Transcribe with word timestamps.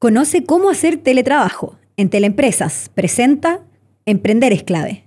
Conoce 0.00 0.44
cómo 0.46 0.70
hacer 0.70 0.96
teletrabajo. 0.96 1.76
En 1.98 2.08
Teleempresas 2.08 2.90
presenta 2.94 3.60
Emprender 4.06 4.50
es 4.50 4.62
clave. 4.62 5.04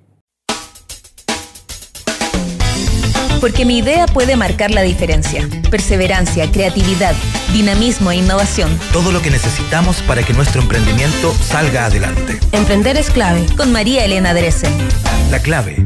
Porque 3.41 3.65
mi 3.65 3.79
idea 3.79 4.05
puede 4.05 4.35
marcar 4.35 4.69
la 4.69 4.83
diferencia. 4.83 5.49
Perseverancia, 5.71 6.51
creatividad, 6.51 7.15
dinamismo 7.51 8.11
e 8.11 8.17
innovación. 8.17 8.69
Todo 8.91 9.11
lo 9.11 9.19
que 9.23 9.31
necesitamos 9.31 9.99
para 10.03 10.21
que 10.21 10.33
nuestro 10.33 10.61
emprendimiento 10.61 11.33
salga 11.33 11.87
adelante. 11.87 12.37
Emprender 12.51 12.95
es 12.95 13.09
clave. 13.09 13.47
Con 13.57 13.71
María 13.71 14.05
Elena 14.05 14.35
Dresen. 14.35 14.71
La 15.31 15.39
clave. 15.39 15.79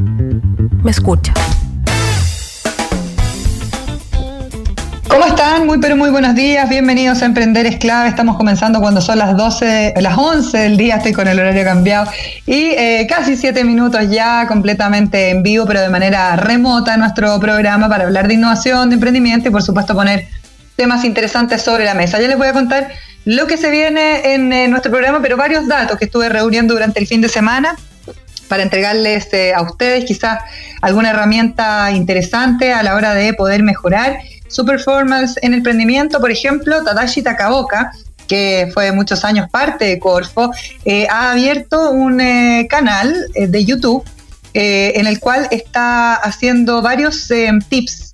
Me 0.82 0.90
escucha. 0.90 1.32
¿Cómo 5.08 5.24
están? 5.24 5.66
Muy 5.66 5.78
pero 5.78 5.96
muy 5.96 6.10
buenos 6.10 6.34
días. 6.34 6.68
Bienvenidos 6.68 7.22
a 7.22 7.26
Emprender 7.26 7.64
es 7.64 7.76
clave. 7.78 8.08
Estamos 8.08 8.36
comenzando 8.36 8.80
cuando 8.80 9.00
son 9.00 9.18
las 9.18 9.36
12, 9.36 9.94
las 10.00 10.18
11 10.18 10.58
del 10.58 10.76
día. 10.76 10.96
Estoy 10.96 11.12
con 11.12 11.26
el 11.26 11.38
horario 11.38 11.64
cambiado. 11.64 12.10
Y 12.46 12.72
eh, 12.72 13.06
casi 13.08 13.36
7 13.36 13.64
minutos 13.64 14.10
ya 14.10 14.46
completamente 14.46 15.30
en 15.30 15.42
vivo, 15.42 15.64
pero 15.66 15.80
de 15.80 15.88
manera 15.88 16.36
remota 16.36 16.96
nuestro 16.98 17.40
programa 17.40 17.88
para 17.88 18.04
hablar 18.04 18.28
de 18.28 18.34
innovación, 18.34 18.90
de 18.90 18.94
emprendimiento 18.94 19.48
y 19.48 19.50
por 19.50 19.62
supuesto 19.62 19.94
poner 19.94 20.28
temas 20.76 21.04
interesantes 21.04 21.62
sobre 21.62 21.84
la 21.84 21.94
mesa. 21.94 22.20
Ya 22.20 22.28
les 22.28 22.36
voy 22.36 22.48
a 22.48 22.52
contar 22.52 22.88
lo 23.24 23.46
que 23.46 23.56
se 23.56 23.70
viene 23.70 24.34
en, 24.34 24.52
eh, 24.52 24.68
nuestro 24.68 24.92
programa, 24.92 25.22
pero 25.22 25.36
varios 25.36 25.66
datos 25.66 25.98
que 25.98 26.04
estuve 26.04 26.28
reuniendo 26.28 26.74
durante 26.74 27.00
el 27.00 27.06
fin 27.06 27.20
de 27.22 27.28
semana 27.28 27.76
para 28.48 28.62
entregarles 28.62 29.32
eh, 29.32 29.52
a 29.54 29.62
ustedes 29.62 30.04
quizás 30.04 30.40
alguna 30.80 31.10
herramienta 31.10 31.90
interesante 31.92 32.72
a 32.72 32.82
la 32.82 32.94
hora 32.94 33.14
de 33.14 33.34
poder 33.34 33.62
mejorar 33.62 34.18
su 34.48 34.64
performance 34.64 35.38
en 35.42 35.54
emprendimiento, 35.54 36.20
por 36.20 36.30
ejemplo, 36.30 36.82
Tadashi 36.82 37.22
Takaoka, 37.22 37.92
que 38.28 38.70
fue 38.72 38.92
muchos 38.92 39.24
años 39.24 39.48
parte 39.50 39.86
de 39.86 39.98
Corfo, 39.98 40.52
eh, 40.84 41.06
ha 41.10 41.32
abierto 41.32 41.90
un 41.90 42.20
eh, 42.20 42.66
canal 42.68 43.14
eh, 43.34 43.48
de 43.48 43.64
YouTube 43.64 44.04
en 44.54 45.06
el 45.06 45.20
cual 45.20 45.46
está 45.52 46.14
haciendo 46.14 46.82
varios 46.82 47.30
tips 47.68 48.12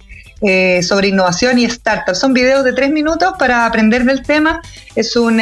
sobre 0.82 1.08
innovación 1.08 1.58
y 1.58 1.70
startups. 1.70 2.18
Son 2.18 2.34
videos 2.34 2.64
de 2.64 2.74
tres 2.74 2.90
minutos 2.90 3.32
para 3.38 3.64
aprender 3.64 4.04
del 4.04 4.22
tema. 4.22 4.60
Es 4.94 5.16
un 5.16 5.40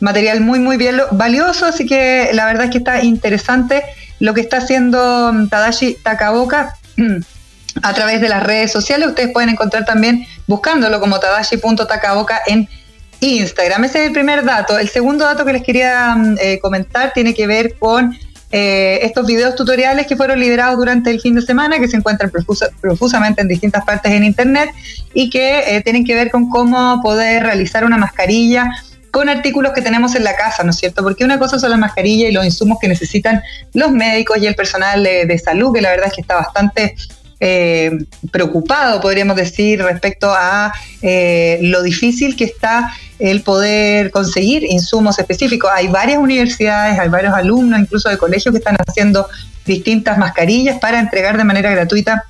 material 0.00 0.40
muy, 0.40 0.60
muy 0.60 0.78
valioso, 1.12 1.66
así 1.66 1.84
que 1.84 2.30
la 2.32 2.46
verdad 2.46 2.66
es 2.66 2.70
que 2.70 2.78
está 2.78 3.04
interesante 3.04 3.82
lo 4.18 4.32
que 4.32 4.40
está 4.40 4.58
haciendo 4.58 5.30
Tadashi 5.50 5.98
Takaoka. 6.02 6.74
a 7.82 7.94
través 7.94 8.20
de 8.20 8.28
las 8.28 8.42
redes 8.42 8.72
sociales. 8.72 9.08
Ustedes 9.08 9.32
pueden 9.32 9.50
encontrar 9.50 9.84
también 9.84 10.26
buscándolo 10.46 11.00
como 11.00 11.18
tadashi.takaboka 11.20 12.42
en 12.46 12.68
Instagram. 13.20 13.84
Ese 13.84 14.02
es 14.02 14.06
el 14.08 14.12
primer 14.12 14.44
dato. 14.44 14.78
El 14.78 14.88
segundo 14.88 15.24
dato 15.24 15.44
que 15.44 15.52
les 15.52 15.62
quería 15.62 16.14
mm, 16.14 16.36
eh, 16.40 16.58
comentar 16.60 17.12
tiene 17.12 17.34
que 17.34 17.46
ver 17.46 17.78
con 17.78 18.16
eh, 18.50 19.00
estos 19.02 19.26
videos 19.26 19.56
tutoriales 19.56 20.06
que 20.06 20.16
fueron 20.16 20.38
liberados 20.38 20.76
durante 20.76 21.10
el 21.10 21.20
fin 21.20 21.34
de 21.34 21.42
semana, 21.42 21.78
que 21.78 21.88
se 21.88 21.96
encuentran 21.96 22.30
profusamente 22.80 23.42
en 23.42 23.48
distintas 23.48 23.84
partes 23.84 24.12
en 24.12 24.22
Internet 24.24 24.70
y 25.12 25.28
que 25.30 25.76
eh, 25.76 25.82
tienen 25.82 26.04
que 26.04 26.14
ver 26.14 26.30
con 26.30 26.48
cómo 26.48 27.00
poder 27.02 27.42
realizar 27.42 27.84
una 27.84 27.96
mascarilla 27.96 28.70
con 29.10 29.28
artículos 29.28 29.72
que 29.72 29.80
tenemos 29.80 30.16
en 30.16 30.24
la 30.24 30.34
casa, 30.34 30.64
¿no 30.64 30.70
es 30.70 30.76
cierto? 30.76 31.02
Porque 31.04 31.24
una 31.24 31.38
cosa 31.38 31.58
son 31.58 31.70
las 31.70 31.78
mascarillas 31.78 32.30
y 32.30 32.32
los 32.32 32.44
insumos 32.44 32.78
que 32.80 32.88
necesitan 32.88 33.42
los 33.72 33.92
médicos 33.92 34.38
y 34.38 34.46
el 34.46 34.56
personal 34.56 35.04
de 35.04 35.38
salud, 35.38 35.72
que 35.72 35.80
la 35.80 35.90
verdad 35.90 36.08
es 36.08 36.14
que 36.14 36.20
está 36.20 36.34
bastante 36.34 36.96
eh, 37.40 37.90
preocupado, 38.30 39.00
podríamos 39.00 39.36
decir, 39.36 39.82
respecto 39.82 40.32
a 40.32 40.72
eh, 41.02 41.58
lo 41.62 41.82
difícil 41.82 42.36
que 42.36 42.44
está 42.44 42.92
el 43.18 43.42
poder 43.42 44.10
conseguir 44.10 44.64
insumos 44.64 45.18
específicos. 45.18 45.70
Hay 45.72 45.88
varias 45.88 46.18
universidades, 46.18 46.98
hay 46.98 47.08
varios 47.08 47.34
alumnos, 47.34 47.80
incluso 47.80 48.08
de 48.08 48.18
colegios, 48.18 48.52
que 48.52 48.58
están 48.58 48.76
haciendo 48.86 49.26
distintas 49.64 50.18
mascarillas 50.18 50.78
para 50.78 51.00
entregar 51.00 51.36
de 51.36 51.44
manera 51.44 51.70
gratuita 51.70 52.24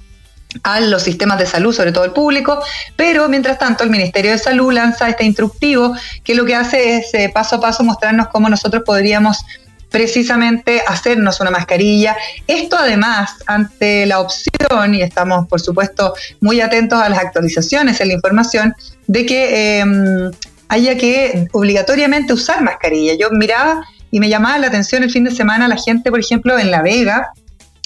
a 0.62 0.80
los 0.80 1.02
sistemas 1.02 1.38
de 1.38 1.46
salud, 1.46 1.74
sobre 1.74 1.90
todo 1.92 2.04
el 2.04 2.12
público, 2.12 2.62
pero 2.96 3.28
mientras 3.28 3.58
tanto 3.58 3.82
el 3.82 3.90
Ministerio 3.90 4.30
de 4.30 4.38
Salud 4.38 4.72
lanza 4.72 5.08
este 5.08 5.24
instructivo 5.24 5.96
que 6.22 6.34
lo 6.34 6.44
que 6.44 6.54
hace 6.54 6.98
es 6.98 7.12
eh, 7.14 7.30
paso 7.32 7.56
a 7.56 7.60
paso 7.60 7.82
mostrarnos 7.82 8.28
cómo 8.28 8.48
nosotros 8.48 8.82
podríamos 8.86 9.44
precisamente 9.94 10.82
hacernos 10.88 11.38
una 11.38 11.52
mascarilla. 11.52 12.16
Esto 12.48 12.76
además, 12.76 13.30
ante 13.46 14.06
la 14.06 14.18
opción, 14.18 14.92
y 14.92 15.02
estamos 15.02 15.46
por 15.46 15.60
supuesto 15.60 16.14
muy 16.40 16.60
atentos 16.60 17.00
a 17.00 17.08
las 17.08 17.20
actualizaciones 17.20 18.00
en 18.00 18.08
la 18.08 18.14
información, 18.14 18.74
de 19.06 19.24
que 19.24 19.78
em, 19.78 20.32
haya 20.66 20.96
que 20.96 21.46
obligatoriamente 21.52 22.32
usar 22.32 22.60
mascarilla. 22.60 23.14
Yo 23.14 23.30
miraba 23.30 23.86
y 24.10 24.18
me 24.18 24.28
llamaba 24.28 24.58
la 24.58 24.66
atención 24.66 25.04
el 25.04 25.12
fin 25.12 25.22
de 25.22 25.30
semana 25.30 25.68
la 25.68 25.76
gente, 25.76 26.10
por 26.10 26.18
ejemplo, 26.18 26.58
en 26.58 26.72
La 26.72 26.82
Vega, 26.82 27.30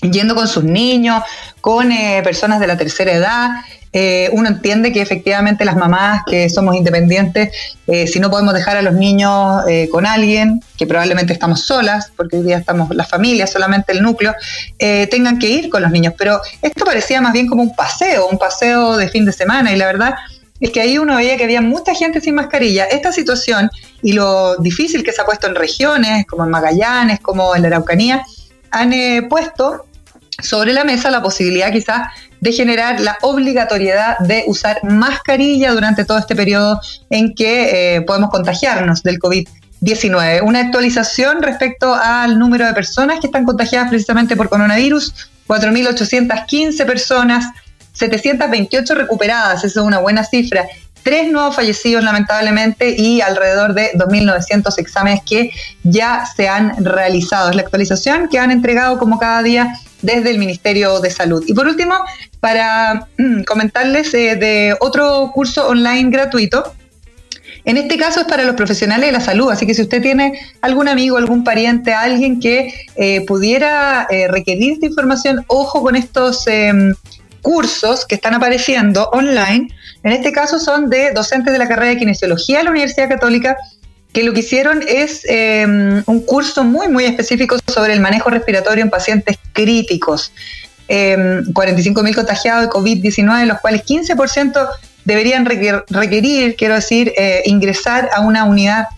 yendo 0.03 0.34
con 0.34 0.48
sus 0.48 0.64
niños, 0.64 1.22
con 1.60 1.91
eh, 1.92 2.20
personas 2.22 2.60
de 2.60 2.66
la 2.66 2.76
tercera 2.76 3.12
edad, 3.12 3.50
eh, 3.92 4.28
uno 4.32 4.48
entiende 4.48 4.92
que 4.92 5.00
efectivamente 5.00 5.64
las 5.64 5.76
mamás 5.76 6.22
que 6.26 6.50
somos 6.50 6.76
independientes, 6.76 7.50
eh, 7.86 8.06
si 8.06 8.20
no 8.20 8.31
podemos 8.31 8.53
dejar 8.53 8.76
a 8.76 8.82
los 8.82 8.94
niños 8.94 9.62
eh, 9.69 9.88
con 9.91 10.06
alguien, 10.06 10.62
que 10.76 10.86
probablemente 10.86 11.32
estamos 11.32 11.64
solas, 11.64 12.12
porque 12.16 12.36
hoy 12.36 12.42
día 12.44 12.59
estamos 12.59 12.94
las 12.94 13.09
familias, 13.09 13.50
solamente 13.50 13.92
el 13.92 14.03
núcleo, 14.03 14.34
tengan 14.78 15.38
que 15.38 15.48
ir 15.48 15.70
con 15.70 15.82
los 15.82 15.91
niños. 15.91 16.15
Pero 16.16 16.41
esto 16.62 16.84
parecía 16.84 17.20
más 17.20 17.32
bien 17.32 17.47
como 17.47 17.62
un 17.62 17.75
paseo, 17.75 18.28
un 18.28 18.38
paseo 18.38 18.97
de 18.97 19.09
fin 19.09 19.25
de 19.25 19.32
semana, 19.32 19.72
y 19.72 19.76
la 19.76 19.86
verdad 19.86 20.15
es 20.60 20.70
que 20.70 20.80
ahí 20.80 20.98
uno 20.98 21.16
veía 21.16 21.36
que 21.36 21.44
había 21.44 21.60
mucha 21.60 21.94
gente 21.94 22.20
sin 22.20 22.34
mascarilla. 22.34 22.84
Esta 22.84 23.12
situación 23.12 23.70
y 24.03 24.12
lo 24.12 24.56
difícil 24.56 25.03
que 25.03 25.12
se 25.12 25.22
ha 25.22 25.25
puesto 25.25 25.47
en 25.47 25.54
regiones 25.54 26.26
como 26.26 26.44
en 26.44 26.50
Magallanes, 26.50 27.20
como 27.20 27.54
en 27.54 27.62
la 27.62 27.69
Araucanía, 27.69 28.25
han 28.70 28.92
puesto 29.28 29.86
sobre 30.43 30.72
la 30.72 30.84
mesa 30.84 31.10
la 31.10 31.22
posibilidad 31.22 31.72
quizás 31.72 32.09
de 32.41 32.53
generar 32.53 33.00
la 33.00 33.19
obligatoriedad 33.22 34.19
de 34.21 34.44
usar 34.47 34.78
mascarilla 34.84 35.72
durante 35.72 36.04
todo 36.04 36.19
este 36.19 36.37
periodo 36.37 36.81
en 37.10 37.34
que 37.34 37.97
eh, 37.97 38.00
podemos 38.03 38.31
contagiarnos 38.31 39.03
del 39.03 39.19
COVID-19. 39.19 40.43
Una 40.44 40.60
actualización 40.60 41.43
respecto 41.43 41.93
al 41.94 42.38
número 42.38 42.66
de 42.66 42.72
personas 42.72 43.19
que 43.21 43.27
están 43.27 43.44
contagiadas 43.44 43.88
precisamente 43.88 44.37
por 44.37 44.48
coronavirus, 44.48 45.12
4.815 45.48 46.87
personas, 46.87 47.47
728 47.94 48.94
recuperadas, 48.94 49.65
eso 49.65 49.81
es 49.81 49.87
una 49.87 49.98
buena 49.98 50.22
cifra. 50.22 50.66
Tres 51.03 51.32
nuevos 51.32 51.56
fallecidos 51.56 52.04
lamentablemente 52.04 52.94
y 52.97 53.21
alrededor 53.21 53.75
de 53.75 53.93
2.900 53.94 54.78
exámenes 54.78 55.21
que 55.25 55.50
ya 55.82 56.25
se 56.37 56.48
han 56.48 56.84
realizado. 56.84 57.50
Es 57.50 57.56
la 57.56 57.62
actualización 57.62 58.28
que 58.28 58.38
han 58.38 58.50
entregado 58.50 58.98
como 58.98 59.19
cada 59.19 59.43
día 59.43 59.75
desde 60.03 60.31
el 60.31 60.38
Ministerio 60.38 61.00
de 61.00 61.10
Salud. 61.10 61.44
Y 61.47 61.54
por 61.54 61.66
último, 61.66 61.94
para 62.41 63.09
mm, 63.19 63.42
comentarles 63.42 64.12
eh, 64.14 64.36
de 64.36 64.76
otro 64.81 65.31
curso 65.34 65.69
online 65.69 66.10
gratuito. 66.10 66.72
En 67.64 67.76
este 67.76 67.98
caso 67.98 68.20
es 68.20 68.26
para 68.26 68.44
los 68.44 68.54
profesionales 68.54 69.06
de 69.06 69.12
la 69.12 69.20
salud, 69.20 69.50
así 69.50 69.66
que 69.66 69.75
si 69.75 69.82
usted 69.82 70.00
tiene 70.00 70.41
algún 70.62 70.88
amigo, 70.88 71.19
algún 71.19 71.44
pariente, 71.44 71.92
alguien 71.92 72.41
que 72.41 72.72
eh, 72.97 73.26
pudiera 73.26 74.06
eh, 74.09 74.28
requerir 74.28 74.75
esta 74.75 74.86
información, 74.86 75.44
ojo 75.48 75.82
con 75.82 75.94
estos 75.94 76.47
em, 76.47 76.94
cursos 77.42 78.06
que 78.06 78.15
están 78.15 78.34
apareciendo 78.34 79.10
online. 79.12 79.69
En 80.03 80.12
este 80.12 80.32
caso 80.32 80.59
son 80.59 80.88
de 80.88 81.12
docentes 81.12 81.53
de 81.53 81.59
la 81.59 81.69
carrera 81.69 81.91
de 81.91 81.98
kinesiología 81.98 82.59
de 82.59 82.65
la 82.65 82.70
Universidad 82.70 83.09
Católica 83.09 83.56
que 84.18 84.24
lo 84.24 84.32
que 84.32 84.40
hicieron 84.40 84.82
es 84.84 85.22
em, 85.28 86.02
un 86.06 86.20
curso 86.22 86.64
muy, 86.64 86.88
muy 86.88 87.04
específico 87.04 87.56
sobre 87.72 87.92
el 87.92 88.00
manejo 88.00 88.30
respiratorio 88.30 88.82
en 88.82 88.90
pacientes 88.90 89.38
críticos. 89.52 90.32
45.000 90.88 92.08
em, 92.08 92.14
contagiados 92.14 92.64
de 92.64 92.68
COVID-19, 92.68 93.46
los 93.46 93.60
cuales 93.60 93.84
15% 93.84 94.68
deberían 95.04 95.44
requerir, 95.44 96.56
quiero 96.56 96.74
decir, 96.74 97.12
eh, 97.16 97.42
ingresar 97.44 98.10
a 98.12 98.22
una 98.22 98.42
unidad 98.42 98.88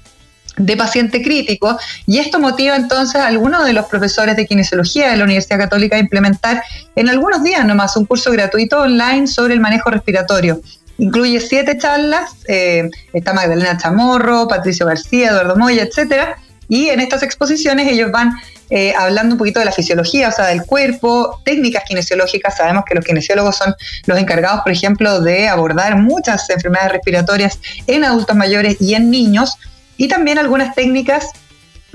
de 0.56 0.76
paciente 0.76 1.22
crítico 1.22 1.78
y 2.06 2.18
esto 2.18 2.40
motiva 2.40 2.74
entonces 2.76 3.16
a 3.16 3.26
algunos 3.26 3.66
de 3.66 3.74
los 3.74 3.86
profesores 3.86 4.36
de 4.36 4.46
kinesiología 4.46 5.10
de 5.10 5.18
la 5.18 5.24
Universidad 5.24 5.58
Católica 5.58 5.96
a 5.96 5.98
implementar 5.98 6.62
en 6.96 7.10
algunos 7.10 7.42
días 7.42 7.64
nomás 7.66 7.94
un 7.96 8.06
curso 8.06 8.30
gratuito 8.32 8.80
online 8.80 9.26
sobre 9.26 9.52
el 9.52 9.60
manejo 9.60 9.90
respiratorio. 9.90 10.62
Incluye 11.00 11.40
siete 11.40 11.78
charlas, 11.78 12.32
eh, 12.46 12.90
está 13.14 13.32
Magdalena 13.32 13.78
Chamorro, 13.78 14.46
Patricio 14.46 14.84
García, 14.84 15.30
Eduardo 15.30 15.56
Moya, 15.56 15.82
etcétera, 15.82 16.36
y 16.68 16.90
en 16.90 17.00
estas 17.00 17.22
exposiciones 17.22 17.88
ellos 17.88 18.12
van 18.12 18.34
eh, 18.68 18.92
hablando 18.96 19.34
un 19.34 19.38
poquito 19.38 19.60
de 19.60 19.64
la 19.64 19.72
fisiología, 19.72 20.28
o 20.28 20.32
sea, 20.32 20.48
del 20.48 20.62
cuerpo, 20.64 21.40
técnicas 21.42 21.84
kinesiológicas. 21.88 22.58
Sabemos 22.58 22.84
que 22.86 22.94
los 22.94 23.04
kinesiólogos 23.04 23.56
son 23.56 23.74
los 24.04 24.18
encargados, 24.18 24.60
por 24.60 24.72
ejemplo, 24.72 25.22
de 25.22 25.48
abordar 25.48 25.96
muchas 25.96 26.48
enfermedades 26.50 26.92
respiratorias 26.92 27.58
en 27.86 28.04
adultos 28.04 28.36
mayores 28.36 28.76
y 28.78 28.92
en 28.92 29.10
niños, 29.10 29.56
y 29.96 30.06
también 30.06 30.38
algunas 30.38 30.74
técnicas 30.74 31.30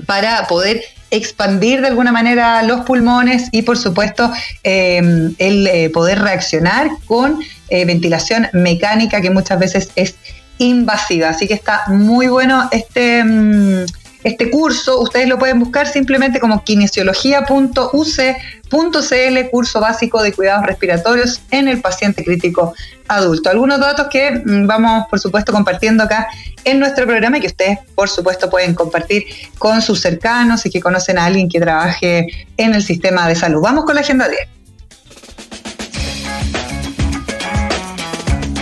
para 0.04 0.48
poder 0.48 0.82
expandir 1.16 1.80
de 1.80 1.88
alguna 1.88 2.12
manera 2.12 2.62
los 2.62 2.82
pulmones 2.82 3.48
y 3.52 3.62
por 3.62 3.76
supuesto 3.78 4.32
eh, 4.64 5.32
el 5.38 5.90
poder 5.90 6.20
reaccionar 6.20 6.88
con 7.06 7.38
eh, 7.68 7.84
ventilación 7.84 8.48
mecánica 8.52 9.20
que 9.20 9.30
muchas 9.30 9.58
veces 9.58 9.90
es 9.96 10.14
invasiva. 10.58 11.30
Así 11.30 11.46
que 11.48 11.54
está 11.54 11.84
muy 11.88 12.28
bueno 12.28 12.68
este, 12.70 13.24
mm, 13.24 13.84
este 14.26 14.50
curso. 14.50 15.00
Ustedes 15.00 15.28
lo 15.28 15.38
pueden 15.38 15.60
buscar 15.60 15.86
simplemente 15.86 16.40
como 16.40 16.64
kinesiología.uc.cl, 16.64 19.50
curso 19.52 19.80
básico 19.80 20.20
de 20.20 20.32
cuidados 20.32 20.66
respiratorios 20.66 21.40
en 21.52 21.68
el 21.68 21.80
paciente 21.80 22.24
crítico 22.24 22.74
adulto. 23.06 23.50
Algunos 23.50 23.78
datos 23.78 24.08
que 24.08 24.32
mm, 24.32 24.66
vamos, 24.66 25.06
por 25.08 25.20
supuesto, 25.20 25.52
compartiendo 25.52 26.02
acá 26.02 26.26
en 26.64 26.80
nuestro 26.80 27.06
programa 27.06 27.38
y 27.38 27.40
que 27.40 27.46
ustedes, 27.46 27.78
por 27.94 28.08
supuesto, 28.08 28.50
pueden 28.50 28.74
compartir 28.74 29.26
con 29.58 29.80
sus 29.80 30.00
cercanos 30.00 30.66
y 30.66 30.70
que 30.70 30.80
conocen 30.80 31.18
a 31.18 31.26
alguien 31.26 31.48
que 31.48 31.60
trabaje 31.60 32.26
en 32.56 32.74
el 32.74 32.82
sistema 32.82 33.28
de 33.28 33.36
salud. 33.36 33.62
Vamos 33.62 33.84
con 33.84 33.94
la 33.94 34.00
agenda 34.00 34.28
10. 34.28 34.55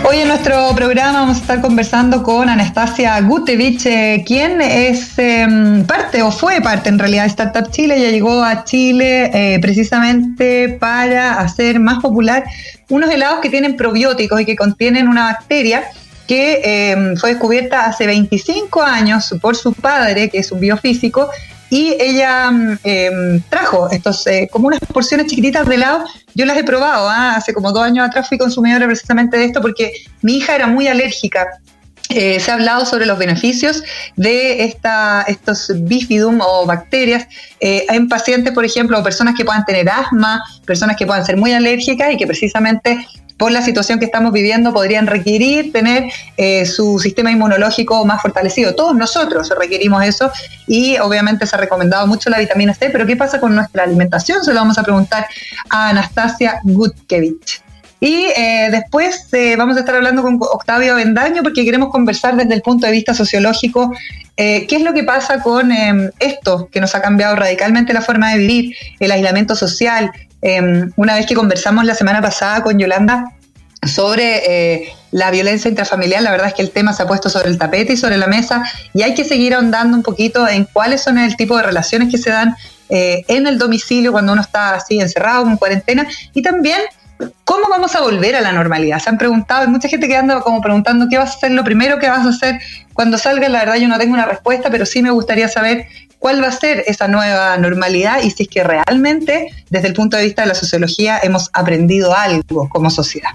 Hoy 0.07 0.17
en 0.17 0.27
nuestro 0.27 0.71
programa 0.75 1.21
vamos 1.21 1.37
a 1.37 1.41
estar 1.41 1.61
conversando 1.61 2.21
con 2.21 2.47
Anastasia 2.47 3.19
Gutevich, 3.21 3.87
quien 4.23 4.61
es 4.61 5.17
em, 5.17 5.83
parte 5.83 6.21
o 6.21 6.31
fue 6.31 6.61
parte 6.61 6.89
en 6.89 6.99
realidad 6.99 7.23
de 7.23 7.29
Startup 7.29 7.71
Chile. 7.71 7.97
Ella 7.97 8.11
llegó 8.11 8.43
a 8.43 8.65
Chile 8.65 9.31
eh, 9.33 9.59
precisamente 9.59 10.69
para 10.69 11.39
hacer 11.39 11.79
más 11.79 12.03
popular 12.03 12.43
unos 12.87 13.09
helados 13.09 13.39
que 13.39 13.49
tienen 13.49 13.75
probióticos 13.75 14.39
y 14.41 14.45
que 14.45 14.55
contienen 14.55 15.07
una 15.07 15.23
bacteria 15.23 15.85
que 16.27 16.91
em, 16.91 17.17
fue 17.17 17.31
descubierta 17.31 17.87
hace 17.87 18.05
25 18.05 18.83
años 18.83 19.33
por 19.41 19.55
su 19.55 19.73
padre, 19.73 20.29
que 20.29 20.37
es 20.37 20.51
un 20.51 20.59
biofísico, 20.59 21.31
y 21.75 21.93
ella 21.99 22.51
mm, 22.51 22.77
em, 22.85 23.41
trajo 23.49 23.89
estos, 23.91 24.25
eh, 24.27 24.47
como 24.49 24.67
unas 24.67 24.79
porciones 24.79 25.27
chiquititas 25.27 25.67
de 25.67 25.75
helado. 25.75 26.05
Yo 26.33 26.45
las 26.45 26.57
he 26.57 26.63
probado, 26.63 27.09
¿ah? 27.09 27.35
hace 27.35 27.53
como 27.53 27.73
dos 27.73 27.83
años 27.83 28.07
atrás 28.07 28.29
fui 28.29 28.37
consumidora 28.37 28.85
precisamente 28.85 29.35
de 29.37 29.43
esto 29.43 29.59
porque 29.59 29.91
mi 30.21 30.37
hija 30.37 30.55
era 30.55 30.67
muy 30.67 30.87
alérgica. 30.87 31.45
Eh, 32.07 32.39
se 32.39 32.49
ha 32.49 32.53
hablado 32.53 32.85
sobre 32.85 33.05
los 33.05 33.17
beneficios 33.17 33.83
de 34.15 34.63
esta, 34.63 35.25
estos 35.27 35.69
bifidum 35.75 36.39
o 36.39 36.65
bacterias 36.65 37.27
eh, 37.59 37.85
en 37.89 38.07
pacientes, 38.07 38.53
por 38.53 38.63
ejemplo, 38.63 38.97
o 38.97 39.03
personas 39.03 39.35
que 39.35 39.43
puedan 39.43 39.65
tener 39.65 39.89
asma, 39.89 40.41
personas 40.65 40.95
que 40.95 41.05
puedan 41.05 41.25
ser 41.25 41.35
muy 41.35 41.51
alérgicas 41.51 42.13
y 42.13 42.15
que 42.15 42.25
precisamente 42.25 43.05
por 43.37 43.51
la 43.51 43.61
situación 43.61 43.99
que 43.99 44.05
estamos 44.05 44.31
viviendo, 44.31 44.73
podrían 44.73 45.07
requerir 45.07 45.71
tener 45.71 46.05
eh, 46.37 46.65
su 46.65 46.99
sistema 46.99 47.31
inmunológico 47.31 48.05
más 48.05 48.21
fortalecido. 48.21 48.75
Todos 48.75 48.95
nosotros 48.95 49.51
requerimos 49.59 50.03
eso 50.03 50.31
y 50.67 50.97
obviamente 50.97 51.45
se 51.45 51.55
ha 51.55 51.59
recomendado 51.59 52.07
mucho 52.07 52.29
la 52.29 52.39
vitamina 52.39 52.73
C, 52.73 52.89
pero 52.89 53.05
¿qué 53.05 53.15
pasa 53.15 53.39
con 53.39 53.55
nuestra 53.55 53.83
alimentación? 53.83 54.43
Se 54.43 54.53
lo 54.53 54.59
vamos 54.59 54.77
a 54.77 54.83
preguntar 54.83 55.27
a 55.69 55.89
Anastasia 55.89 56.59
Gutkevich. 56.63 57.61
Y 57.99 58.27
eh, 58.37 58.67
después 58.71 59.27
eh, 59.33 59.55
vamos 59.57 59.77
a 59.77 59.79
estar 59.79 59.95
hablando 59.95 60.21
con 60.21 60.37
Octavio 60.39 60.95
Bendaño 60.95 61.41
porque 61.43 61.65
queremos 61.65 61.89
conversar 61.89 62.35
desde 62.35 62.53
el 62.53 62.61
punto 62.61 62.85
de 62.85 62.91
vista 62.91 63.13
sociológico 63.13 63.91
qué 64.37 64.67
es 64.69 64.81
lo 64.81 64.93
que 64.93 65.05
pasa 65.05 65.41
con 65.41 65.71
esto 66.19 66.67
que 66.69 66.81
nos 66.81 66.93
ha 66.93 67.01
cambiado 67.01 67.37
radicalmente 67.37 67.93
la 67.93 68.01
forma 68.01 68.33
de 68.33 68.39
vivir, 68.39 68.75
el 68.99 69.13
aislamiento 69.13 69.55
social, 69.55 70.11
Em, 70.47 70.91
una 70.95 71.15
vez 71.15 71.25
que 71.25 71.33
conversamos 71.33 71.85
la 71.85 71.95
semana 71.95 72.21
pasada 72.21 72.61
con 72.61 72.77
Yolanda 72.77 73.31
sobre 73.81 74.43
eh, 74.45 74.93
la 75.09 75.31
violencia 75.31 75.69
intrafamiliar, 75.69 76.21
la 76.21 76.29
verdad 76.29 76.49
es 76.49 76.53
que 76.53 76.61
el 76.61 76.69
tema 76.69 76.93
se 76.93 77.01
ha 77.01 77.07
puesto 77.07 77.31
sobre 77.31 77.49
el 77.49 77.57
tapete 77.57 77.93
y 77.93 77.97
sobre 77.97 78.15
la 78.15 78.27
mesa 78.27 78.63
y 78.93 79.01
hay 79.01 79.15
que 79.15 79.23
seguir 79.23 79.55
ahondando 79.55 79.97
un 79.97 80.03
poquito 80.03 80.47
en 80.47 80.65
cuáles 80.71 81.01
son 81.01 81.17
el 81.17 81.35
tipo 81.35 81.57
de 81.57 81.63
relaciones 81.63 82.11
que 82.11 82.19
se 82.19 82.29
dan 82.29 82.55
eh, 82.89 83.23
en 83.27 83.47
el 83.47 83.57
domicilio 83.57 84.11
cuando 84.11 84.33
uno 84.33 84.41
está 84.43 84.75
así 84.75 84.99
encerrado, 84.99 85.47
en 85.47 85.57
cuarentena 85.57 86.07
y 86.35 86.43
también 86.43 86.79
¿Cómo 87.45 87.69
vamos 87.69 87.95
a 87.95 88.01
volver 88.01 88.35
a 88.35 88.41
la 88.41 88.51
normalidad? 88.51 88.99
Se 88.99 89.09
han 89.09 89.17
preguntado, 89.17 89.61
hay 89.61 89.67
mucha 89.67 89.87
gente 89.87 90.07
que 90.07 90.17
anda 90.17 90.41
como 90.41 90.59
preguntando 90.59 91.07
qué 91.09 91.17
vas 91.17 91.31
a 91.31 91.37
hacer 91.37 91.51
lo 91.51 91.63
primero 91.63 91.97
que 91.97 92.09
vas 92.09 92.25
a 92.25 92.29
hacer 92.29 92.59
cuando 92.93 93.17
salga. 93.17 93.47
La 93.47 93.59
verdad 93.59 93.75
yo 93.75 93.87
no 93.87 93.97
tengo 93.97 94.13
una 94.13 94.25
respuesta, 94.25 94.69
pero 94.69 94.85
sí 94.85 95.01
me 95.01 95.11
gustaría 95.11 95.47
saber 95.47 95.87
cuál 96.19 96.41
va 96.43 96.47
a 96.47 96.51
ser 96.51 96.83
esa 96.87 97.07
nueva 97.07 97.57
normalidad 97.57 98.21
y 98.23 98.31
si 98.31 98.43
es 98.43 98.49
que 98.49 98.63
realmente 98.63 99.53
desde 99.69 99.87
el 99.87 99.93
punto 99.93 100.17
de 100.17 100.23
vista 100.23 100.41
de 100.43 100.49
la 100.49 100.55
sociología 100.55 101.19
hemos 101.21 101.49
aprendido 101.53 102.15
algo 102.15 102.69
como 102.69 102.89
sociedad. 102.89 103.31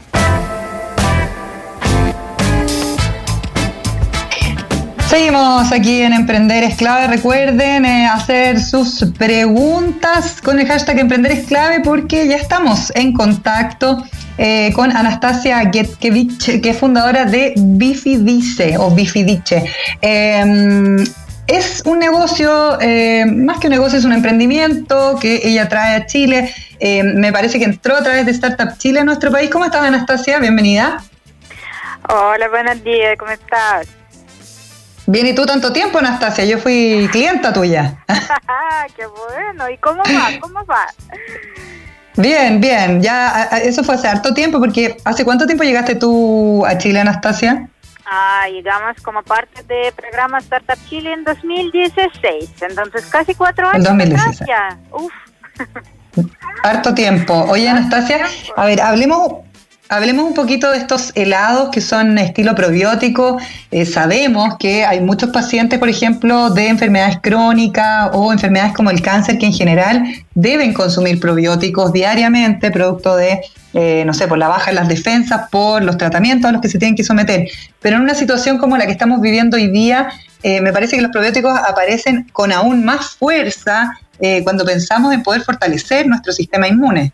Seguimos 5.10 5.72
aquí 5.72 6.02
en 6.02 6.12
Emprender 6.12 6.62
es 6.62 6.76
clave. 6.76 7.08
Recuerden 7.08 7.84
eh, 7.84 8.06
hacer 8.06 8.60
sus 8.60 9.04
preguntas 9.18 10.40
con 10.40 10.60
el 10.60 10.68
hashtag 10.68 11.00
Emprender 11.00 11.32
es 11.32 11.46
clave 11.48 11.80
porque 11.80 12.28
ya 12.28 12.36
estamos 12.36 12.92
en 12.94 13.12
contacto 13.12 14.04
eh, 14.38 14.72
con 14.72 14.96
Anastasia 14.96 15.68
Getkevich, 15.72 16.60
que 16.62 16.70
es 16.70 16.76
fundadora 16.78 17.24
de 17.24 17.54
Bifidice 17.56 18.78
o 18.78 18.88
Bifidice. 18.92 19.64
Em, 20.00 21.04
es 21.50 21.82
un 21.84 21.98
negocio, 21.98 22.80
eh, 22.80 23.24
más 23.26 23.58
que 23.58 23.66
un 23.66 23.72
negocio, 23.72 23.98
es 23.98 24.04
un 24.04 24.12
emprendimiento 24.12 25.18
que 25.20 25.40
ella 25.44 25.68
trae 25.68 25.96
a 25.96 26.06
Chile. 26.06 26.54
me 26.80 27.32
parece 27.32 27.58
que 27.58 27.64
entró 27.64 27.96
a 27.96 28.02
través 28.02 28.24
de 28.24 28.32
Startup 28.32 28.78
Chile 28.78 29.00
a 29.00 29.04
nuestro 29.04 29.30
país. 29.30 29.50
¿Cómo 29.50 29.64
estás, 29.64 29.82
Anastasia? 29.82 30.38
Bienvenida. 30.38 31.02
Hola, 32.08 32.48
buenos 32.48 32.82
días, 32.82 33.16
¿cómo 33.18 33.30
estás? 33.32 33.86
Bien, 35.06 35.26
¿y 35.26 35.34
tú 35.34 35.44
tanto 35.44 35.72
tiempo, 35.72 35.98
Anastasia? 35.98 36.44
Yo 36.44 36.58
fui 36.58 37.08
clienta 37.10 37.52
tuya. 37.52 37.96
¡Qué 38.96 39.06
bueno! 39.06 39.68
¿Y 39.68 39.76
cómo 39.78 40.02
va? 40.04 40.30
¿Cómo 40.40 40.64
va? 40.66 40.86
Bien, 42.16 42.60
bien. 42.60 43.02
Ya, 43.02 43.48
eso 43.62 43.82
fue 43.82 43.96
hace 43.96 44.08
harto 44.08 44.34
tiempo, 44.34 44.60
porque 44.60 44.96
¿hace 45.04 45.24
cuánto 45.24 45.46
tiempo 45.46 45.64
llegaste 45.64 45.96
tú 45.96 46.64
a 46.66 46.78
Chile, 46.78 47.00
Anastasia? 47.00 47.68
Ah, 48.12 48.48
llegamos 48.50 49.00
como 49.02 49.22
parte 49.22 49.62
del 49.62 49.92
programa 49.92 50.38
Startup 50.38 50.76
Chile 50.88 51.12
en 51.12 51.22
2016, 51.22 52.50
entonces 52.60 53.06
casi 53.06 53.36
cuatro 53.36 53.68
años. 53.68 53.86
En 53.86 53.98
2016. 53.98 54.50
Uf. 54.90 55.12
Harto 56.64 56.92
tiempo. 56.92 57.32
Oye, 57.48 57.68
Anastasia, 57.68 58.26
a 58.56 58.64
ver, 58.66 58.80
hablemos 58.80 59.44
Hablemos 59.92 60.24
un 60.24 60.34
poquito 60.34 60.70
de 60.70 60.78
estos 60.78 61.10
helados 61.16 61.70
que 61.70 61.80
son 61.80 62.16
estilo 62.16 62.54
probiótico. 62.54 63.38
Eh, 63.72 63.84
sabemos 63.84 64.54
que 64.56 64.84
hay 64.84 65.00
muchos 65.00 65.30
pacientes, 65.30 65.80
por 65.80 65.88
ejemplo, 65.88 66.48
de 66.50 66.68
enfermedades 66.68 67.18
crónicas 67.20 68.08
o 68.12 68.32
enfermedades 68.32 68.72
como 68.72 68.90
el 68.90 69.02
cáncer, 69.02 69.36
que 69.38 69.46
en 69.46 69.52
general 69.52 70.04
deben 70.36 70.74
consumir 70.74 71.18
probióticos 71.18 71.92
diariamente, 71.92 72.70
producto 72.70 73.16
de, 73.16 73.40
eh, 73.74 74.04
no 74.04 74.14
sé, 74.14 74.28
por 74.28 74.38
la 74.38 74.48
baja 74.48 74.70
en 74.70 74.76
las 74.76 74.88
defensas, 74.88 75.48
por 75.50 75.82
los 75.82 75.96
tratamientos 75.96 76.48
a 76.48 76.52
los 76.52 76.60
que 76.60 76.68
se 76.68 76.78
tienen 76.78 76.96
que 76.96 77.04
someter. 77.04 77.48
Pero 77.80 77.96
en 77.96 78.02
una 78.02 78.14
situación 78.14 78.58
como 78.58 78.76
la 78.76 78.86
que 78.86 78.92
estamos 78.92 79.20
viviendo 79.20 79.56
hoy 79.56 79.68
día, 79.68 80.08
eh, 80.42 80.60
me 80.60 80.72
parece 80.72 80.96
que 80.96 81.02
los 81.02 81.10
probióticos 81.10 81.58
aparecen 81.58 82.28
con 82.32 82.52
aún 82.52 82.84
más 82.84 83.16
fuerza 83.16 83.92
cuando 84.44 84.66
pensamos 84.66 85.14
en 85.14 85.22
poder 85.22 85.40
fortalecer 85.40 86.06
nuestro 86.06 86.34
sistema 86.34 86.68
inmune. 86.68 87.10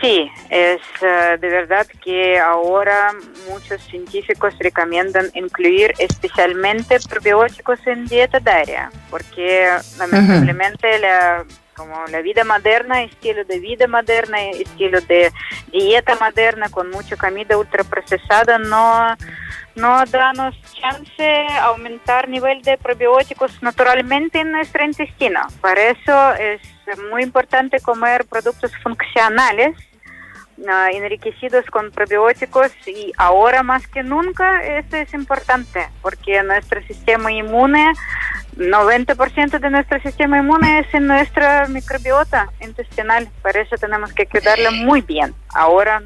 Sí, 0.00 0.30
es 0.48 0.80
eh, 1.02 1.38
de 1.40 1.48
verdad 1.48 1.86
que 2.02 2.38
ahora 2.38 3.12
muchos 3.48 3.82
científicos 3.82 4.54
recomiendan 4.60 5.26
incluir 5.34 5.92
especialmente 5.98 6.98
probióticos 7.08 7.84
en 7.86 8.06
dieta 8.06 8.38
diaria, 8.38 8.90
porque 9.10 9.68
lamentablemente 9.98 10.98
la 11.00 11.44
como 11.78 12.04
la 12.08 12.20
vida 12.20 12.44
moderna, 12.44 13.02
estilo 13.02 13.44
de 13.44 13.60
vida 13.60 13.86
moderna, 13.86 14.42
estilo 14.50 15.00
de 15.00 15.32
dieta 15.72 16.16
moderna 16.20 16.68
con 16.68 16.90
mucha 16.90 17.16
comida 17.16 17.56
ultraprocesada 17.56 18.58
no 18.58 19.16
no 19.76 20.04
danos 20.06 20.56
chance 20.72 21.46
aumentar 21.60 22.28
nivel 22.28 22.62
de 22.62 22.76
probióticos 22.76 23.62
naturalmente 23.62 24.40
en 24.40 24.50
nuestro 24.50 24.84
intestino. 24.84 25.40
Por 25.60 25.78
eso 25.78 26.34
es 26.34 26.60
muy 27.10 27.22
importante 27.22 27.78
comer 27.80 28.26
productos 28.26 28.72
funcionales 28.82 29.76
enriquecidos 30.92 31.64
con 31.66 31.90
probióticos 31.90 32.70
y 32.86 33.12
ahora 33.16 33.62
más 33.62 33.86
que 33.86 34.02
nunca 34.02 34.62
eso 34.62 34.96
es 34.96 35.14
importante 35.14 35.88
porque 36.02 36.42
nuestro 36.42 36.82
sistema 36.86 37.30
inmune 37.32 37.92
90% 38.58 39.60
de 39.60 39.70
nuestro 39.70 40.00
sistema 40.00 40.38
inmune 40.38 40.80
es 40.80 40.92
en 40.92 41.06
nuestra 41.06 41.66
microbiota 41.68 42.48
intestinal, 42.60 43.28
por 43.40 43.56
eso 43.56 43.76
tenemos 43.76 44.12
que 44.12 44.26
cuidarla 44.26 44.72
muy 44.72 45.00
bien. 45.00 45.32
Ahora, 45.54 46.02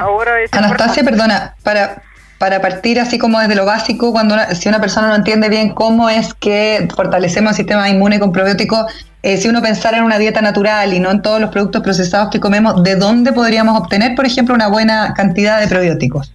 ahora 0.00 0.36
Anastasia, 0.52 1.02
perdona, 1.02 1.54
para 1.62 2.02
para 2.42 2.60
partir 2.60 2.98
así 2.98 3.18
como 3.18 3.38
desde 3.38 3.54
lo 3.54 3.64
básico, 3.64 4.10
cuando 4.10 4.34
si 4.52 4.68
una 4.68 4.80
persona 4.80 5.06
no 5.06 5.14
entiende 5.14 5.48
bien 5.48 5.72
cómo 5.74 6.10
es 6.10 6.34
que 6.34 6.88
fortalecemos 6.92 7.52
el 7.52 7.56
sistema 7.58 7.88
inmune 7.88 8.18
con 8.18 8.32
probióticos, 8.32 8.84
eh, 9.22 9.36
si 9.36 9.46
uno 9.46 9.62
pensara 9.62 9.98
en 9.98 10.02
una 10.02 10.18
dieta 10.18 10.42
natural 10.42 10.92
y 10.92 10.98
no 10.98 11.12
en 11.12 11.22
todos 11.22 11.40
los 11.40 11.50
productos 11.50 11.84
procesados 11.84 12.30
que 12.30 12.40
comemos, 12.40 12.82
¿de 12.82 12.96
dónde 12.96 13.32
podríamos 13.32 13.80
obtener, 13.80 14.16
por 14.16 14.26
ejemplo, 14.26 14.56
una 14.56 14.66
buena 14.66 15.14
cantidad 15.14 15.60
de 15.60 15.68
probióticos? 15.68 16.32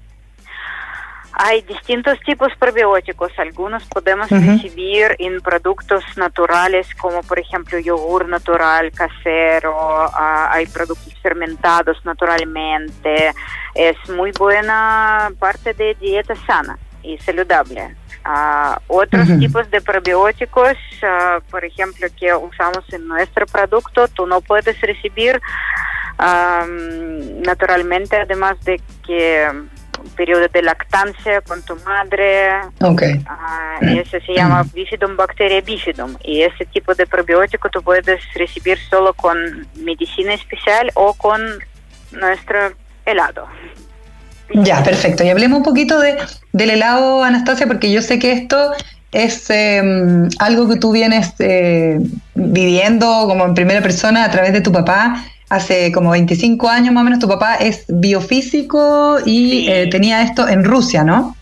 Hay 1.39 1.61
distintos 1.61 2.19
tipos 2.21 2.51
probióticos. 2.57 3.31
Algunos 3.37 3.85
podemos 3.85 4.27
recibir 4.27 5.15
en 5.19 5.39
productos 5.39 6.03
naturales, 6.15 6.87
como 6.95 7.21
por 7.21 7.37
ejemplo 7.37 7.77
yogur 7.77 8.27
natural, 8.27 8.91
casero. 8.91 9.75
Ah, 9.77 10.49
hay 10.51 10.65
productos 10.65 11.13
fermentados 11.21 12.03
naturalmente. 12.03 13.33
Es 13.75 13.97
muy 14.09 14.31
buena 14.31 15.29
parte 15.37 15.75
de 15.75 15.95
dieta 16.01 16.33
sana 16.47 16.79
y 17.03 17.19
saludable. 17.19 17.95
Ah, 18.25 18.81
otros 18.87 19.27
tipos 19.37 19.69
de 19.69 19.79
probióticos, 19.79 20.75
ah, 21.03 21.37
por 21.51 21.63
ejemplo, 21.63 22.07
que 22.19 22.33
usamos 22.33 22.83
en 22.91 23.07
nuestro 23.07 23.45
producto, 23.45 24.07
tú 24.07 24.25
no 24.25 24.41
puedes 24.41 24.81
recibir 24.81 25.39
naturalmente, 27.45 28.17
además 28.17 28.59
de 28.65 28.81
que 29.05 29.47
periodo 30.15 30.47
de 30.47 30.61
lactancia 30.61 31.41
con 31.41 31.61
tu 31.63 31.75
madre. 31.85 32.51
Okay. 32.81 33.15
Uh, 33.15 33.99
ese 33.99 34.21
se 34.21 34.33
llama 34.33 34.65
bifidum 34.73 35.15
bacteria 35.15 35.61
bifidum. 35.61 36.15
Y 36.23 36.41
ese 36.41 36.65
tipo 36.65 36.93
de 36.95 37.05
probiótico 37.05 37.69
tú 37.69 37.81
puedes 37.81 38.21
recibir 38.35 38.77
solo 38.89 39.13
con 39.13 39.67
medicina 39.75 40.33
especial 40.33 40.91
o 40.95 41.13
con 41.13 41.41
nuestro 42.11 42.73
helado. 43.05 43.47
Ya, 44.53 44.83
perfecto. 44.83 45.23
Y 45.23 45.29
hablemos 45.29 45.57
un 45.57 45.63
poquito 45.63 45.99
de, 45.99 46.17
del 46.53 46.69
helado, 46.69 47.23
Anastasia, 47.23 47.67
porque 47.67 47.91
yo 47.91 48.01
sé 48.01 48.17
que 48.17 48.31
esto 48.31 48.71
es 49.11 49.49
em, 49.49 50.29
algo 50.39 50.67
que 50.69 50.77
tú 50.77 50.91
vienes 50.91 51.33
eh, 51.39 51.99
viviendo 52.35 53.25
como 53.27 53.45
en 53.45 53.53
primera 53.53 53.81
persona 53.81 54.25
a 54.25 54.31
través 54.31 54.53
de 54.53 54.61
tu 54.61 54.71
papá 54.71 55.23
hace 55.49 55.91
como 55.91 56.11
25 56.11 56.67
años 56.69 56.93
más 56.93 57.01
o 57.01 57.05
menos, 57.05 57.19
tu 57.19 57.27
papá 57.27 57.55
es 57.55 57.85
biofísico 57.87 59.17
y 59.25 59.69
eh, 59.69 59.87
tenía 59.89 60.21
esto 60.21 60.47
en 60.47 60.63
Rusia, 60.63 61.03
¿no? 61.03 61.35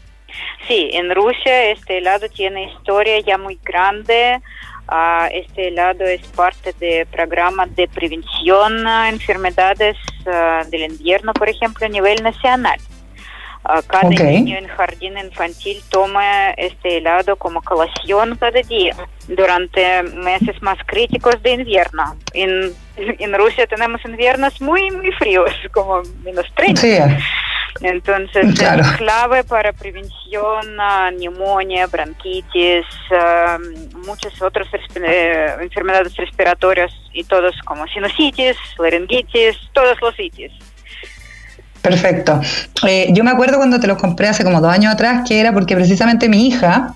Sí, 0.68 0.90
en 0.94 1.14
Rusia 1.14 1.72
este 1.72 2.00
helado 2.00 2.28
tiene 2.30 2.72
historia 2.74 3.20
ya 3.20 3.38
muy 3.38 3.60
grande. 3.64 4.42
Uh, 4.88 5.26
este 5.32 5.70
helado 5.70 6.04
es 6.06 6.22
parte 6.28 6.74
del 6.80 7.08
programa 7.08 7.66
de 7.66 7.88
prevención 7.88 8.86
a 8.86 9.10
enfermedades 9.10 9.98
ah, 10.28 10.62
del 10.70 10.84
invierno, 10.84 11.34
por 11.34 11.50
ejemplo, 11.50 11.86
a 11.86 11.90
nivel 11.90 12.22
nacional. 12.22 12.80
Uh, 13.64 13.82
cada 13.88 14.10
niño 14.10 14.58
en 14.58 14.68
jardín 14.68 15.18
infantil 15.18 15.82
toma 15.90 16.52
este 16.52 16.98
helado 16.98 17.36
como 17.36 17.64
colación 17.64 18.36
cada 18.36 18.62
día 18.62 18.96
durante 19.28 20.04
meses 20.04 20.62
más 20.62 20.78
críticos 20.86 21.42
de 21.42 21.54
invierno. 21.54 22.16
En 22.34 22.74
en 23.20 23.34
Rusia 23.34 23.68
tenemos 23.68 24.04
inviernos 24.06 24.60
muy, 24.62 24.92
muy 24.92 25.12
fríos, 25.14 25.52
como 25.72 26.02
menos 26.24 26.46
30. 26.56 27.18
Entonces 27.82 28.58
es 28.62 28.92
clave 28.98 29.44
para 29.44 29.74
prevención, 29.74 30.80
uh, 30.80 31.12
neumonía, 31.18 31.88
bronquitis, 31.88 32.86
muchas 34.06 34.42
otras 34.42 34.68
eh, 34.96 35.48
enfermedades 35.62 36.16
respiratorias 36.16 36.94
y 37.12 37.26
todos 37.26 37.54
como 37.66 37.86
sinusitis, 37.88 38.56
laringitis, 38.80 39.58
todos 39.74 40.00
los 40.02 40.18
itis. 40.18 40.54
Perfecto. 41.82 42.42
Eh, 42.88 43.10
yo 43.12 43.24
me 43.24 43.32
acuerdo 43.32 43.58
cuando 43.58 43.80
te 43.80 43.88
los 43.88 43.98
compré 43.98 44.28
hace 44.30 44.44
como 44.44 44.60
dos 44.62 44.72
años 44.72 44.94
atrás, 44.94 45.28
que 45.28 45.40
era 45.40 45.52
porque 45.52 45.76
precisamente 45.76 46.30
mi 46.30 46.48
hija, 46.48 46.96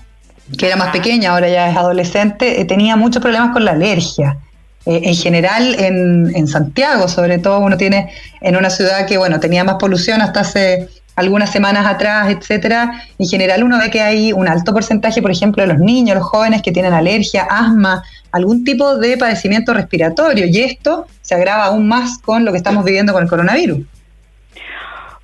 que 0.58 0.66
era 0.66 0.76
más 0.76 0.90
pequeña, 0.90 1.32
ahora 1.32 1.48
ya 1.48 1.70
es 1.70 1.76
adolescente, 1.76 2.60
eh, 2.60 2.64
tenía 2.64 2.96
muchos 2.96 3.22
problemas 3.22 3.52
con 3.52 3.64
la 3.64 3.72
alergia. 3.72 4.38
Eh, 4.86 5.00
en 5.04 5.14
general 5.14 5.76
en, 5.78 6.48
Santiago, 6.48 7.06
sobre 7.06 7.38
todo 7.38 7.58
uno 7.58 7.76
tiene 7.76 8.12
en 8.40 8.56
una 8.56 8.70
ciudad 8.70 9.06
que 9.06 9.18
bueno 9.18 9.38
tenía 9.38 9.62
más 9.62 9.76
polución 9.76 10.22
hasta 10.22 10.40
hace 10.40 10.88
algunas 11.16 11.50
semanas 11.50 11.86
atrás, 11.86 12.30
etcétera. 12.30 13.02
En 13.18 13.28
general 13.28 13.62
uno 13.62 13.78
ve 13.78 13.90
que 13.90 14.00
hay 14.00 14.32
un 14.32 14.48
alto 14.48 14.72
porcentaje, 14.72 15.20
por 15.20 15.30
ejemplo, 15.30 15.62
de 15.62 15.68
los 15.68 15.78
niños, 15.78 16.16
los 16.16 16.26
jóvenes 16.26 16.62
que 16.62 16.72
tienen 16.72 16.94
alergia, 16.94 17.46
asma, 17.50 18.02
algún 18.32 18.64
tipo 18.64 18.96
de 18.96 19.18
padecimiento 19.18 19.74
respiratorio 19.74 20.46
y 20.46 20.60
esto 20.60 21.06
se 21.20 21.34
agrava 21.34 21.64
aún 21.64 21.86
más 21.86 22.18
con 22.18 22.46
lo 22.46 22.52
que 22.52 22.58
estamos 22.58 22.82
viviendo 22.84 23.12
con 23.12 23.22
el 23.22 23.28
coronavirus. 23.28 23.80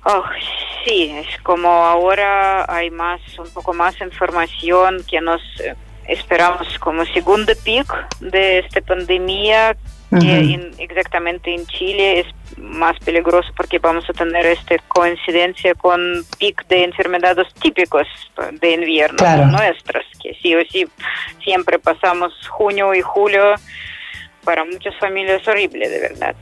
Oh, 0.03 0.23
sí, 0.85 1.11
es 1.15 1.41
como 1.41 1.67
ahora 1.67 2.65
hay 2.71 2.91
más, 2.91 3.19
un 3.39 3.49
poco 3.49 3.73
más 3.73 3.99
información 4.01 5.03
que 5.09 5.19
nos 5.19 5.41
eh, 5.59 5.73
esperamos 6.07 6.79
como 6.79 7.05
segundo 7.05 7.53
pico 7.63 7.95
de 8.19 8.59
esta 8.59 8.81
pandemia 8.81 9.75
que 10.09 10.71
exactamente 10.77 11.53
en 11.53 11.67
Chile 11.67 12.21
es 12.21 12.27
más 12.57 12.97
peligroso 12.99 13.49
porque 13.57 13.77
vamos 13.77 14.09
a 14.09 14.13
tener 14.13 14.45
esta 14.45 14.77
coincidencia 14.87 15.73
con 15.75 16.23
pic 16.39 16.65
de 16.67 16.85
enfermedades 16.85 17.53
típicos 17.55 18.07
de 18.61 18.71
invierno 18.71 19.17
nuestras, 19.47 20.05
que 20.21 20.33
sí 20.41 20.55
o 20.55 20.61
sí 20.71 20.87
siempre 21.43 21.77
pasamos 21.77 22.33
junio 22.47 22.93
y 22.95 23.01
julio 23.01 23.55
para 24.45 24.63
muchas 24.63 24.95
familias 24.95 25.45
horrible, 25.45 25.89
de 25.89 25.99
verdad. 25.99 26.35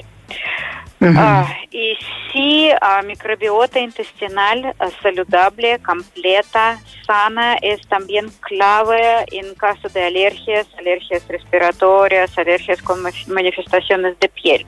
Ah, 1.15 1.47
y 1.71 1.97
sí, 2.31 2.69
uh, 2.71 3.05
microbiota 3.05 3.79
intestinal 3.79 4.73
saludable, 5.01 5.79
completa, 5.79 6.79
sana 7.05 7.55
es 7.61 7.81
también 7.87 8.29
clave 8.41 9.25
en 9.31 9.53
caso 9.55 9.89
de 9.89 10.03
alergias, 10.03 10.67
alergias 10.77 11.27
respiratorias, 11.27 12.37
alergias 12.37 12.81
con 12.81 12.99
manifestaciones 13.27 14.19
de 14.19 14.29
piel. 14.29 14.65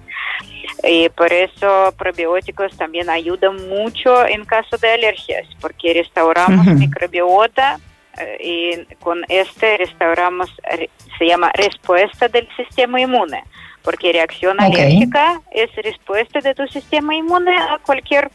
Y 0.83 1.09
por 1.09 1.33
eso 1.33 1.93
probióticos 1.97 2.75
también 2.77 3.09
ayudan 3.09 3.55
mucho 3.67 4.25
en 4.27 4.45
caso 4.45 4.77
de 4.77 4.91
alergias, 4.91 5.47
porque 5.59 5.93
restauramos 5.93 6.67
microbiota 6.67 7.79
eh, 8.19 8.85
y 8.89 8.95
con 8.95 9.23
este 9.27 9.77
restauramos, 9.77 10.51
eh, 10.71 10.89
se 11.17 11.25
llama 11.25 11.51
respuesta 11.53 12.27
del 12.27 12.47
sistema 12.55 13.01
inmune 13.01 13.43
porque 13.87 14.11
reacción 14.11 14.59
alérgica 14.59 15.41
es 15.49 15.73
respuesta 15.77 16.41
de 16.41 16.53
tu 16.53 16.67
sistema 16.67 17.15
inmune 17.15 17.55
a 17.55 17.79
cualquier 17.85 18.29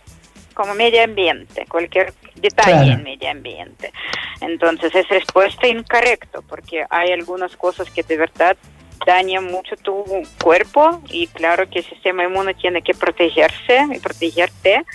como 0.55 0.73
medio 0.75 1.05
ambiente, 1.05 1.67
cualquier 1.69 2.15
detalle 2.37 2.93
en 2.93 3.03
medio 3.03 3.31
ambiente. 3.31 3.93
Entonces 4.41 4.95
es 4.95 5.07
respuesta 5.11 5.69
incorrecta, 5.69 6.41
porque 6.49 6.87
hay 6.89 7.13
algunas 7.13 7.55
cosas 7.55 7.91
que 7.91 8.03
de 8.03 8.17
verdad 8.17 8.57
dañan 9.05 9.45
mucho 9.45 9.77
tu 9.77 10.03
cuerpo 10.43 11.03
y 11.11 11.27
claro 11.27 11.69
que 11.69 11.81
el 11.81 11.85
sistema 11.85 12.25
inmune 12.25 12.55
tiene 12.55 12.81
que 12.81 12.95
protegerse 12.95 13.87
y 13.95 13.99
protegerte, 13.99 14.87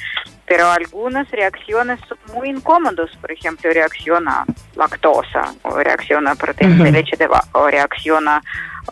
pero 0.48 0.72
algunas 0.72 1.30
reacciones 1.30 2.00
son 2.10 2.18
muy 2.34 2.50
incómodas, 2.50 3.16
por 3.18 3.32
ejemplo, 3.32 3.70
reacción 3.70 4.28
a 4.28 4.44
lactosa, 4.76 5.54
o 5.62 5.78
reacción 5.78 6.28
a 6.28 6.34
proteína 6.34 6.84
de 6.84 6.92
leche 6.94 7.16
de 7.16 7.28
vaca, 7.28 7.48
o 7.54 7.68
reacción 7.68 8.28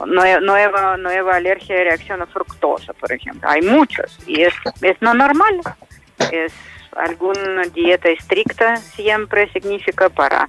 nueva, 0.05 0.97
nueva 0.97 1.35
alergia 1.35 1.75
reacción 1.75 2.21
a 2.21 2.25
fructosa, 2.25 2.93
por 2.93 3.11
ejemplo. 3.11 3.49
Hay 3.49 3.61
muchos 3.61 4.17
y 4.27 4.41
es, 4.41 4.53
es 4.81 5.01
no 5.01 5.13
normal. 5.13 5.61
Es 6.31 6.53
alguna 6.95 7.63
dieta 7.73 8.09
estricta 8.09 8.77
siempre 8.77 9.51
significa 9.51 10.09
para, 10.09 10.47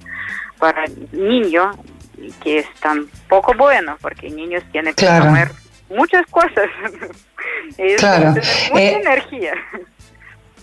para 0.57 0.85
niño 1.11 1.71
que 2.43 2.59
es 2.59 2.73
tan 2.79 3.07
poco 3.27 3.53
bueno, 3.53 3.97
porque 4.01 4.29
niños 4.29 4.63
tienen 4.71 4.93
que 4.93 5.05
comer 5.05 5.49
muchas 5.89 6.25
cosas. 6.27 6.69
es, 7.77 7.99
claro. 7.99 8.31
mucha 8.31 8.81
eh, 8.81 9.01
energía. 9.01 9.53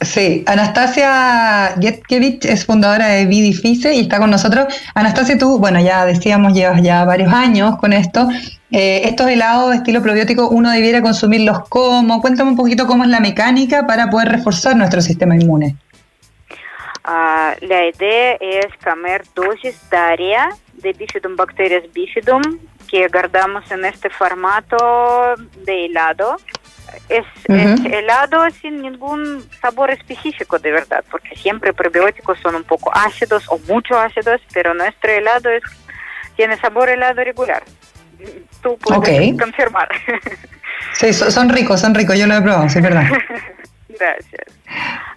Sí, 0.01 0.45
Anastasia 0.47 1.75
Getkevich 1.81 2.45
es 2.45 2.67
fundadora 2.67 3.07
de 3.07 3.27
Vidifice 3.27 3.95
y 3.95 4.01
está 4.01 4.19
con 4.19 4.31
nosotros. 4.31 4.67
Anastasia, 4.95 5.39
tú, 5.39 5.59
bueno, 5.59 5.81
ya 5.81 6.05
decíamos, 6.05 6.53
llevas 6.53 6.83
ya 6.83 7.05
varios 7.05 7.33
años 7.33 7.77
con 7.79 7.93
esto. 7.93 8.29
Eh, 8.71 9.03
estos 9.05 9.29
helados 9.29 9.71
de 9.71 9.77
estilo 9.77 10.03
probiótico, 10.03 10.49
uno 10.49 10.71
debiera 10.71 11.01
consumirlos 11.01 11.69
como. 11.69 12.21
Cuéntame 12.21 12.51
un 12.51 12.57
poquito 12.57 12.87
cómo 12.87 13.05
es 13.05 13.11
la 13.11 13.21
mecánica 13.21 13.87
para 13.87 14.11
poder 14.11 14.29
reforzar 14.29 14.77
nuestro 14.77 15.01
sistema 15.01 15.37
inmune. 15.37 15.77
Ah, 17.05 17.55
la 17.61 17.87
idea 17.87 18.37
es 18.41 18.67
comer 18.83 19.25
dosis 19.35 19.79
diaria 19.91 20.49
de 20.75 20.93
Bifidum 20.93 21.37
bacterias 21.37 21.85
Bifidum 21.93 22.43
que 22.89 23.09
guardamos 23.09 23.71
en 23.71 23.85
este 23.85 24.11
formato 24.11 25.35
de 25.65 25.87
helado 25.87 26.37
es, 27.09 27.25
helado 27.49 28.49
sin 28.51 28.83
ningún 28.83 29.45
sabor 29.61 29.91
específico 29.91 30.59
de 30.59 30.73
verdad, 30.73 31.05
porque 31.11 31.35
siempre 31.37 31.73
probióticos 31.73 32.39
son 32.41 32.55
un 32.55 32.65
poco 32.65 32.91
ácidos 32.95 33.45
o 33.49 33.59
mucho 33.69 33.99
ácidos, 33.99 34.41
pero 34.53 34.75
nuestro 34.75 35.11
helado 35.11 35.51
es, 35.51 35.63
tiene 36.37 36.57
sabor 36.59 36.89
helado 36.89 37.23
regular. 37.23 37.63
Tú 38.63 38.79
puedes 38.79 39.39
confirmar. 39.39 39.89
Sí, 40.93 41.13
son 41.13 41.49
ricos, 41.49 41.81
son 41.81 41.95
ricos, 41.95 42.19
yo 42.19 42.27
lo 42.27 42.35
he 42.35 42.43
probado, 42.43 42.69
sí, 42.69 42.79
es 42.79 42.83
verdad. 42.83 43.05
Gracias. 43.89 44.45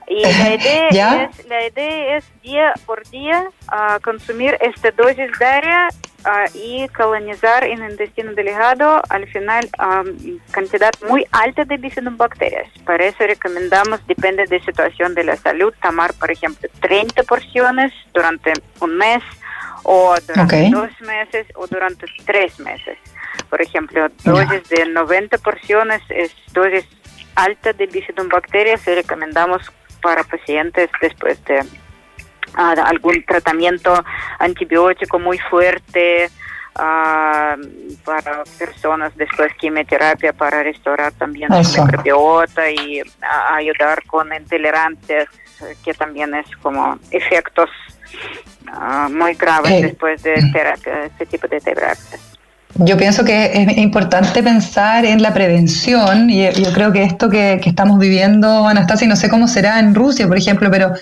Y 0.07 0.21
la 0.21 0.53
idea, 0.55 1.23
es, 1.23 1.45
la 1.47 1.67
idea 1.67 2.17
es 2.17 2.25
día 2.41 2.73
por 2.85 3.07
día 3.09 3.49
uh, 3.67 3.99
consumir 4.01 4.57
esta 4.61 4.91
dosis 4.91 5.29
diaria 5.37 5.89
ah, 6.23 6.45
y 6.53 6.87
colonizar 6.89 7.65
en 7.65 7.83
el 7.83 7.91
intestino 7.91 8.33
delgado 8.33 9.01
al 9.09 9.27
final 9.27 9.69
cantidad 10.51 10.91
muy 11.09 11.25
alta 11.31 11.65
de 11.65 11.77
bifidobacterias. 11.77 12.69
Para 12.85 13.05
eso 13.05 13.17
recomendamos, 13.19 14.05
depende 14.07 14.45
de 14.45 14.61
situación 14.61 15.13
de 15.13 15.25
la 15.25 15.35
salud, 15.35 15.73
tomar, 15.81 16.13
por 16.13 16.31
ejemplo, 16.31 16.69
30 16.79 17.23
porciones 17.23 17.91
durante 18.13 18.53
un 18.79 18.97
mes 18.97 19.23
o 19.83 20.15
durante 20.25 20.69
dos 20.69 21.01
meses 21.01 21.47
o 21.55 21.67
durante 21.67 22.05
tres 22.25 22.57
meses. 22.59 22.97
Por 23.49 23.61
ejemplo, 23.61 24.07
dosis 24.23 24.67
de 24.69 24.85
90 24.85 25.37
porciones 25.39 26.01
es 26.09 26.31
dosis 26.53 26.85
alta 27.35 27.71
de 27.73 27.85
bifidobacterias 27.85 28.87
y 28.87 28.95
recomendamos 28.95 29.61
para 30.01 30.23
pacientes 30.23 30.89
después 31.01 31.43
de 31.45 31.59
uh, 31.59 32.81
algún 32.85 33.23
tratamiento 33.25 34.03
antibiótico 34.39 35.19
muy 35.19 35.37
fuerte, 35.37 36.29
uh, 36.75 37.59
para 38.03 38.43
personas 38.57 39.15
después 39.15 39.49
de 39.49 39.57
quimioterapia 39.57 40.33
para 40.33 40.63
restaurar 40.63 41.11
también 41.13 41.49
su 41.63 41.83
microbiota 41.83 42.69
y 42.71 43.01
uh, 43.01 43.05
ayudar 43.51 44.03
con 44.05 44.33
intolerancias, 44.33 45.27
que 45.83 45.93
también 45.93 46.35
es 46.35 46.47
como 46.57 46.99
efectos 47.11 47.69
muy 49.09 49.33
graves 49.33 49.81
después 49.81 50.21
de 50.23 50.35
terapia, 50.53 51.05
este 51.05 51.25
tipo 51.25 51.47
de 51.47 51.59
terapia. 51.59 52.19
Yo 52.79 52.95
pienso 52.95 53.25
que 53.25 53.51
es 53.53 53.77
importante 53.77 54.43
pensar 54.43 55.03
en 55.03 55.21
la 55.23 55.33
prevención 55.33 56.29
y 56.29 56.43
yo 56.51 56.71
creo 56.73 56.91
que 56.91 57.03
esto 57.03 57.27
que, 57.27 57.59
que 57.61 57.69
estamos 57.69 57.97
viviendo, 57.97 58.67
Anastasia, 58.67 59.07
no 59.07 59.15
sé 59.15 59.29
cómo 59.29 59.47
será 59.47 59.79
en 59.79 59.95
Rusia, 59.95 60.27
por 60.27 60.37
ejemplo, 60.37 60.69
pero 60.69 60.93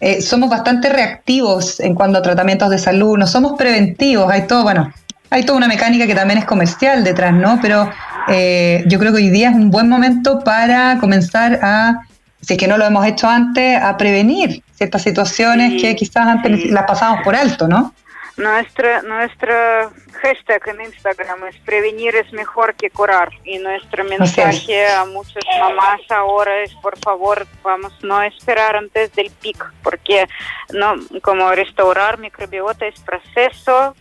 eh, 0.00 0.20
somos 0.22 0.50
bastante 0.50 0.88
reactivos 0.88 1.78
en 1.78 1.94
cuanto 1.94 2.18
a 2.18 2.22
tratamientos 2.22 2.68
de 2.70 2.78
salud, 2.78 3.16
no 3.16 3.28
somos 3.28 3.52
preventivos, 3.56 4.28
hay 4.30 4.48
todo, 4.48 4.64
bueno, 4.64 4.92
hay 5.30 5.44
toda 5.44 5.58
una 5.58 5.68
mecánica 5.68 6.06
que 6.06 6.16
también 6.16 6.38
es 6.38 6.46
comercial 6.46 7.04
detrás, 7.04 7.32
¿no? 7.32 7.60
Pero 7.62 7.88
eh, 8.28 8.82
yo 8.88 8.98
creo 8.98 9.12
que 9.12 9.18
hoy 9.18 9.30
día 9.30 9.50
es 9.50 9.54
un 9.54 9.70
buen 9.70 9.88
momento 9.88 10.40
para 10.40 10.98
comenzar 10.98 11.60
a, 11.62 12.00
si 12.40 12.54
es 12.54 12.58
que 12.58 12.66
no 12.66 12.76
lo 12.76 12.86
hemos 12.86 13.06
hecho 13.06 13.28
antes, 13.28 13.80
a 13.80 13.96
prevenir 13.96 14.64
ciertas 14.74 15.02
situaciones 15.02 15.80
que 15.80 15.94
quizás 15.94 16.26
antes 16.26 16.70
las 16.70 16.84
pasamos 16.84 17.20
por 17.22 17.36
alto, 17.36 17.68
¿no? 17.68 17.94
Nuestra, 18.40 19.02
nuestra 19.02 19.90
hashtag 20.22 20.68
en 20.68 20.80
Instagram 20.80 21.46
es 21.48 21.56
prevenir 21.58 22.16
es 22.16 22.32
mejor 22.32 22.74
que 22.74 22.88
curar. 22.88 23.28
Y 23.44 23.58
nuestro 23.58 24.02
mensaje 24.04 24.86
a 24.88 25.04
muchas 25.04 25.44
mamás 25.58 26.00
ahora 26.08 26.62
es 26.62 26.74
por 26.76 26.98
favor 27.00 27.46
vamos 27.62 27.92
no 28.02 28.22
esperar 28.22 28.76
antes 28.76 29.12
del 29.12 29.30
pic 29.30 29.62
porque 29.82 30.26
no 30.72 30.94
como 31.20 31.50
restaurar 31.50 32.18
microbiota 32.18 32.86
es 32.86 32.98
proceso 33.00 33.94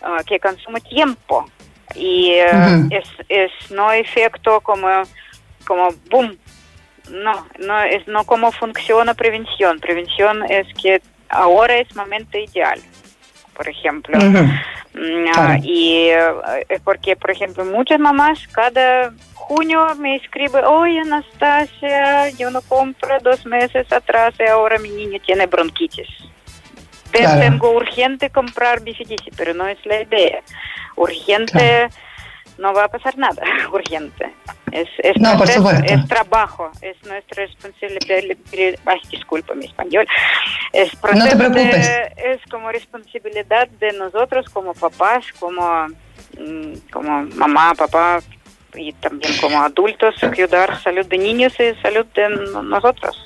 ah, 0.00 0.22
que 0.26 0.40
consume 0.40 0.80
tiempo. 0.80 1.44
Y 1.94 2.30
eh, 2.30 2.48
es, 2.90 3.08
es 3.28 3.70
no 3.70 3.92
efecto 3.92 4.62
como 4.62 4.88
como 5.66 5.90
boom. 6.10 6.38
No 7.10 7.46
no 7.58 7.82
es 7.82 8.08
no 8.08 8.24
como 8.24 8.52
funciona 8.52 9.12
prevención. 9.12 9.80
Prevención 9.80 10.50
es 10.50 10.66
que 10.80 11.02
ahora 11.28 11.76
es 11.76 11.94
momento 11.94 12.38
ideal 12.38 12.80
por 13.54 13.68
ejemplo. 13.68 14.18
Mm, 14.18 15.26
ah, 15.34 15.58
y 15.62 16.08
eh, 16.08 16.80
porque, 16.84 17.16
por 17.16 17.30
ejemplo, 17.30 17.64
muchas 17.64 17.98
mamás 17.98 18.46
cada 18.48 19.12
junio 19.34 19.94
me 19.96 20.16
escriben, 20.16 20.64
oye 20.64 21.00
Anastasia, 21.00 22.30
yo 22.30 22.50
no 22.50 22.62
compro 22.62 23.18
dos 23.20 23.44
meses 23.46 23.90
atrás 23.92 24.34
y 24.38 24.48
ahora 24.48 24.78
mi 24.78 24.90
niño 24.90 25.18
tiene 25.24 25.46
bronquitis. 25.46 26.08
Tengo 27.10 27.72
urgente 27.72 28.30
comprar 28.30 28.80
bifidisi, 28.80 29.30
pero 29.36 29.52
no 29.52 29.66
es 29.66 29.84
la 29.84 30.00
idea. 30.00 30.40
Urgente 30.96 31.88
no 32.58 32.72
va 32.72 32.84
a 32.84 32.88
pasar 32.88 33.16
nada 33.18 33.42
urgente. 33.72 34.34
Es, 34.70 34.88
es, 34.98 35.20
no, 35.20 35.36
por 35.36 35.48
es 35.48 36.08
trabajo, 36.08 36.70
es 36.80 36.96
nuestra 37.06 37.44
responsabilidad. 37.44 38.78
Ay, 38.86 39.00
disculpa 39.10 39.54
mi 39.54 39.66
español. 39.66 40.06
Es 40.72 40.90
no 41.14 41.28
te 41.28 41.36
preocupes. 41.36 41.90
es 42.16 42.40
como 42.50 42.72
responsabilidad 42.72 43.68
de 43.68 43.92
nosotros 43.92 44.46
como 44.50 44.72
papás, 44.72 45.26
como, 45.38 45.88
mm, 46.38 46.74
como 46.90 47.22
mamá, 47.34 47.74
papá 47.74 48.20
y 48.74 48.92
también 48.94 49.36
como 49.38 49.60
adultos, 49.60 50.14
cuidar 50.34 50.80
salud 50.82 51.06
de 51.06 51.18
niños 51.18 51.52
y 51.60 51.80
salud 51.82 52.06
de 52.14 52.28
nosotros. 52.62 53.16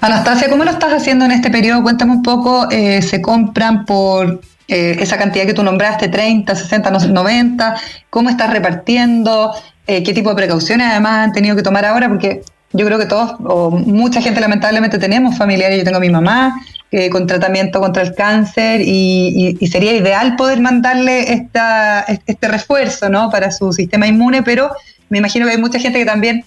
Anastasia, 0.00 0.48
¿cómo 0.50 0.64
lo 0.64 0.70
estás 0.70 0.92
haciendo 0.92 1.24
en 1.24 1.32
este 1.32 1.50
periodo? 1.50 1.82
Cuéntame 1.82 2.12
un 2.12 2.22
poco, 2.22 2.70
eh, 2.70 3.02
¿se 3.02 3.20
compran 3.20 3.84
por 3.84 4.40
eh, 4.70 4.98
esa 5.00 5.16
cantidad 5.16 5.46
que 5.46 5.54
tú 5.54 5.62
nombraste, 5.62 6.08
30, 6.08 6.54
60, 6.54 6.90
90, 6.90 7.80
cómo 8.10 8.28
estás 8.28 8.50
repartiendo, 8.50 9.54
eh, 9.86 10.02
qué 10.02 10.12
tipo 10.12 10.28
de 10.28 10.36
precauciones 10.36 10.88
además 10.88 11.24
han 11.24 11.32
tenido 11.32 11.56
que 11.56 11.62
tomar 11.62 11.86
ahora, 11.86 12.06
porque 12.06 12.42
yo 12.74 12.84
creo 12.84 12.98
que 12.98 13.06
todos, 13.06 13.36
o 13.44 13.70
mucha 13.70 14.20
gente 14.20 14.42
lamentablemente 14.42 14.98
tenemos 14.98 15.38
familiares, 15.38 15.78
yo 15.78 15.84
tengo 15.84 15.96
a 15.96 16.00
mi 16.00 16.10
mamá 16.10 16.54
eh, 16.90 17.08
con 17.08 17.26
tratamiento 17.26 17.80
contra 17.80 18.02
el 18.02 18.14
cáncer 18.14 18.82
y, 18.84 19.56
sería 19.72 19.94
ideal 19.94 20.36
poder 20.36 20.60
mandarle 20.60 21.32
esta, 21.32 22.04
este 22.26 22.48
refuerzo 22.48 23.08
¿no? 23.08 23.30
para 23.30 23.50
su 23.50 23.72
sistema 23.72 24.06
inmune, 24.06 24.42
pero 24.42 24.70
me 25.08 25.16
imagino 25.16 25.46
que 25.46 25.52
hay 25.52 25.58
mucha 25.58 25.78
gente 25.78 25.98
que 25.98 26.04
también 26.04 26.44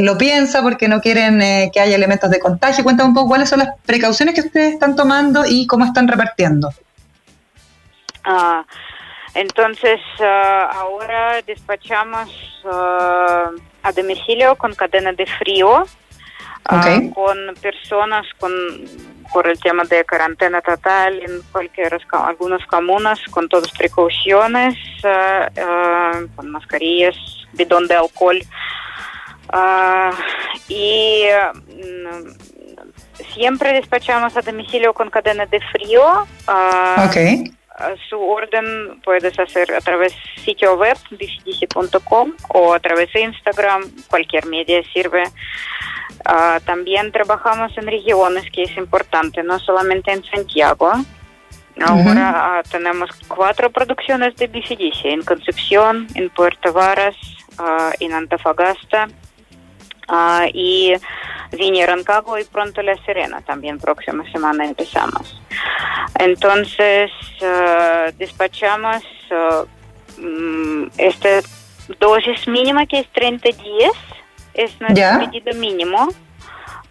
lo 0.00 0.18
piensa 0.18 0.60
porque 0.60 0.88
no 0.88 1.00
quieren 1.00 1.38
que 1.72 1.80
haya 1.80 1.94
elementos 1.94 2.30
de 2.30 2.38
contagio. 2.38 2.84
Cuéntame 2.84 3.08
un 3.08 3.14
poco 3.14 3.28
cuáles 3.28 3.48
son 3.48 3.60
las 3.60 3.68
precauciones 3.86 4.34
que 4.34 4.42
ustedes 4.42 4.74
están 4.74 4.94
tomando 4.94 5.44
y 5.48 5.66
cómo 5.66 5.86
están 5.86 6.06
repartiendo. 6.06 6.70
Ah, 8.24 8.64
entonces, 9.34 10.00
ah, 10.20 10.70
ahora 10.74 11.42
despachamos 11.42 12.30
ah, 12.64 13.50
a 13.82 13.92
domicilio 13.92 14.56
con 14.56 14.74
cadena 14.74 15.12
de 15.12 15.26
frío, 15.26 15.84
con 17.14 17.36
personas 17.60 18.26
con 18.38 18.52
por 19.32 19.48
el 19.48 19.58
tema 19.58 19.82
de 19.84 20.04
cuarentena 20.06 20.62
total 20.62 21.20
en 21.20 21.42
cualquier 21.50 21.98
algunas 22.12 22.64
comunas 22.66 23.18
con 23.30 23.48
todas 23.48 23.70
precauciones, 23.72 24.76
con 26.36 26.50
mascarillas, 26.50 27.16
bidón 27.52 27.86
de 27.88 27.96
alcohol 27.96 28.40
y 30.68 31.24
mm, 31.66 33.24
siempre 33.34 33.72
despachamos 33.72 34.36
a 34.36 34.40
domicilio 34.40 34.94
con 34.94 35.10
cadena 35.10 35.46
de 35.46 35.60
frío. 35.60 36.26
Okay 37.08 37.52
su 38.08 38.20
orden 38.20 39.00
puedes 39.02 39.38
hacer 39.38 39.72
a 39.74 39.80
través 39.80 40.14
sitio 40.44 40.76
web 40.76 40.96
bifidisi.com 41.10 42.32
o 42.48 42.72
a 42.72 42.80
través 42.80 43.12
de 43.12 43.22
Instagram, 43.22 43.82
cualquier 44.08 44.46
media 44.46 44.82
sirve. 44.92 45.24
Ah, 46.24 46.60
también 46.64 47.12
trabajamos 47.12 47.76
en 47.76 47.86
regiones, 47.86 48.50
que 48.50 48.62
es 48.62 48.76
importante, 48.76 49.42
no 49.42 49.58
solamente 49.58 50.12
en 50.12 50.24
Santiago. 50.24 50.92
Ahora 51.80 52.58
ah, 52.58 52.62
tenemos 52.70 53.10
cuatro 53.26 53.70
producciones 53.70 54.36
de 54.36 54.46
Bifidisi 54.46 55.08
en 55.08 55.22
Concepción, 55.22 56.06
en 56.14 56.30
Puerto 56.30 56.72
Varas, 56.72 57.16
ah, 57.58 57.90
en 57.98 58.12
Antofagasta 58.12 59.08
y 60.52 60.92
Viña 61.54 61.86
Rancagua 61.86 62.40
y 62.40 62.44
pronto 62.44 62.82
La 62.82 62.96
Serena, 63.04 63.40
también 63.42 63.78
próxima 63.78 64.30
semana 64.30 64.64
empezamos. 64.64 65.40
Entonces, 66.18 67.10
uh, 67.40 68.12
despachamos 68.16 69.02
uh, 69.30 70.88
esta 70.98 71.40
dosis 71.98 72.46
mínima 72.48 72.86
que 72.86 73.00
es 73.00 73.08
30 73.12 73.48
días, 73.50 73.92
es 74.54 74.80
nuestro 74.80 75.30
pedido 75.30 75.54
mínimo 75.58 76.08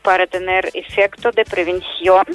para 0.01 0.27
tener 0.27 0.69
efecto 0.73 1.31
de 1.31 1.45
prevención. 1.45 2.25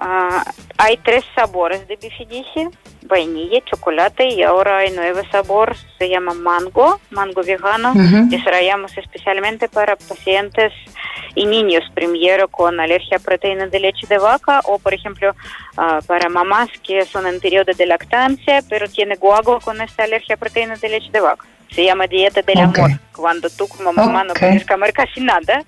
Uh, 0.00 0.42
hay 0.76 0.98
tres 0.98 1.24
sabores 1.34 1.88
de 1.88 1.96
bifidisi, 1.96 2.68
vainilla, 3.06 3.60
chocolate 3.64 4.28
y 4.28 4.42
ahora 4.42 4.78
hay 4.78 4.90
nuevo 4.90 5.22
sabor, 5.30 5.74
se 5.98 6.08
llama 6.08 6.34
mango, 6.34 7.00
mango 7.10 7.42
vegano. 7.42 7.92
Desarrollamos 7.94 8.96
especialmente 8.98 9.68
para 9.68 9.96
pacientes 9.96 10.72
y 11.34 11.46
niños, 11.46 11.84
primero 11.94 12.48
con 12.48 12.78
alergia 12.78 13.16
a 13.16 13.20
proteínas 13.20 13.70
de 13.70 13.80
leche 13.80 14.06
de 14.06 14.18
vaca 14.18 14.60
o, 14.64 14.78
por 14.78 14.92
ejemplo, 14.92 15.34
ah, 15.76 16.00
para 16.06 16.28
mamás 16.28 16.68
que 16.82 17.04
son 17.04 17.26
en 17.26 17.40
periodo 17.40 17.72
de 17.72 17.86
lactancia, 17.86 18.62
pero 18.68 18.88
tiene 18.88 19.16
guago 19.16 19.60
con 19.60 19.80
esta 19.80 20.04
alergia 20.04 20.34
a 20.34 20.38
proteínas 20.38 20.80
de 20.80 20.90
leche 20.90 21.10
de 21.10 21.20
vaca. 21.20 21.46
Se 21.70 21.84
llama 21.84 22.06
dieta 22.06 22.42
del 22.42 22.58
amor, 22.58 22.90
cuando 23.14 23.50
tú 23.50 23.66
como 23.66 23.92
mamá 23.92 24.24
no 24.24 24.34
puedes 24.34 24.64
comer 24.66 24.92
casi 24.92 25.20
nada. 25.20 25.64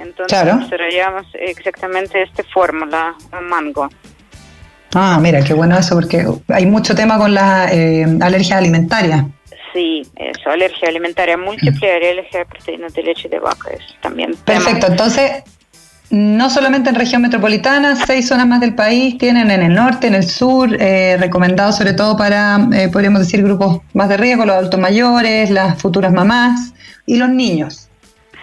Entonces 0.00 0.38
desarrollamos 0.60 1.26
exactamente 1.34 2.22
esta 2.22 2.42
fórmula, 2.44 3.14
mango. 3.42 3.88
Ah, 4.94 5.18
mira, 5.20 5.42
qué 5.42 5.54
bueno 5.54 5.78
eso, 5.78 5.94
porque 5.94 6.26
hay 6.48 6.66
mucho 6.66 6.94
tema 6.94 7.16
con 7.18 7.32
las 7.32 7.72
eh, 7.72 8.06
alergias 8.20 8.58
alimentarias. 8.58 9.24
Sí, 9.72 10.02
eso, 10.16 10.50
alergia 10.50 10.88
alimentaria 10.88 11.36
múltiple, 11.36 11.92
alergia 11.94 12.42
a 12.42 12.44
proteínas 12.44 12.92
de 12.94 13.02
leche 13.04 13.28
de 13.28 13.38
vaca, 13.38 13.70
es 13.70 13.82
también. 14.00 14.34
Perfecto, 14.44 14.88
entonces 14.88 15.44
no 16.10 16.50
solamente 16.50 16.90
en 16.90 16.96
región 16.96 17.22
metropolitana, 17.22 17.94
seis 17.94 18.26
zonas 18.26 18.48
más 18.48 18.60
del 18.60 18.74
país 18.74 19.16
tienen 19.16 19.48
en 19.52 19.62
el 19.62 19.72
norte, 19.72 20.08
en 20.08 20.16
el 20.16 20.28
sur, 20.28 20.76
eh, 20.80 21.16
recomendado 21.20 21.70
sobre 21.72 21.92
todo 21.92 22.16
para, 22.16 22.58
eh, 22.72 22.88
podríamos 22.88 23.20
decir, 23.20 23.44
grupos 23.44 23.82
más 23.94 24.08
de 24.08 24.16
riesgo, 24.16 24.44
los 24.44 24.56
adultos 24.56 24.80
mayores, 24.80 25.50
las 25.50 25.80
futuras 25.80 26.12
mamás 26.12 26.74
y 27.06 27.16
los 27.16 27.28
niños 27.28 27.88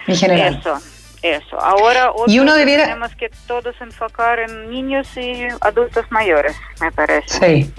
en 0.06 0.16
general. 0.16 0.60
Eso, 0.60 0.78
eso. 1.22 1.60
Ahora 1.60 2.10
y 2.26 2.38
uno 2.38 2.54
debiera... 2.54 2.84
tenemos 2.84 3.14
que 3.16 3.30
todos 3.46 3.74
enfocar 3.80 4.38
en 4.38 4.70
niños 4.70 5.06
y 5.16 5.44
adultos 5.60 6.06
mayores, 6.10 6.54
me 6.80 6.90
parece. 6.92 7.28
Sí, 7.28 7.72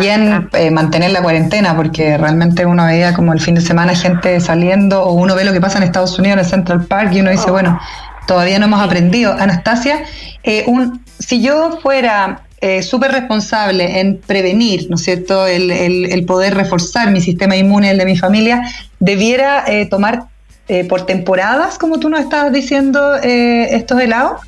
y 0.00 0.06
en 0.06 0.48
eh, 0.52 0.70
mantener 0.70 1.10
la 1.10 1.22
cuarentena, 1.22 1.74
porque 1.76 2.16
realmente 2.18 2.64
uno 2.66 2.86
veía 2.86 3.14
como 3.14 3.32
el 3.32 3.40
fin 3.40 3.54
de 3.56 3.60
semana 3.60 3.94
gente 3.94 4.38
saliendo, 4.40 5.02
o 5.02 5.12
uno 5.12 5.34
ve 5.34 5.44
lo 5.44 5.52
que 5.52 5.60
pasa 5.60 5.78
en 5.78 5.84
Estados 5.84 6.18
Unidos, 6.18 6.34
en 6.34 6.44
el 6.44 6.46
Central 6.50 6.84
Park, 6.86 7.10
y 7.12 7.20
uno 7.20 7.30
dice, 7.30 7.46
Oh. 7.48 7.52
bueno, 7.52 7.80
todavía 8.26 8.58
no 8.58 8.66
hemos 8.66 8.80
aprendido. 8.80 9.32
Anastasia, 9.32 10.02
eh, 10.42 10.64
un, 10.66 11.04
si 11.18 11.42
yo 11.42 11.78
fuera 11.82 12.42
eh, 12.60 12.82
súper 12.82 13.12
responsable 13.12 14.00
en 14.00 14.18
prevenir, 14.20 14.86
¿no 14.88 14.96
es 14.96 15.02
cierto?, 15.02 15.46
el, 15.46 15.70
el- 15.70 16.06
el 16.12 16.24
poder 16.24 16.54
reforzar 16.54 17.10
mi 17.10 17.20
sistema 17.20 17.56
inmune, 17.56 17.90
el 17.90 17.98
de 17.98 18.06
mi 18.06 18.16
familia, 18.16 18.62
debiera 19.00 19.64
eh, 19.66 19.86
tomar 19.86 20.24
eh, 20.68 20.86
por 20.88 21.06
temporadas, 21.06 21.78
como 21.78 21.98
tú 22.00 22.08
nos 22.08 22.20
estabas 22.20 22.52
diciendo, 22.52 23.16
eh, 23.22 23.74
estos 23.74 24.00
helados, 24.00 24.40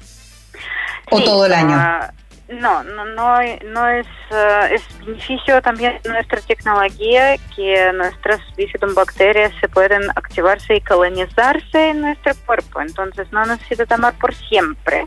o 1.11 1.19
Sí, 1.19 1.25
todo 1.25 1.47
el 1.47 1.53
año. 1.55 1.77
ah, 1.79 2.13
no, 2.49 2.85
no, 2.85 3.05
no, 3.05 3.39
no 3.65 3.89
es, 3.89 4.07
ah, 4.31 4.69
es 4.71 4.83
beneficio 5.05 5.61
también 5.63 5.99
de 6.05 6.11
nuestra 6.11 6.41
tecnología 6.41 7.37
que 7.57 7.91
nuestras 7.93 8.41
bifidobacterias 8.57 9.53
se 9.61 9.69
pueden 9.69 10.03
activarse 10.11 10.77
y 10.77 10.81
colonizarse 10.81 11.89
en 11.91 12.03
nuestro 12.03 12.33
cuerpo, 12.47 12.81
entonces 12.81 13.27
no 13.33 13.45
necesita 13.45 13.85
tomar 13.87 14.15
por 14.15 14.33
siempre. 14.35 15.07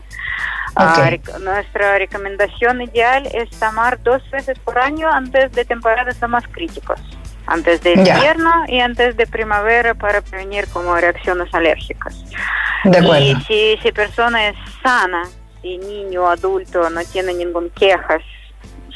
Ah, 0.76 0.94
rec- 1.10 1.38
nuestra 1.40 1.98
recomendación 1.98 2.82
ideal 2.82 3.26
es 3.34 3.50
tomar 3.58 4.00
dos 4.02 4.22
veces 4.30 4.58
por 4.60 4.78
año 4.78 5.08
antes 5.10 5.50
de 5.52 5.64
temporadas 5.64 6.16
más 6.28 6.44
críticos, 6.48 7.00
antes 7.46 7.80
de 7.82 7.94
Ya. 8.04 8.16
invierno 8.16 8.50
y 8.68 8.80
antes 8.80 9.16
de 9.16 9.26
primavera 9.26 9.94
para 9.94 10.20
prevenir 10.20 10.66
como 10.68 10.94
reacciones 10.96 11.52
alérgicas. 11.54 12.14
De 12.84 12.98
acuerdo. 12.98 13.18
Y 13.24 13.34
si, 13.46 13.78
si 13.82 13.92
persona 13.92 14.48
es 14.48 14.56
sana, 14.82 15.24
si 15.62 15.78
niño 15.78 16.26
adulto 16.28 16.88
no 16.90 17.00
tiene 17.04 17.34
ningún 17.34 17.70
quejas, 17.70 18.22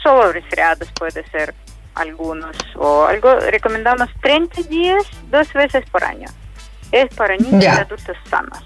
solo 0.03 0.33
resfriados 0.33 0.89
puede 0.99 1.27
ser 1.29 1.55
algunos 1.95 2.57
o 2.77 3.05
algo, 3.07 3.37
recomendamos 3.51 4.09
30 4.23 4.63
días 4.63 5.05
dos 5.31 5.53
veces 5.53 5.85
por 5.91 6.03
año. 6.05 6.27
Es 6.93 7.13
para 7.15 7.37
niños 7.37 7.63
Ya. 7.63 7.75
y 7.75 7.79
adultos 7.81 8.17
sanos. 8.29 8.59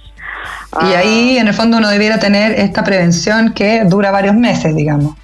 Y 0.80 0.94
Ah, 0.94 0.98
ahí, 0.98 1.38
en 1.38 1.48
el 1.48 1.54
fondo, 1.54 1.78
uno 1.78 1.88
debiera 1.88 2.18
tener 2.18 2.52
esta 2.52 2.84
prevención 2.84 3.52
que 3.54 3.82
dura 3.84 4.10
varios 4.10 4.34
meses, 4.34 4.74
digamos. 4.76 5.14